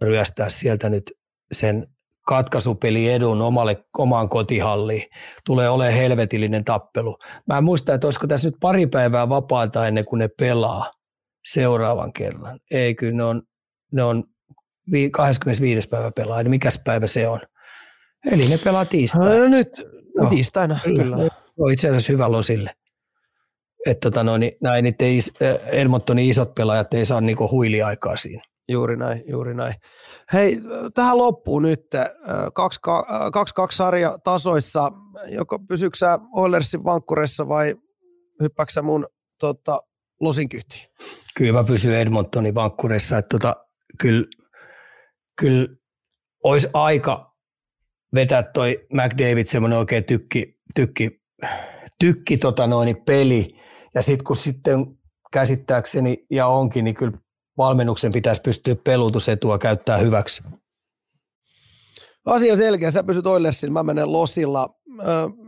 [0.00, 1.12] ryöstää sieltä nyt
[1.52, 1.86] sen
[2.30, 5.02] katkaisupeli edun omalle, omaan kotihalliin.
[5.46, 7.18] Tulee olemaan helvetillinen tappelu.
[7.46, 10.90] Mä en muista, että olisiko tässä nyt pari päivää vapaata ennen kuin ne pelaa
[11.46, 12.58] seuraavan kerran.
[12.70, 13.42] Ei, kyllä ne on,
[13.92, 14.24] ne on
[15.12, 15.88] 25.
[15.88, 17.40] päivä pelaa, niin mikäs päivä se on?
[18.32, 19.38] Eli ne pelaa tiistaina.
[19.38, 19.68] No nyt,
[20.18, 21.02] no, tiistaina, kyllä.
[21.02, 21.28] kyllä.
[21.58, 22.70] On itse asiassa hyvä losille.
[23.86, 25.22] Että tota, no, niin, näin niiden
[25.66, 28.42] Edmontonin isot pelaajat ei saa niinku huiliaikaa siinä.
[28.70, 29.74] Juuri näin, juuri näin.
[30.32, 30.60] Hei,
[30.94, 32.00] tähän loppuu nyt 2-2
[33.70, 34.92] sarja tasoissa.
[35.28, 37.74] Joko pysyksä Oilersin vankkureissa vai
[38.42, 39.06] hyppääksä mun
[39.38, 39.80] tota,
[40.20, 40.84] losin kyhtiin?
[41.36, 43.18] Kyllä mä pysyn Edmontonin vankkureissa.
[43.18, 43.56] Että tota,
[44.00, 44.26] kyllä,
[45.40, 45.68] kyllä
[46.44, 47.36] olisi aika
[48.14, 51.20] vetää toi McDavid semmoinen oikein tykki, tykki,
[52.00, 53.56] tykki tota noin, peli.
[53.94, 54.86] Ja sitten kun sitten
[55.32, 57.18] käsittääkseni ja onkin, niin kyllä
[57.58, 60.42] valmennuksen pitäisi pystyä pelutusetua käyttää hyväksi.
[62.24, 64.74] Asia selkeä, sä pysyt Oilersilla, mä menen Losilla.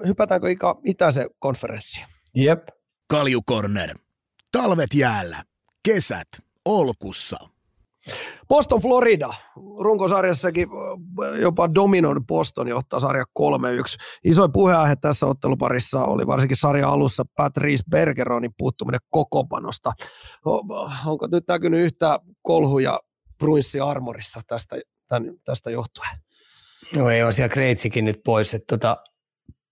[0.07, 2.07] hypätäänkö Ika itäisen konferenssiin?
[2.35, 2.69] Jep.
[3.09, 3.99] Kaljukorner.
[4.53, 5.45] Talvet jäällä.
[5.83, 6.29] Kesät.
[6.65, 7.37] Olkussa.
[8.53, 9.35] Boston Florida,
[9.79, 10.69] runkosarjassakin
[11.41, 13.45] jopa Dominon Boston johtaa sarja 3-1.
[14.25, 19.93] Isoin puheenaihe tässä otteluparissa oli varsinkin sarja alussa Pat Reese Bergeronin puuttuminen kokopanosta.
[21.07, 23.01] Onko nyt näkynyt yhtä kolhuja
[23.39, 24.77] Bruinssi Armorissa tästä,
[25.09, 26.11] tämän, tästä johtuen?
[26.97, 28.97] No ei ole siellä Kreitsikin nyt pois, että tota,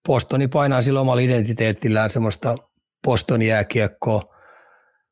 [0.07, 2.57] Bostoni painaa sillä omalla identiteetillään semmoista
[3.07, 4.23] Boston jääkiekkoa,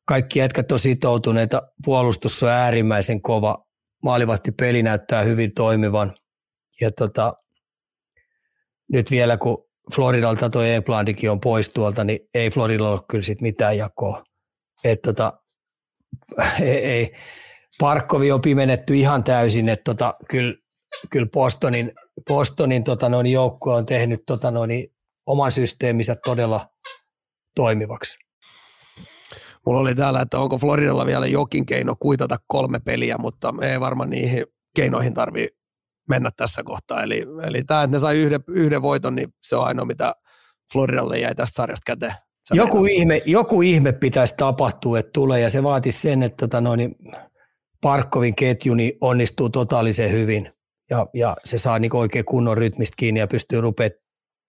[0.09, 3.65] kaikki jätkät on sitoutuneita, puolustus on äärimmäisen kova,
[4.03, 6.15] maalivahti peli näyttää hyvin toimivan.
[6.81, 7.33] Ja tota,
[8.91, 9.65] nyt vielä kun
[9.95, 14.23] Floridalta tuo Englandikin on pois tuolta, niin ei Floridalla ole kyllä sit mitään jakoa.
[14.83, 15.33] Et tota,
[16.61, 17.13] ei, ei,
[17.79, 20.53] Parkkovi on pimenetty ihan täysin, että tota, kyllä,
[21.09, 21.91] kyllä Bostonin,
[22.27, 24.87] Bostonin tota noin, joukkue on tehnyt tota noin,
[25.25, 26.69] oman systeeminsä todella
[27.55, 28.28] toimivaksi.
[29.65, 34.09] Mulla oli täällä, että onko Floridalla vielä jokin keino kuitata kolme peliä, mutta ei varmaan
[34.09, 34.45] niihin
[34.75, 35.49] keinoihin tarvii
[36.09, 37.03] mennä tässä kohtaa.
[37.03, 40.15] Eli, eli tämä, että ne sai yhden, yhden voiton, niin se on ainoa, mitä
[40.73, 42.15] Floridalle jäi tästä sarjasta käteen.
[42.53, 46.95] joku ihme, joku ihme pitäisi tapahtua, että tulee, ja se vaatisi sen, että tota noin,
[47.81, 50.51] Parkkovin ketju niin onnistuu totaalisen hyvin,
[50.89, 53.89] ja, ja se saa niin oikein kunnon rytmistä kiinni ja pystyy rupeaa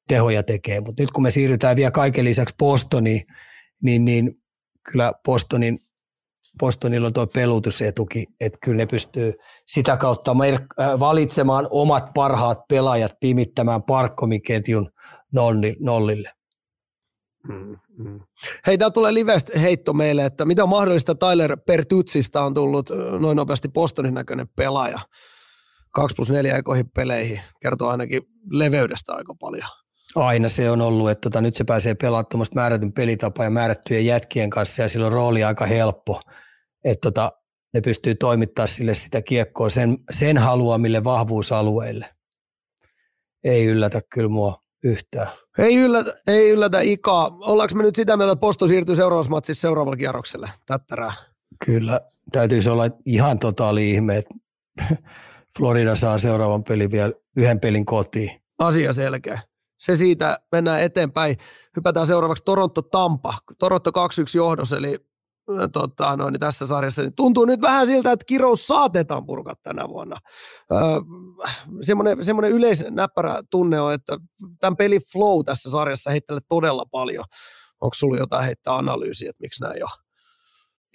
[0.08, 0.82] tehoja tekemään.
[0.82, 3.26] Mutta nyt kun me siirrytään vielä kaiken lisäksi Bostoniin,
[3.82, 4.39] niin, niin
[4.82, 5.80] kyllä Bostonin,
[6.58, 9.32] Bostonilla on tuo pelutusetuki, että kyllä ne pystyy
[9.66, 10.36] sitä kautta
[10.80, 14.88] äh, valitsemaan omat parhaat pelaajat pimittämään parkkomiketjun
[15.80, 16.32] nollille.
[17.48, 18.20] Mm, mm.
[18.66, 23.36] Hei, täällä tulee livestä heitto meille, että mitä on mahdollista Tyler Pertutsista on tullut noin
[23.36, 24.98] nopeasti Bostonin näköinen pelaaja.
[25.90, 29.68] 2 plus 4 ekoihin peleihin, kertoo ainakin leveydestä aika paljon
[30.16, 34.50] aina se on ollut, että tota, nyt se pääsee pelaamaan määrätyn pelitapa ja määrättyjen jätkien
[34.50, 36.20] kanssa ja silloin rooli aika helppo,
[36.84, 37.32] että tota,
[37.74, 42.06] ne pystyy toimittaa sille sitä kiekkoa sen, sen haluamille vahvuusalueille.
[43.44, 45.28] Ei yllätä kyllä mua yhtään.
[45.58, 47.24] Ei yllätä, ei yllätä Ika.
[47.26, 50.50] Ollaanko me nyt sitä mieltä, että Posto siirtyy seuraavassa matsissa seuraavalle kierrokselle?
[50.66, 51.12] Tättärää.
[51.64, 52.00] Kyllä,
[52.32, 54.34] täytyisi olla ihan totaali ihme, että
[55.58, 58.40] Florida saa seuraavan pelin vielä yhden pelin kotiin.
[58.58, 59.49] Asia selkeä
[59.80, 61.36] se siitä, mennään eteenpäin.
[61.76, 63.34] Hypätään seuraavaksi Toronto-Tampa.
[63.58, 63.92] Toronto 2-1
[64.34, 64.98] johdos, eli
[65.72, 69.88] tota, no, niin tässä sarjassa niin tuntuu nyt vähän siltä, että kirous saatetaan purkaa tänä
[69.88, 70.16] vuonna.
[70.72, 70.80] Öö,
[71.82, 74.18] semmoinen, semmoinen yleisnäppärä tunne on, että
[74.60, 77.24] tämän pelin flow tässä sarjassa heittelee todella paljon.
[77.80, 79.90] Onko sulla jotain heittää analyysiä, että miksi näin on?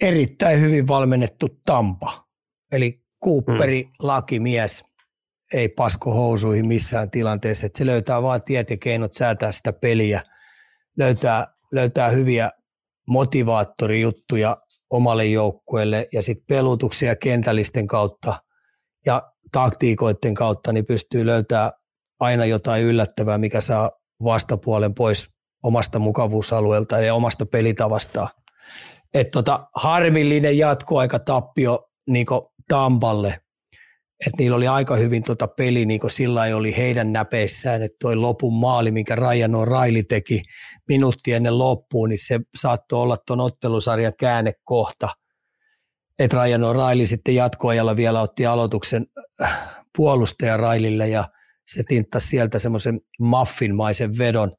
[0.02, 2.26] Erittäin hyvin valmennettu Tampa.
[2.72, 3.90] eli Cooperi, mm.
[3.98, 4.84] lakimies,
[5.52, 7.66] ei pasko housuihin missään tilanteessa.
[7.66, 10.22] Että se löytää vaan tiet ja keinot säätää sitä peliä,
[10.98, 12.50] löytää, löytää hyviä
[13.08, 14.56] motivaattorijuttuja
[14.90, 18.34] omalle joukkueelle ja sitten pelutuksia kentällisten kautta
[19.06, 21.72] ja taktiikoiden kautta niin pystyy löytää
[22.20, 23.90] aina jotain yllättävää, mikä saa
[24.24, 25.28] vastapuolen pois
[25.62, 28.28] omasta mukavuusalueelta ja omasta pelitavastaan.
[29.14, 32.26] Et tota, harmillinen jatkoaika tappio niin
[32.68, 33.38] Tampalle,
[34.20, 38.16] että niillä oli aika hyvin tota peli, niin kuin sillä oli heidän näpeissään, että toi
[38.16, 40.42] lopun maali, minkä Ryan O'Reilly teki
[40.88, 45.08] minuutti ennen loppuun, niin se saattoi olla tuon ottelusarjan käännekohta.
[46.18, 49.06] Että Ryan O'Reilly sitten jatkoajalla vielä otti aloituksen
[49.42, 51.24] äh, puolustaja Railille ja
[51.66, 54.52] se tinttasi sieltä semmoisen muffinmaisen vedon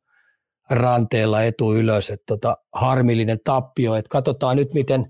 [0.69, 2.09] ranteella etu ylös.
[2.09, 5.05] Että tota, harmillinen tappio, että katsotaan nyt miten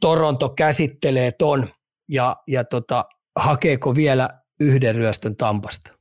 [0.00, 1.68] Toronto käsittelee ton
[2.08, 3.04] ja, ja tota,
[3.36, 4.28] hakeeko vielä
[4.60, 6.00] yhden ryöstön Tampasta?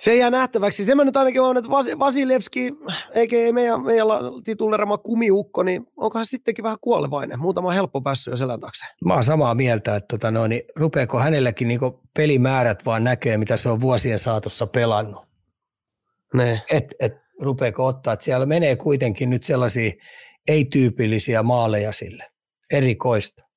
[0.00, 0.84] Se jää nähtäväksi.
[0.84, 2.72] Se mä nyt ainakin on, että Vasilevski,
[3.14, 4.06] eikä meidän, meidän
[4.44, 7.40] titullerama kumiukko, niin onkohan sittenkin vähän kuolevainen.
[7.40, 8.86] Muutama helppo päässyt jo selän taakse.
[9.04, 11.80] Mä oon samaa mieltä, että tota no, niin rupeeko hänelläkin niin
[12.16, 15.24] pelimäärät vaan näkee, mitä se on vuosien saatossa pelannut.
[16.34, 16.62] Ne.
[16.70, 19.92] Et, et, rupeeko ottaa, että siellä menee kuitenkin nyt sellaisia
[20.48, 22.30] ei-tyypillisiä maaleja sille,
[22.72, 23.49] erikoista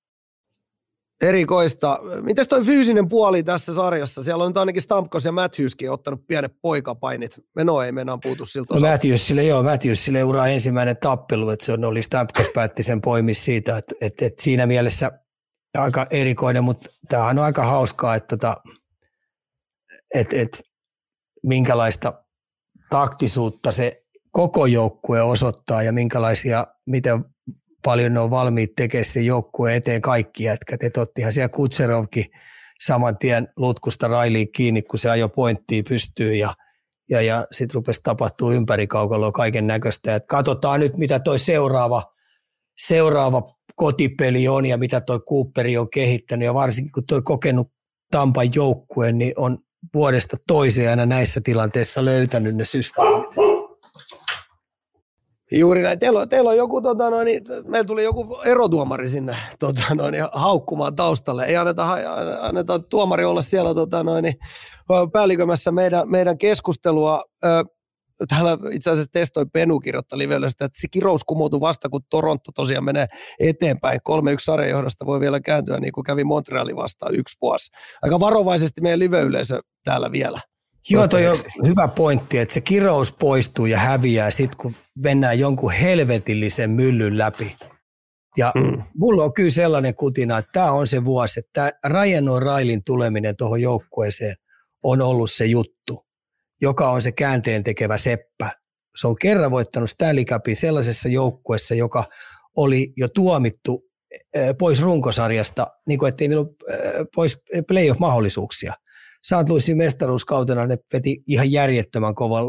[1.24, 2.00] erikoista.
[2.22, 4.24] Mites toi fyysinen puoli tässä sarjassa?
[4.24, 7.40] Siellä on nyt ainakin Stamkos ja Matthewskin ottanut pienet poikapainit.
[7.56, 11.86] Meno ei mennä puutu siltä no Matthewsille, joo, Matthewsille uraa ensimmäinen tappelu, että se on,
[11.86, 15.12] oli Stamkos päätti sen poimis siitä, että, että, että siinä mielessä
[15.78, 18.62] aika erikoinen, mutta tämähän on aika hauskaa, että, että, tota,
[20.16, 20.60] että, että
[21.44, 22.14] minkälaista
[22.90, 27.26] taktisuutta se koko joukkue osoittaa ja minkälaisia, miten
[27.86, 30.84] paljon ne on valmiit tekemään sen joukkueen eteen kaikki jätkät.
[30.84, 32.26] Et ottihan siellä Kutserovkin
[32.82, 36.56] saman tien lutkusta railiin kiinni, kun se ajo pointtiin pystyy ja,
[37.10, 40.20] ja, ja sitten rupesi tapahtuu ympäri kaukaloa kaiken näköistä.
[40.20, 42.04] Katsotaan nyt, mitä toi seuraava,
[42.78, 47.72] seuraava kotipeli on ja mitä toi Cooperi on kehittänyt ja varsinkin kun toi kokenut
[48.12, 49.58] Tampan joukkue, niin on
[49.94, 53.53] vuodesta toiseen aina näissä tilanteissa löytänyt ne systeemit.
[55.60, 56.00] Juuri näin.
[56.00, 57.28] Teillä on, teillä on joku, tota noin,
[57.68, 61.46] meillä tuli joku erotuomari sinne tota noin, haukkumaan taustalle.
[61.46, 61.88] Ei anneta,
[62.42, 64.34] anneta tuomari olla siellä tota noin,
[65.12, 67.24] päällikömässä meidän, meidän keskustelua.
[68.30, 72.52] Täällä itse asiassa testoi Penu kirjoittaa livelle sitä, että se kirous kumoutui vasta, kun Toronto
[72.56, 73.08] tosiaan menee
[73.40, 74.00] eteenpäin.
[74.00, 74.02] 3-1
[74.40, 77.72] sarjajohdosta voi vielä kääntyä, niin kuin kävi Montreali vastaan yksi vuosi.
[78.02, 80.42] Aika varovaisesti meidän live-yleisö täällä vielä.
[80.90, 81.38] Joo, toi on
[81.68, 87.58] hyvä pointti, että se kirous poistuu ja häviää sitten, kun mennään jonkun helvetillisen myllyn läpi.
[88.38, 88.84] Ja mm.
[88.98, 93.62] mulla on kyllä sellainen kutina, että tämä on se vuosi, että Ryan O'Reillyn tuleminen tuohon
[93.62, 94.36] joukkueeseen
[94.84, 96.06] on ollut se juttu,
[96.62, 98.52] joka on se käänteen tekevä seppä.
[98.96, 102.06] Se on kerran voittanut Stanley Cupin sellaisessa joukkueessa, joka
[102.58, 103.84] oli jo tuomittu
[104.60, 108.74] pois runkosarjasta, niin kuin ettei niillä ole pois playoff-mahdollisuuksia.
[109.24, 109.50] St.
[109.50, 112.44] Louisin mestaruuskautena ne veti ihan järjettömän kovan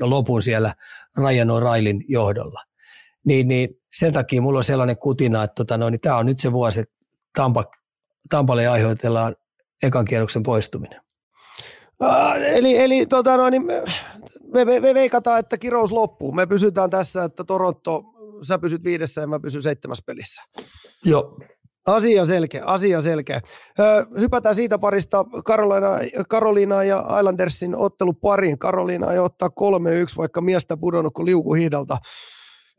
[0.00, 0.74] lopun siellä
[1.16, 2.64] Ryan O'Reillyn johdolla.
[3.24, 6.38] Niin, niin sen takia mulla on sellainen kutina, että tota, no, niin tämä on nyt
[6.38, 6.94] se vuosi, että
[7.34, 7.64] Tampa,
[8.30, 9.36] Tampalle aiheutellaan
[9.82, 11.00] ekan kierroksen poistuminen.
[12.54, 13.82] Eli eli tota, no, niin me,
[14.52, 16.32] me, me, me veikataan, että kirous loppuu.
[16.32, 18.02] Me pysytään tässä, että Toronto,
[18.42, 20.42] sä pysyt viidessä ja mä pysyn seitsemäs pelissä.
[21.04, 21.38] Joo.
[21.86, 23.40] Asia selkeä, asia selkeä.
[24.18, 25.88] hypätään siitä parista Karolina,
[26.28, 28.58] Karoliina ja Islandersin ottelu pariin.
[28.58, 29.52] Karoliina ei ottaa 3-1,
[30.16, 31.98] vaikka miestä pudonnut kuin liuku hiidalta.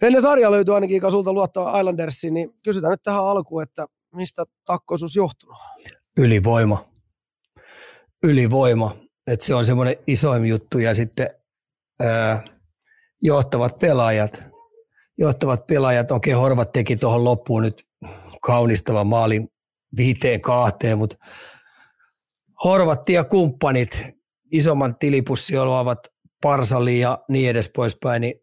[0.01, 5.15] Ennen sarja löytyy ainakin sulta luottaa Islandersiin, niin kysytään nyt tähän alkuun, että mistä takkoisuus
[5.15, 5.57] johtunut?
[6.17, 6.85] Ylivoima.
[8.23, 8.95] Ylivoima.
[9.27, 11.29] Että se on semmoinen isoin juttu ja sitten
[12.03, 12.43] ää,
[13.21, 14.43] johtavat pelaajat.
[15.17, 17.85] Johtavat pelaajat, okei Horvat teki tuohon loppuun nyt
[18.41, 19.47] kaunistava maalin
[19.97, 21.17] viiteen kahteen, mutta
[22.63, 24.03] Horvatti ja kumppanit,
[24.51, 25.99] isomman tilipussi olevat
[26.41, 28.33] Parsali ja niin edes poispäin, niin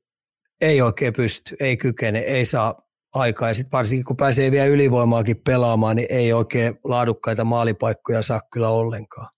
[0.61, 2.83] ei oikein pysty, ei kykene, ei saa
[3.15, 3.49] aikaa.
[3.49, 8.69] Ja sitten varsinkin kun pääsee vielä ylivoimaakin pelaamaan, niin ei oikein laadukkaita maalipaikkoja saa kyllä
[8.69, 9.29] ollenkaan.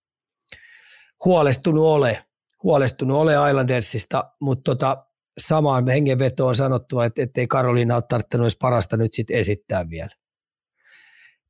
[1.25, 2.25] Huolestunut ole,
[2.63, 5.07] huolestunut ole Islandersista, mutta tota,
[5.39, 10.20] samaan hengenvetoon on sanottu, että ei Karoliina ole tarttunut edes parasta nyt sitten esittää vielä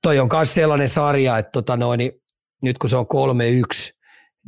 [0.03, 2.13] toi on myös sellainen sarja, että tota noin, niin
[2.63, 3.07] nyt kun se on
[3.87, 3.93] 3-1,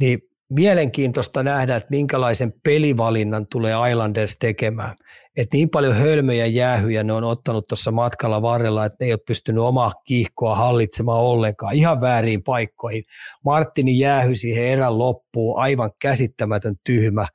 [0.00, 0.18] niin
[0.50, 4.94] mielenkiintoista nähdä, että minkälaisen pelivalinnan tulee Islanders tekemään.
[5.36, 9.20] Et niin paljon hölmöjä jäähyjä ne on ottanut tuossa matkalla varrella, että ne ei ole
[9.26, 13.04] pystynyt omaa kiihkoa hallitsemaan ollenkaan, ihan väärin paikkoihin.
[13.44, 17.26] Martini jäähy siihen erän loppuun, aivan käsittämätön tyhmä,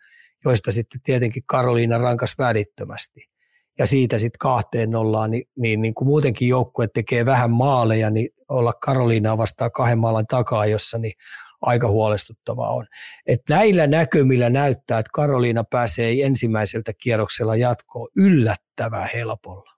[0.46, 3.37] joista sitten tietenkin Karoliina rankas välittömästi.
[3.80, 8.30] Ja siitä sitten kahteen nollaan, niin, niin, niin kuin muutenkin joukkue tekee vähän maaleja, niin
[8.50, 11.14] olla Karoliinaa vastaan kahden maalan takaa, jossa niin
[11.62, 12.86] aika huolestuttavaa on.
[13.28, 19.72] Et näillä näkymillä näyttää, että Karoliina pääsee ensimmäiseltä kierroksella jatkoon yllättävän helpolla.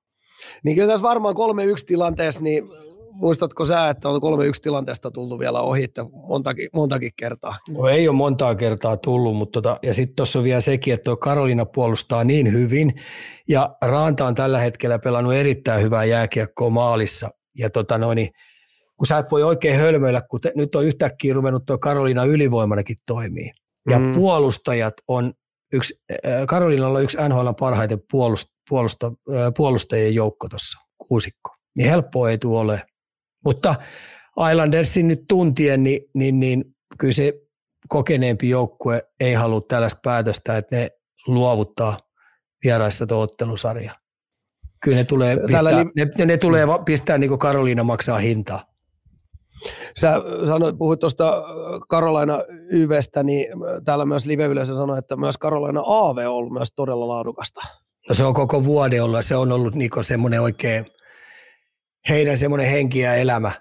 [0.64, 1.38] Niin kyllä tässä varmaan 3-1
[1.86, 2.64] tilanteessa, niin
[3.12, 4.22] muistatko sä, että on 3-1
[4.62, 7.56] tilanteesta tullut vielä ohi, että montakin, montakin kertaa?
[7.70, 11.04] No ei ole montaa kertaa tullut, mutta tota, ja sitten tuossa on vielä sekin, että
[11.04, 12.94] tuo Karoliina puolustaa niin hyvin,
[13.48, 18.30] ja Raanta on tällä hetkellä pelannut erittäin hyvää jääkiekkoa maalissa, ja tota noin, niin
[18.98, 22.96] kun sä et voi oikein hölmöillä, kun te, nyt on yhtäkkiä ruvennut tuo Karoliina ylivoimanakin
[23.06, 23.52] toimii.
[23.90, 24.14] Ja mm.
[24.14, 25.34] puolustajat on
[25.74, 31.56] yksi, äh, Karolinalla on yksi NHL parhaiten puolust, puolusta, äh, puolustajien joukko tuossa, kuusikko.
[31.78, 32.82] Niin helppoa ei tule ole.
[33.46, 33.76] Mutta
[34.52, 36.66] Islandersin nyt tuntien, niin, niin, niin
[36.98, 37.34] kyllä se
[37.88, 40.90] kokeneempi joukkue ei halua tällaista päätöstä, että ne
[41.28, 41.98] luovuttaa
[42.64, 43.94] vieraissa tuo ottelusarja.
[44.84, 48.66] Kyllä ne tulee pistää, li- ne, ne tulee pistää niin kuin Karoliina maksaa hintaa.
[50.00, 51.44] Sä sanoit, puhuit tuosta
[51.90, 52.40] Karolaina
[52.72, 53.48] YVstä, niin
[53.86, 57.62] täällä myös live-yleisö sanoi, että myös Karolaina AV on ollut myös todella laadukasta.
[58.10, 60.86] No se on koko vuoden ollut, se on ollut niinku semmoinen oikein,
[62.10, 63.52] heidän semmoinen henki ja elämä,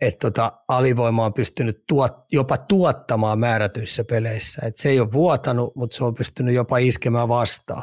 [0.00, 4.62] että tota, alivoima on pystynyt tuot, jopa tuottamaan määrätyissä peleissä.
[4.66, 7.82] Et se ei ole vuotanut, mutta se on pystynyt jopa iskemään vastaan.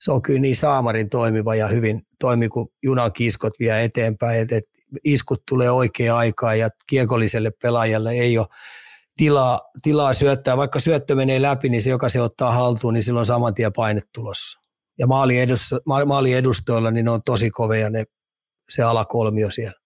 [0.00, 4.40] Se on kyllä niin saamarin toimiva ja hyvin toimi, kun junan kiskot vie eteenpäin.
[4.40, 4.64] Et, et
[5.04, 8.46] iskut tulee oikeaan aikaan ja kiekolliselle pelaajalle ei ole
[9.16, 10.56] tilaa, tilaa syöttää.
[10.56, 14.00] Vaikka syöttö menee läpi, niin se, joka se ottaa haltuun, niin silloin saman tien paine
[14.14, 14.60] tulossa.
[14.98, 15.74] Ja maali, edus,
[16.06, 18.04] maali edustoilla, niin ne on tosi kovia ne,
[18.70, 19.78] se alakolmio siellä.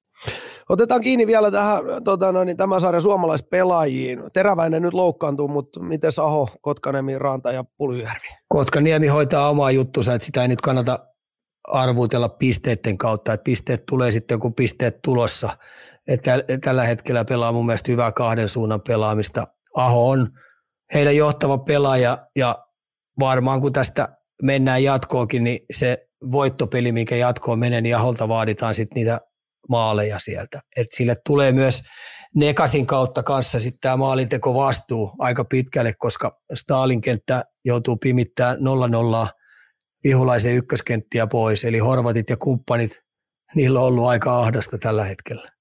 [0.68, 4.22] Otetaan kiinni vielä tähän tota, no, niin, tämän sarjan suomalaispelaajiin.
[4.32, 8.28] Teräväinen nyt loukkaantuu, mutta miten Aho, Kotkaniemi, Ranta ja Pulyjärvi?
[8.48, 10.98] Kotkaniemi hoitaa omaa juttusa, että sitä ei nyt kannata
[11.68, 15.56] arvuutella pisteiden kautta, että pisteet tulee sitten, kun pisteet tulossa.
[16.08, 19.46] Että tällä hetkellä pelaa mun mielestä hyvää kahden suunnan pelaamista.
[19.76, 20.28] Aho on
[20.94, 22.58] heidän johtava pelaaja ja
[23.20, 24.08] varmaan kun tästä
[24.42, 29.20] mennään jatkoonkin, niin se voittopeli, mikä jatkoon menee, niin Aholta vaaditaan sitten niitä
[29.68, 30.60] maaleja sieltä.
[30.76, 31.82] Et sille tulee myös
[32.34, 38.58] Nekasin kautta kanssa sitten tämä maalinteko vastuu aika pitkälle, koska Stalin kenttä joutuu pimittämään
[39.26, 39.28] 0-0
[40.04, 43.00] vihulaisen ykköskenttiä pois, eli Horvatit ja kumppanit,
[43.54, 45.52] niillä on ollut aika ahdasta tällä hetkellä.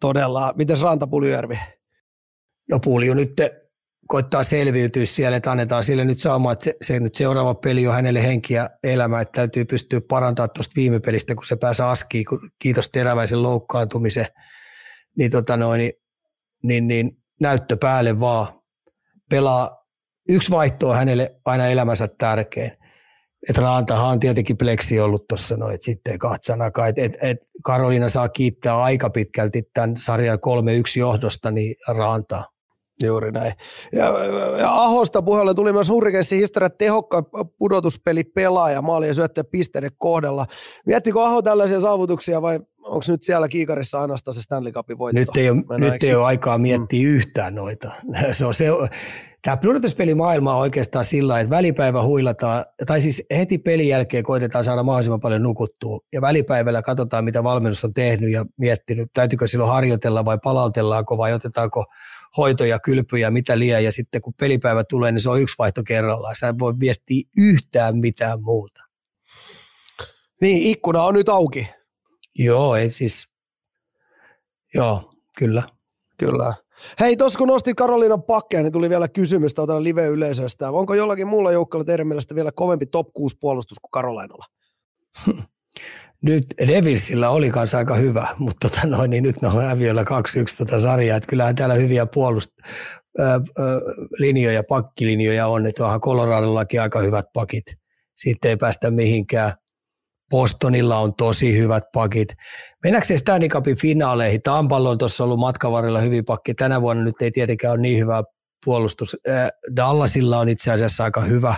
[0.00, 0.52] Todella.
[0.56, 1.58] Miten Ranta Puljujärvi?
[2.70, 3.32] No Pulju nyt
[4.08, 7.94] koittaa selviytyä siellä, että annetaan sille nyt saamaan, että se, se nyt seuraava peli on
[7.94, 12.50] hänelle henkiä elämä, että täytyy pystyä parantamaan tuosta viime pelistä, kun se pääsee askiin, kun,
[12.58, 14.26] kiitos teräväisen loukkaantumisen,
[15.18, 15.92] niin, tota noin, niin,
[16.62, 17.10] niin, niin
[17.40, 18.60] näyttö päälle vaan.
[19.30, 19.84] Pelaa,
[20.28, 22.72] yksi vaihto on hänelle aina elämänsä tärkein
[23.48, 28.28] että Rantahan on tietenkin pleksi ollut tuossa noin, sitten katsanakaan, että et, et Karoliina saa
[28.28, 30.40] kiittää aika pitkälti tämän sarjan 3-1
[30.98, 32.53] johdosta, niin Rantaa.
[33.02, 33.52] Juuri näin.
[33.92, 34.04] Ja,
[34.58, 37.24] ja Ahosta puheelle tuli myös Hurricanesin historia tehokkain
[37.58, 40.46] pudotuspeli pelaaja maali ja syöttäjä pisteiden kohdalla.
[40.86, 45.20] Miettikö Aho tällaisia saavutuksia vai onko nyt siellä kiikarissa ainoastaan se Stanley Cupin voitto?
[45.20, 47.14] Nyt ei ole, nyt ei ole aikaa miettiä mm.
[47.14, 47.90] yhtään noita.
[48.32, 48.66] Se on se,
[49.44, 54.82] Tämä pudotuspelimaailma on oikeastaan sillä että välipäivä huilataan, tai siis heti pelin jälkeen koitetaan saada
[54.82, 60.24] mahdollisimman paljon nukuttua, ja välipäivällä katsotaan, mitä valmennus on tehnyt ja miettinyt, täytyykö silloin harjoitella
[60.24, 61.84] vai palautellaanko vai otetaanko
[62.36, 66.36] hoitoja, kylpyjä, mitä liian, ja sitten kun pelipäivä tulee, niin se on yksi vaihto kerrallaan.
[66.36, 68.84] Sä voi miettiä yhtään mitään muuta.
[70.40, 71.68] Niin, ikkuna on nyt auki.
[72.34, 73.28] Joo, ei siis,
[74.74, 75.62] joo, kyllä.
[76.18, 76.54] Kyllä.
[77.00, 80.70] Hei, tuossa kun nostit Karoliinan pakkeja, niin tuli vielä kysymys tuolta live-yleisöstä.
[80.70, 84.44] Onko jollakin muulla joukkueella teidän mielestä vielä kovempi top 6 puolustus kuin Karolainalla?
[86.24, 90.04] Nyt Devilsillä oli kanssa aika hyvä, mutta tota noin, niin nyt ne on häviöllä 2-1
[90.58, 91.16] tota sarjaa.
[91.16, 92.70] Että kyllähän täällä hyviä puolust-
[93.20, 93.24] ö,
[93.58, 93.80] ö,
[94.18, 97.64] linjoja, pakkilinjoja on, että onhan Coloradollakin aika hyvät pakit.
[98.16, 99.52] Sitten ei päästä mihinkään.
[100.30, 102.28] Bostonilla on tosi hyvät pakit.
[102.84, 104.42] Mennäänkö Stanley Cupin finaaleihin?
[104.42, 106.54] Tampalla on tuossa ollut matkavarrella hyvin pakki.
[106.54, 108.22] Tänä vuonna nyt ei tietenkään ole niin hyvä
[108.64, 109.16] puolustus.
[109.76, 111.56] Dallasilla on itse asiassa aika hyvä.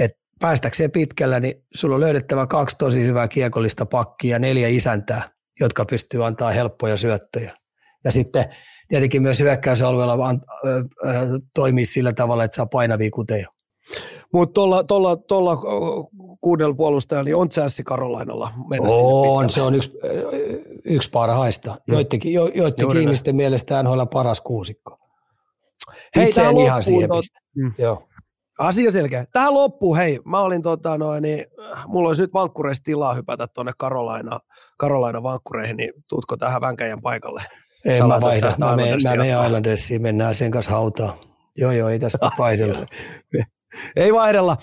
[0.00, 5.30] Et päästäkseen pitkällä, niin sulla on löydettävä kaksi tosi hyvää kiekollista pakkia ja neljä isäntää,
[5.60, 7.52] jotka pystyy antaa helppoja syöttöjä.
[8.04, 8.44] Ja sitten
[8.88, 10.18] tietenkin myös hyökkäysalueella
[11.54, 13.46] toimii sillä tavalla, että saa painavia kuteja.
[14.32, 15.56] Mutta tuolla, tuolla, tuolla
[16.40, 19.92] kuudella puolustajalla niin on chanssi Karolainalla mennä On, se on yksi,
[20.84, 21.76] yksi parhaista.
[21.86, 24.98] Joittekin, jo, joittekin ihmisten mielestä NHL paras kuusikko.
[26.16, 27.24] Hei, Itse en ihan siihen tot...
[27.56, 27.72] mm.
[27.78, 28.08] Joo.
[28.60, 29.24] Asia selkeä.
[29.32, 31.46] Tähän loppuun, hei, mä olin tota noin, niin
[31.86, 34.38] mulla olisi nyt vankkureista tilaa hypätä tuonne Karolaina,
[34.78, 37.42] Karolaina vankkureihin, niin tuutko tähän vänkäjän paikalle?
[37.84, 41.12] Ei, mä vaihdan, mä menen Islandersiin, mennään sen kanssa hautaan.
[41.56, 42.86] Joo, joo, ei tässä vaihdella.
[43.96, 44.56] Ei vaihdella.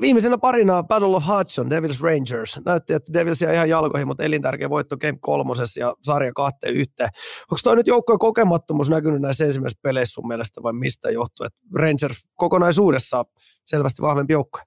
[0.00, 2.60] Viimeisenä parina Battle of Hudson, Devils Rangers.
[2.66, 7.08] Näytti, että Devils ihan jalkoihin, mutta elintärkeä voitto Game kolmosessa ja sarja kahteen yhteen.
[7.40, 11.46] Onko toi nyt joukkojen kokemattomuus näkynyt näissä ensimmäisissä peleissä sun mielestä vai mistä johtuu?
[11.46, 13.24] Että Rangers kokonaisuudessaan
[13.64, 14.58] selvästi vahvempi joukko.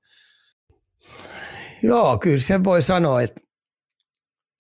[1.84, 3.42] Joo, kyllä sen voi sanoa, että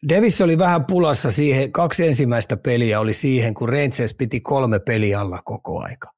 [0.09, 5.19] Davis oli vähän pulassa siihen, kaksi ensimmäistä peliä oli siihen, kun Rangers piti kolme peliä
[5.19, 6.14] alla koko aika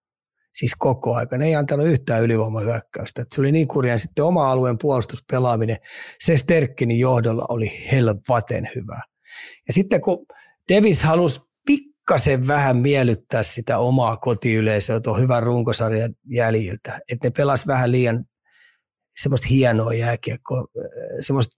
[0.58, 1.38] siis koko aika.
[1.38, 3.22] Ne ei antanut yhtään ylivoimahyökkäystä.
[3.22, 3.98] Et se oli niin kurja.
[3.98, 5.78] Sitten oma alueen puolustuspelaaminen,
[6.20, 9.02] se Sterkkinin johdolla oli helvaten hyvä.
[9.68, 10.26] Ja sitten kun
[10.74, 17.68] Davis halusi pikkasen vähän miellyttää sitä omaa kotiyleisöä tuon hyvän runkosarjan jäljiltä, että ne pelas
[17.68, 18.26] vähän liian
[19.22, 20.66] semmoista hienoa jääkiekkoa,
[21.20, 21.58] semmoista,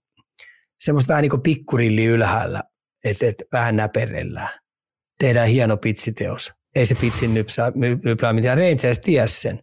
[0.80, 2.62] semmoista vähän niin kuin pikkurilli ylhäällä,
[3.04, 4.60] että, että vähän näperellään.
[5.18, 7.34] Tehdään hieno pitsiteos ei se pitsin
[8.04, 8.48] nyplääminen.
[8.48, 9.60] Ja Rangers ties sen.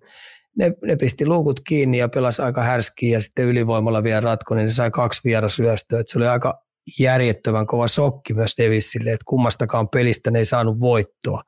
[0.58, 4.64] Ne, ne pisti luukut kiinni ja pelasi aika härskiä ja sitten ylivoimalla vielä ratko, niin
[4.64, 6.04] ne sai kaksi vierasryöstöä.
[6.06, 6.68] se oli aika
[7.00, 11.42] järjettömän kova sokki myös Davisille, että kummastakaan pelistä ne ei saanut voittoa.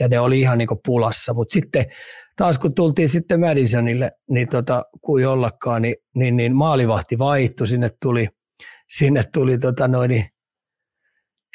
[0.00, 1.34] Ja ne oli ihan niin pulassa.
[1.34, 1.86] Mutta sitten
[2.36, 7.66] taas kun tultiin sitten Madisonille, niin tota, kuin ollakaan, niin, niin, niin maalivahti vaihtui.
[7.66, 8.28] Sinne tuli,
[8.88, 10.24] sinne tuli tota noin,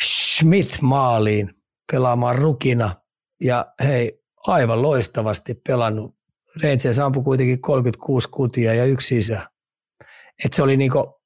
[0.03, 1.49] Schmidt maaliin
[1.91, 2.95] pelaamaan rukina
[3.41, 6.15] ja hei, aivan loistavasti pelannut.
[6.63, 9.47] Rangers ampui kuitenkin 36 kutia ja yksi sisä.
[10.45, 11.21] Et se oli niinku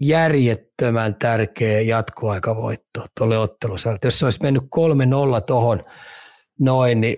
[0.00, 3.98] järjettömän tärkeä jatkoaikavoitto tuolle ottelussa.
[4.04, 4.66] Jos se olisi mennyt 3-0
[5.46, 5.82] tuohon
[6.60, 7.16] noin, niin,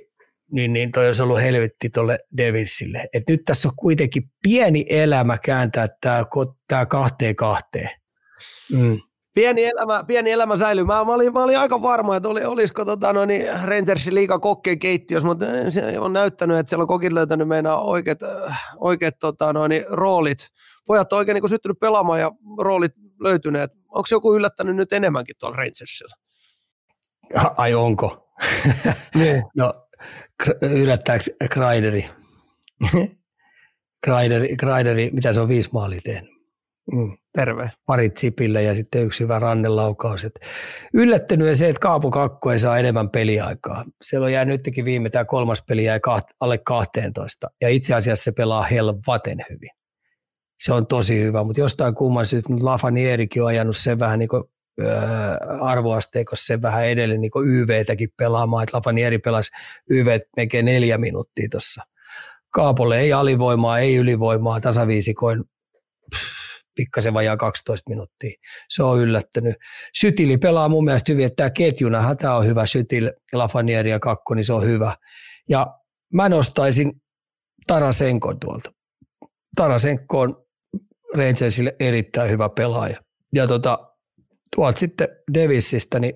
[0.52, 3.06] niin, niin toi olisi ollut helvetti tuolle Devilsille.
[3.12, 5.88] Et nyt tässä on kuitenkin pieni elämä kääntää
[6.68, 7.90] tämä kahteen kahteen.
[8.72, 9.00] Mm
[9.34, 10.84] pieni elämä, pieni elämä säilyy.
[10.84, 14.38] Mä, mä, olin, mä olin aika varma, että oli, olisiko tota, no niin Rangersin liiga
[14.38, 18.18] kokkeen keittiössä, mutta se on näyttänyt, että siellä on kokit löytänyt meidän oikeat,
[18.76, 20.48] oikeat tota, no niin, roolit.
[20.86, 23.70] Pojat on oikein niin syttynyt pelaamaan ja roolit löytyneet.
[23.88, 26.14] Onko joku yllättänyt nyt enemmänkin tuolla Rangersilla?
[27.56, 28.30] Ai onko?
[29.14, 29.44] niin.
[29.58, 29.74] no,
[30.62, 32.10] yllättääkö Kreideri?
[34.04, 36.33] Kreideri, Kreideri, mitä se on viisi maalia tehnyt?
[36.92, 37.70] Mm, terve.
[37.86, 40.26] Parit Zipille ja sitten yksi hyvä rannelaukaus.
[40.94, 43.84] Yllättynyt se, että Kaapo Kakko ei saa enemmän peliaikaa.
[44.02, 47.50] Siellä on jäänyt nytkin viime, tämä kolmas peli jäi kaht, alle 12.
[47.60, 49.70] Ja itse asiassa se pelaa helvaten hyvin.
[50.60, 54.44] Se on tosi hyvä, mutta jostain kumman syystä Lafanierikin on ajanut sen vähän niin kuin
[54.80, 59.50] öö, arvoasteikossa sen vähän edelleen niin YV-täkin pelaamaan, että Lafanieri pelasi
[59.90, 61.82] YV melkein neljä minuuttia tuossa.
[62.50, 65.44] Kaapolle ei alivoimaa, ei ylivoimaa, tasaviisikoin
[66.74, 68.30] pikkasen vajaa 12 minuuttia.
[68.68, 69.56] Se on yllättänyt.
[69.98, 72.66] Sytili pelaa mun mielestä hyvin, että tämä ketjuna, tämä on hyvä.
[72.66, 74.96] Sytil, Lafanieri ja Kakko, niin se on hyvä.
[75.48, 75.66] Ja
[76.12, 76.92] mä nostaisin
[77.66, 78.72] Tarasenkon tuolta.
[79.56, 80.44] Tarasenko on
[81.16, 83.00] Rangersille erittäin hyvä pelaaja.
[83.34, 83.78] Ja tota,
[84.56, 86.14] tuolta sitten Devisistä, niin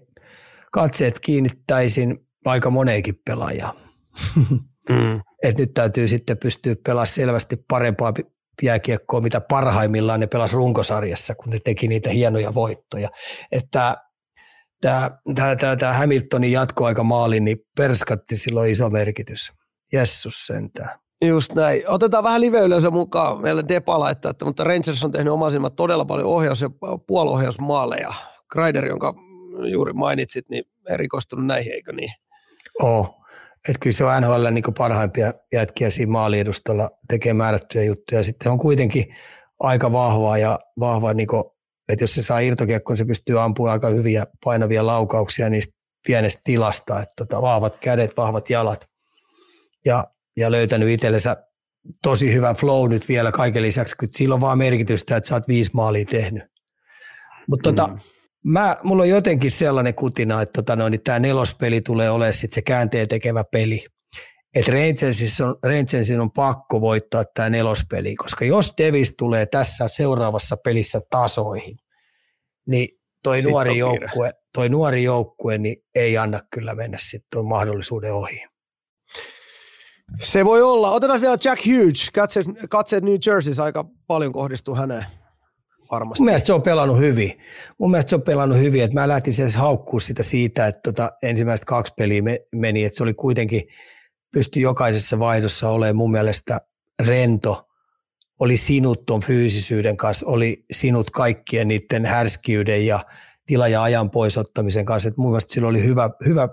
[0.73, 3.77] katseet kiinnittäisin aika moneenkin pelaajaan.
[4.89, 5.21] Mm.
[5.43, 8.13] Et nyt täytyy sitten pystyä pelaamaan selvästi parempaa
[8.63, 13.09] jääkiekkoa, mitä parhaimmillaan ne pelas runkosarjassa, kun ne teki niitä hienoja voittoja.
[13.53, 13.97] Että
[14.81, 19.53] tämä, tämä, tämä, tämä Hamiltonin jatkoaika maali, niin perskatti silloin iso merkitys.
[19.93, 20.99] Jessus sentään.
[21.25, 21.83] Just näin.
[21.87, 22.61] Otetaan vähän live
[22.91, 23.43] mukaan.
[23.43, 26.71] Meillä Depa laittaa, että, mutta Rangers on tehnyt oman todella paljon ohjaus- ja
[27.07, 28.15] puolohjausmaaleja.
[28.53, 29.15] Kreider, jonka
[29.71, 32.11] juuri mainitsit, niin erikoistunut näihin, eikö niin?
[32.83, 33.18] Oh.
[33.69, 38.23] Että kyllä se on NHL niin parhaimpia jätkiä siinä maaliedustalla tekee määrättyjä juttuja.
[38.23, 39.15] Sitten on kuitenkin
[39.61, 41.45] aika vahvaa ja vahva, niin kuin,
[41.89, 45.75] että jos se saa irtokiekkoon, se pystyy ampumaan aika hyviä painavia laukauksia niistä
[46.07, 47.01] pienestä tilasta.
[47.01, 48.89] Että tota, vahvat kädet, vahvat jalat
[49.85, 50.05] ja,
[50.37, 51.37] ja löytänyt itsellensä
[52.03, 55.49] tosi hyvän flow nyt vielä kaiken lisäksi, kun sillä on vaan merkitystä, että sä oot
[55.49, 56.45] viisi maalia tehnyt.
[57.47, 57.99] Mutta tota, mm
[58.45, 62.53] mä, mulla on jotenkin sellainen kutina, että tota noin, niin tämä nelospeli tulee olemaan sit
[62.53, 63.85] se käänteen tekevä peli.
[64.55, 70.57] Että Rangersin on, Rangersin on pakko voittaa tämä nelospeli, koska jos Davis tulee tässä seuraavassa
[70.57, 71.77] pelissä tasoihin,
[72.67, 72.89] niin
[73.23, 78.45] toi nuori, joukkue, toi nuori joukkue niin ei anna kyllä mennä sitten tuon mahdollisuuden ohi.
[80.21, 80.91] Se voi olla.
[80.91, 82.11] Otetaan vielä Jack Hughes.
[82.11, 85.05] Katseet, katseet New Jerseyssä aika paljon kohdistuu häneen
[85.91, 86.23] varmasti.
[86.23, 87.41] Mun mielestä se on pelannut hyvin.
[87.79, 91.13] Mun mielestä se on pelannut hyvin, että mä lähtin siis haukkuu sitä siitä, että tota
[91.23, 92.23] ensimmäiset kaksi peliä
[92.55, 93.63] meni, että se oli kuitenkin,
[94.33, 96.61] pystyi jokaisessa vaihdossa olemaan mun mielestä
[97.07, 97.69] rento,
[98.41, 103.05] oli sinut tuon fyysisyyden kanssa, oli sinut kaikkien niiden härskiyden ja
[103.47, 105.09] tila- ja ajan poisottamisen kanssa.
[105.09, 106.49] että mun mielestä sillä oli hyvä, hyvä,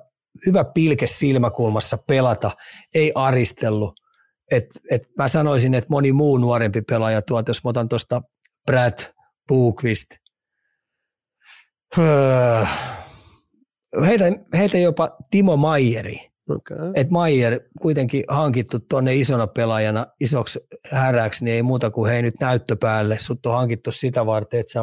[0.45, 2.52] hyvä pilke silmäkulmassa pelata,
[2.94, 3.99] ei aristellut.
[4.52, 8.22] Et, et mä sanoisin, että moni muu nuorempi pelaaja tuolta, jos mä otan tuosta
[8.66, 9.15] Brad
[9.48, 10.08] Bukvist,
[11.98, 12.66] öö,
[14.06, 14.26] heitä,
[14.58, 16.92] heitä jopa Timo Maijeri, Okay.
[16.96, 20.60] Et Maier kuitenkin hankittu tuonne isona pelaajana isoksi
[20.92, 23.18] häräksi, niin ei muuta kuin hei nyt näyttöpäälle.
[23.20, 24.80] Sut on hankittu sitä varten, että sä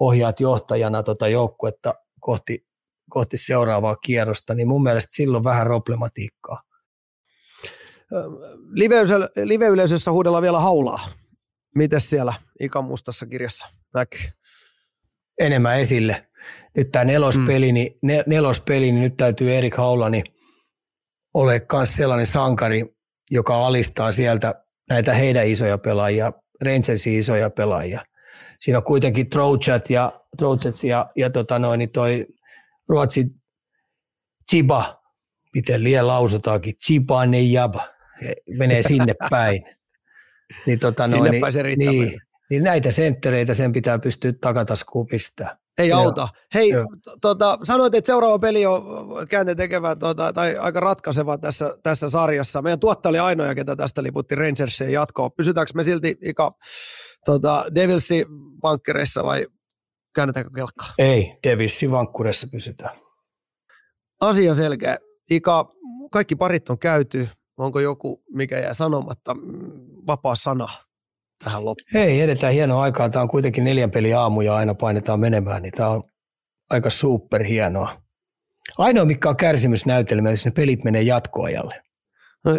[0.00, 2.66] ohjaat johtajana tota joukkuetta kohti,
[3.10, 6.62] kohti seuraavaa kierrosta, niin mun mielestä silloin vähän problematiikkaa.
[9.44, 11.00] Live-yleisössä huudellaan vielä haulaa.
[11.74, 14.20] Mites siellä Ikan mustassa kirjassa näkyy?
[15.40, 16.26] Enemmän esille.
[16.76, 17.74] Nyt tämä nelospeli, mm.
[17.74, 20.24] niin, nelospeli, niin nyt täytyy Erik Haulani–
[21.34, 22.94] ole myös sellainen sankari,
[23.30, 26.32] joka alistaa sieltä näitä heidän isoja pelaajia,
[26.64, 28.04] Rangersin isoja pelaajia.
[28.60, 32.26] Siinä on kuitenkin Trojat ja, Trojats ja, ja tota noin, niin toi
[32.88, 33.30] Ruotsin
[34.50, 35.02] Chiba,
[35.54, 37.88] miten liian lausutaankin, Chiba ne jaba,
[38.58, 39.62] menee sinne päin.
[40.66, 42.20] Niin, tota noin, niin, niin,
[42.50, 45.56] niin, näitä senttereitä sen pitää pystyä takataskuun pistämään.
[45.78, 46.00] Ei Joo.
[46.00, 46.28] auta.
[46.54, 46.70] Hei,
[47.20, 48.82] tota, sanoit, että seuraava peli on
[49.28, 52.62] käänteen tekevä tota, tai aika ratkaiseva tässä, tässä sarjassa.
[52.62, 55.30] Meidän tuottaja oli ainoa, ketä tästä liputti Rangersien jatkoon.
[55.36, 56.52] Pysytäänkö me silti Ika
[57.24, 58.26] tota, Devilsin
[58.62, 59.46] vankkereissa vai
[60.14, 60.94] käännetäänkö kelkkaa?
[60.98, 62.98] Ei, Devilsin vankkureissa pysytään.
[64.20, 64.98] Asia selkeä.
[65.30, 65.68] Ika,
[66.12, 67.28] kaikki parit on käyty.
[67.56, 69.36] Onko joku, mikä jää sanomatta?
[70.06, 70.68] Vapaa sana
[71.44, 71.90] tähän loppuun.
[71.94, 73.08] Hei, edetään hienoa aikaa.
[73.08, 76.02] Tämä on kuitenkin neljän peli aamu ja aina painetaan menemään, niin tämä on
[76.70, 78.02] aika super hienoa.
[78.78, 81.82] Ainoa, mikä on kärsimysnäytelmä, jos ne pelit menee jatkoajalle.
[82.44, 82.52] No,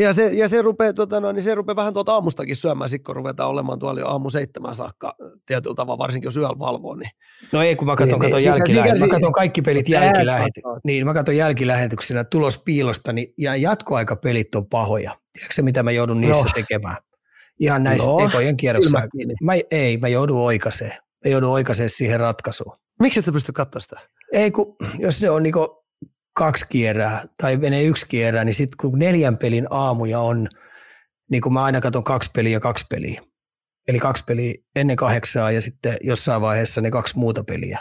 [0.00, 3.04] ja se, ja se rupeaa, tota, no, niin se rupeaa vähän tuolta aamustakin syömään, sitten
[3.04, 5.14] kun ruvetaan olemaan tuolla jo aamu seitsemän saakka
[5.46, 6.94] tietyllä tavalla, varsinkin jos yöllä valvoo.
[6.96, 7.10] Niin.
[7.52, 11.06] No ei, kun mä katson, niin, katon niin, jälkilähet- mä katson kaikki pelit jälkilähet- niin,
[11.06, 15.16] mä katson jälkilähetyksenä tulospiilosta, niin, ja jatkoaikapelit on pahoja.
[15.32, 16.52] Tiedätkö mitä mä joudun niissä no.
[16.54, 16.96] tekemään?
[17.60, 19.02] Ihan näissä no, ekojen kierroksissa.
[19.42, 20.92] Mä, ei, mä joudun oikaiseen.
[21.24, 22.76] Mä joudun oikaiseen siihen ratkaisuun.
[23.02, 24.00] Miksi et sä pysty katsoa sitä?
[24.32, 25.77] Ei, kun jos se on niinku
[26.38, 30.48] kaksi kierää tai menee yksi kierää, niin sitten kun neljän pelin aamuja on,
[31.30, 33.22] niin kuin mä aina katson kaksi peliä ja kaksi peliä.
[33.88, 37.78] Eli kaksi peliä ennen kahdeksaa ja sitten jossain vaiheessa ne kaksi muuta peliä.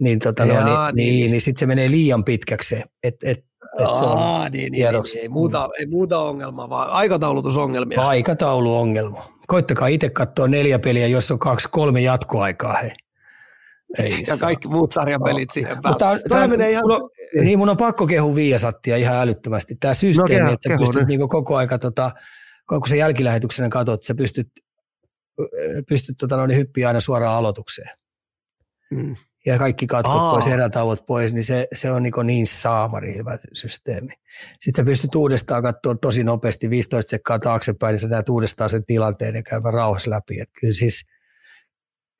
[0.00, 3.38] Niin, tota Jaa, no, niin, niin, niin, niin sitten se menee liian pitkäksi että et,
[3.38, 8.00] et se on Aa, niin, niin, niin, ei, muuta, ei muuta ongelmaa, vaan aikataulutusongelmia.
[8.00, 9.28] Aikatauluongelma.
[9.46, 12.74] Koittakaa itse katsoa neljä peliä, jos on kaksi, kolme jatkoaikaa.
[12.74, 12.90] Hei.
[13.98, 15.52] Ei ja kaikki muut sarjapelit no.
[15.52, 16.84] siihen Mutta tämä, menee ihan...
[16.84, 17.10] Mun on,
[17.44, 19.76] niin mun on pakko kehu Viasattia ihan älyttömästi.
[19.80, 22.10] Tämä systeemi, no, että sä pystyt niinku koko aika, tota,
[22.68, 24.48] kun sä jälkilähetyksenä katsot, sä pystyt,
[25.88, 27.90] pystyt tota, no, niin hyppiä aina suoraan aloitukseen.
[28.90, 29.16] Mm
[29.46, 30.32] ja kaikki katkot Aa.
[30.32, 34.12] pois, erätauot pois, niin se, se on niin, niin saamari hyvä systeemi.
[34.60, 38.84] Sitten sä pystyt uudestaan katsoa tosi nopeasti, 15 sekkaa taaksepäin, niin sä näet uudestaan sen
[38.86, 40.40] tilanteen ja käydä rauhassa läpi.
[40.40, 41.04] Et kyllä siis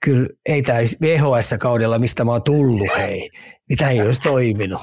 [0.05, 3.31] kyllä ei tämä VHS-kaudella, mistä mä oon tullut, hei,
[3.69, 4.81] niin tämä ei olisi toiminut.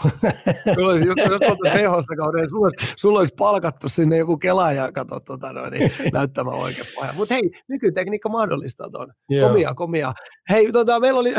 [0.73, 1.17] Sulla olisi, jos
[1.63, 7.15] VHS-kaudella, sulla, sulla olisi palkattu sinne joku kelaaja, kato, tota, no, niin, näyttämään oikein pahan.
[7.15, 9.13] Mutta hei, nykytekniikka mahdollistaa tuon.
[9.41, 10.13] Komia, komia.
[10.49, 11.33] Hei, tota, meillä oli,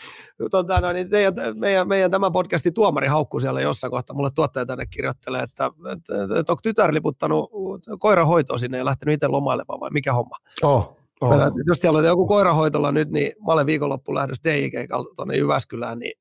[0.50, 4.16] tota, no, niin teidän, meidän, meidän tämän podcastin tuomari haukkuu siellä jossain kohtaa.
[4.16, 7.50] Mulle tuottaja tänne kirjoittelee, että, että, että, että onko tytär liputtanut
[7.98, 10.36] koirahoitoa sinne ja lähtenyt itse lomailemaan vai mikä homma?
[10.62, 10.95] Oh.
[11.20, 11.28] Oh.
[11.28, 15.98] Meillä, jos siellä on joku koirahoitolla nyt, niin mä olen viikonloppu lähdössä DJ-keikalla tuonne Jyväskylään,
[15.98, 16.12] niin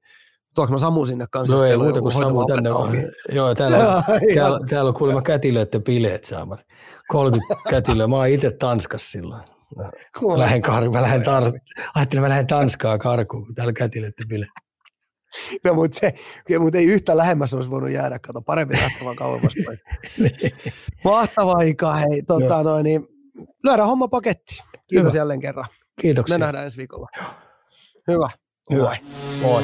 [0.56, 1.56] tuoks mä Samu sinne kanssa?
[1.56, 2.92] No ei muuta kuin Samu tänne on.
[3.32, 3.78] Joo, täällä,
[4.36, 6.64] täällä, täällä, on kuulemma kätilöiden bileet saamari.
[7.10, 8.08] 30 kätilöä.
[8.08, 9.44] Mä oon itse Tanskassa silloin.
[9.76, 11.60] Mä lähden, kar- mä lähden tar-
[11.96, 14.52] ajattelin, mä lähden Tanskaa karkuun, kun täällä kätilöiden bileet.
[15.64, 16.14] No, mutta, se,
[16.60, 19.54] mutta ei yhtä lähemmäs olisi voinut jäädä, kato, parempi lähteä vaan kauemmas.
[21.04, 23.08] Mahtavaa Ika, hei, tota, noin, niin,
[23.64, 24.64] lyödään homma paketti.
[24.88, 25.20] Kiitos Hyvä.
[25.20, 25.66] jälleen kerran.
[26.02, 26.38] Kiitoksia.
[26.38, 27.08] Me nähdään ensi viikolla.
[28.08, 28.30] Hyvä.
[28.72, 28.98] Hyvä.
[29.42, 29.64] Moi.